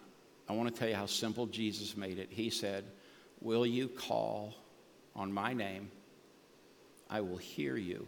I 0.50 0.52
want 0.52 0.70
to 0.70 0.78
tell 0.78 0.90
you 0.90 0.94
how 0.94 1.06
simple 1.06 1.46
Jesus 1.46 1.96
made 1.96 2.18
it. 2.18 2.28
He 2.28 2.50
said, 2.50 2.84
Will 3.40 3.64
you 3.64 3.88
call 3.88 4.54
on 5.16 5.32
my 5.32 5.54
name? 5.54 5.90
I 7.08 7.22
will 7.22 7.38
hear 7.38 7.78
you 7.78 8.06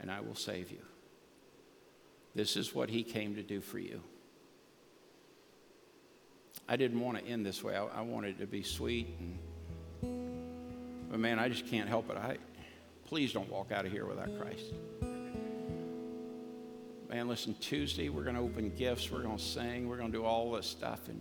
and 0.00 0.10
I 0.10 0.22
will 0.22 0.34
save 0.34 0.72
you. 0.72 0.82
This 2.34 2.56
is 2.56 2.74
what 2.74 2.90
he 2.90 3.04
came 3.04 3.36
to 3.36 3.44
do 3.44 3.60
for 3.60 3.78
you. 3.78 4.00
I 6.68 6.74
didn't 6.74 6.98
want 6.98 7.16
to 7.16 7.24
end 7.24 7.46
this 7.46 7.62
way. 7.62 7.76
I, 7.76 7.84
I 7.84 8.00
wanted 8.00 8.30
it 8.30 8.40
to 8.40 8.46
be 8.48 8.64
sweet. 8.64 9.06
And, 9.20 10.18
but 11.08 11.20
man, 11.20 11.38
I 11.38 11.48
just 11.48 11.68
can't 11.68 11.88
help 11.88 12.10
it. 12.10 12.16
I, 12.16 12.38
Please 13.12 13.34
don't 13.34 13.50
walk 13.50 13.72
out 13.72 13.84
of 13.84 13.92
here 13.92 14.06
without 14.06 14.30
Christ. 14.40 14.72
Man, 17.10 17.28
listen, 17.28 17.54
Tuesday 17.60 18.08
we're 18.08 18.22
going 18.22 18.36
to 18.36 18.40
open 18.40 18.72
gifts, 18.74 19.10
we're 19.10 19.20
going 19.20 19.36
to 19.36 19.42
sing, 19.42 19.86
we're 19.86 19.98
going 19.98 20.10
to 20.10 20.16
do 20.16 20.24
all 20.24 20.50
this 20.52 20.66
stuff. 20.66 21.10
And 21.10 21.20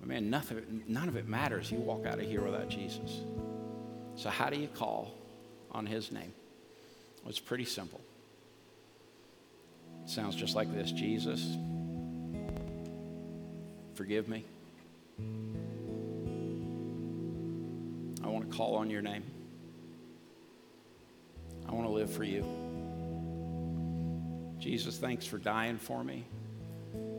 man, 0.00 0.30
nothing, 0.30 0.84
none 0.86 1.08
of 1.08 1.16
it 1.16 1.26
matters. 1.26 1.72
You 1.72 1.78
walk 1.78 2.06
out 2.06 2.20
of 2.20 2.26
here 2.26 2.40
without 2.40 2.68
Jesus. 2.68 3.22
So, 4.14 4.30
how 4.30 4.48
do 4.48 4.56
you 4.56 4.68
call 4.68 5.12
on 5.72 5.86
his 5.86 6.12
name? 6.12 6.32
Well, 7.24 7.30
it's 7.30 7.40
pretty 7.40 7.64
simple. 7.64 8.00
It 10.04 10.08
sounds 10.08 10.36
just 10.36 10.54
like 10.54 10.72
this 10.72 10.92
Jesus, 10.92 11.56
forgive 13.94 14.28
me. 14.28 14.44
I 18.22 18.28
want 18.28 18.48
to 18.48 18.56
call 18.56 18.76
on 18.76 18.88
your 18.88 19.02
name. 19.02 19.24
I 21.72 21.74
want 21.74 21.86
to 21.86 21.92
live 21.92 22.12
for 22.12 22.24
you. 22.24 22.44
Jesus, 24.58 24.98
thanks 24.98 25.24
for 25.24 25.38
dying 25.38 25.78
for 25.78 26.04
me. 26.04 26.26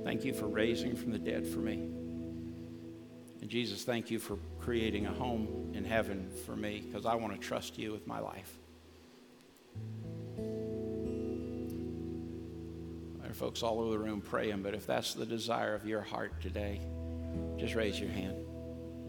Thank 0.04 0.24
you 0.24 0.34
for 0.34 0.45
raising 0.47 0.95
from 0.95 1.12
the 1.12 1.18
dead 1.18 1.47
for 1.47 1.58
me. 1.58 1.74
And 3.41 3.49
Jesus, 3.49 3.84
thank 3.84 4.12
you 4.12 4.20
for 4.20 4.38
creating 4.62 5.08
a 5.08 5.12
home 5.12 5.72
in 5.74 5.84
heaven 5.84 6.30
for 6.45 6.56
me 6.56 6.84
because 6.86 7.08
I 7.08 7.16
want 7.16 7.34
to 7.34 7.39
trust 7.39 7.80
you 7.80 7.91
with 7.91 8.06
my 8.06 8.20
life. 8.20 8.60
There 13.22 13.32
are 13.32 13.34
folks 13.34 13.64
all 13.64 13.80
over 13.80 13.91
the 13.91 13.99
room 13.99 14.22
praying, 14.22 14.62
but 14.62 14.76
if 14.76 14.86
that's 14.86 15.16
the 15.16 15.26
desire 15.26 15.74
of 15.74 15.88
your 15.88 16.01
heart 16.01 16.39
today, 16.41 16.80
just 17.58 17.74
raise 17.74 17.99
your 17.99 18.12
hand. 18.12 18.38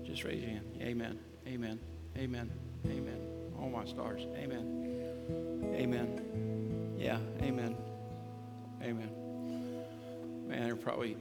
Just 0.06 0.24
raise 0.24 0.40
your 0.40 0.52
hand. 0.52 0.78
Amen. 0.80 1.18
Amen. 1.46 1.78
Amen. 2.16 2.50
Amen. 2.86 3.20
Oh, 3.60 3.68
my 3.68 3.84
stars. 3.84 4.26
Amen. 4.36 4.93
Amen. 5.30 6.94
Yeah, 6.96 7.18
amen. 7.42 7.76
Amen. 8.82 9.10
Man, 10.46 10.62
there 10.62 10.72
are 10.72 10.76
probably 10.76 11.16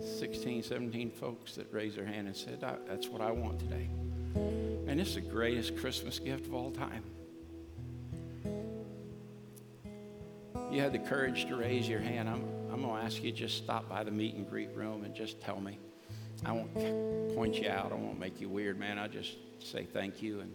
16, 0.00 0.62
17 0.62 1.10
folks 1.10 1.54
that 1.54 1.72
raised 1.72 1.96
their 1.96 2.06
hand 2.06 2.26
and 2.26 2.36
said, 2.36 2.60
That's 2.60 3.08
what 3.08 3.20
I 3.20 3.30
want 3.30 3.58
today. 3.60 3.88
And 4.34 5.00
it's 5.00 5.14
the 5.14 5.20
greatest 5.20 5.76
Christmas 5.76 6.18
gift 6.18 6.46
of 6.46 6.54
all 6.54 6.70
time. 6.70 7.04
You 10.70 10.80
had 10.80 10.92
the 10.92 10.98
courage 10.98 11.46
to 11.46 11.56
raise 11.56 11.88
your 11.88 12.00
hand. 12.00 12.28
I'm, 12.28 12.44
I'm 12.72 12.82
going 12.82 12.98
to 12.98 13.04
ask 13.04 13.22
you 13.22 13.30
just 13.30 13.58
stop 13.58 13.88
by 13.88 14.04
the 14.04 14.10
meet 14.10 14.34
and 14.34 14.48
greet 14.48 14.74
room 14.74 15.04
and 15.04 15.14
just 15.14 15.40
tell 15.40 15.60
me. 15.60 15.78
I 16.44 16.52
won't 16.52 16.74
point 17.36 17.60
you 17.60 17.68
out. 17.68 17.92
I 17.92 17.94
won't 17.94 18.18
make 18.18 18.40
you 18.40 18.48
weird, 18.48 18.78
man. 18.78 18.98
I 18.98 19.06
just 19.06 19.36
say 19.58 19.84
thank 19.84 20.22
you 20.22 20.40
and 20.40 20.52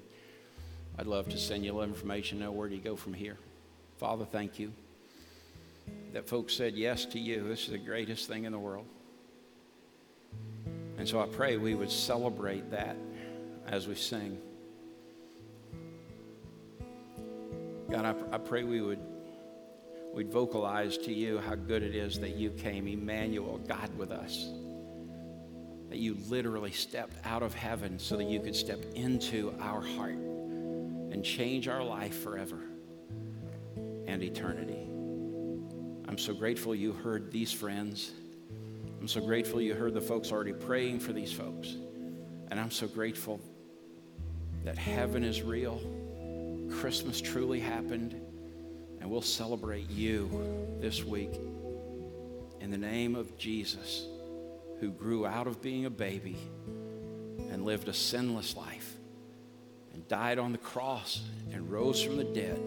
I'd 1.00 1.08
love 1.08 1.30
to 1.30 1.38
send 1.38 1.64
you 1.64 1.72
a 1.72 1.76
little 1.76 1.94
information. 1.94 2.40
Know 2.40 2.52
where 2.52 2.68
do 2.68 2.76
you 2.76 2.82
go 2.82 2.96
from 2.96 3.14
here? 3.14 3.38
Father, 3.98 4.26
thank 4.26 4.60
you 4.60 4.72
that 6.14 6.28
folks 6.28 6.56
said 6.56 6.76
yes 6.76 7.06
to 7.06 7.20
you. 7.20 7.48
This 7.48 7.66
is 7.66 7.70
the 7.70 7.78
greatest 7.78 8.28
thing 8.28 8.46
in 8.46 8.52
the 8.52 8.60
world. 8.60 8.86
And 10.98 11.08
so 11.08 11.20
I 11.20 11.28
pray 11.28 11.58
we 11.58 11.76
would 11.76 11.92
celebrate 11.92 12.72
that 12.72 12.98
as 13.68 13.88
we 13.88 13.96
sing. 13.96 14.40
God, 17.92 18.06
I, 18.06 18.36
I 18.36 18.38
pray 18.40 18.64
we 18.64 18.82
would 18.82 19.00
we'd 20.14 20.32
vocalize 20.32 20.98
to 20.98 21.14
you 21.14 21.38
how 21.38 21.54
good 21.54 21.84
it 21.84 21.96
is 21.96 22.20
that 22.20 22.36
you 22.36 22.50
came, 22.50 22.88
Emmanuel, 22.88 23.60
God 23.68 23.96
with 23.98 24.12
us. 24.12 24.50
That 25.90 26.00
you 26.00 26.18
literally 26.28 26.72
stepped 26.72 27.16
out 27.26 27.44
of 27.44 27.54
heaven 27.54 28.00
so 28.00 28.18
that 28.18 28.26
you 28.26 28.40
could 28.40 28.56
step 28.56 28.84
into 28.96 29.54
our 29.62 29.82
heart 29.82 30.18
and 31.18 31.26
change 31.26 31.68
our 31.68 31.84
life 31.84 32.22
forever 32.22 32.60
and 34.06 34.22
eternity. 34.22 34.88
I'm 36.08 36.20
so 36.20 36.32
grateful 36.32 36.76
you 36.76 36.92
heard 36.92 37.32
these 37.32 37.52
friends. 37.52 38.12
I'm 39.02 39.08
so 39.08 39.22
grateful 39.22 39.60
you 39.60 39.74
heard 39.74 39.96
the 39.96 40.02
folks 40.02 40.32
already 40.32 40.54
praying 40.54 41.00
for 41.00 41.14
these 41.14 41.34
folks. 41.34 41.76
And 42.52 42.60
I'm 42.60 42.70
so 42.70 42.86
grateful 42.86 43.42
that 44.64 44.78
heaven 44.78 45.24
is 45.24 45.42
real, 45.42 45.82
Christmas 46.70 47.20
truly 47.20 47.62
happened, 47.62 48.14
and 49.02 49.10
we'll 49.10 49.24
celebrate 49.24 49.90
you 49.90 50.30
this 50.80 51.04
week 51.04 51.34
in 52.60 52.70
the 52.70 52.78
name 52.78 53.16
of 53.16 53.36
Jesus, 53.40 54.06
who 54.80 54.92
grew 54.92 55.26
out 55.26 55.48
of 55.48 55.64
being 55.64 55.86
a 55.86 55.90
baby 55.90 56.38
and 57.50 57.66
lived 57.66 57.88
a 57.90 57.94
sinless 57.94 58.56
life 58.56 58.87
died 60.08 60.40
on 60.40 60.52
the 60.52 60.58
cross 60.58 61.22
and 61.54 61.70
rose 61.70 62.02
from 62.02 62.18
the 62.18 62.24
dead. 62.24 62.62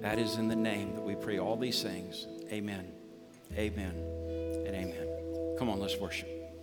That 0.00 0.18
is 0.18 0.36
in 0.36 0.48
the 0.48 0.56
name 0.56 0.94
that 0.94 1.02
we 1.02 1.14
pray 1.14 1.38
all 1.38 1.56
these 1.56 1.82
things. 1.82 2.26
Amen. 2.50 2.90
Amen. 3.56 3.94
And 4.66 4.74
amen. 4.74 5.56
Come 5.58 5.68
on, 5.68 5.78
let's 5.78 5.98
worship. 5.98 6.39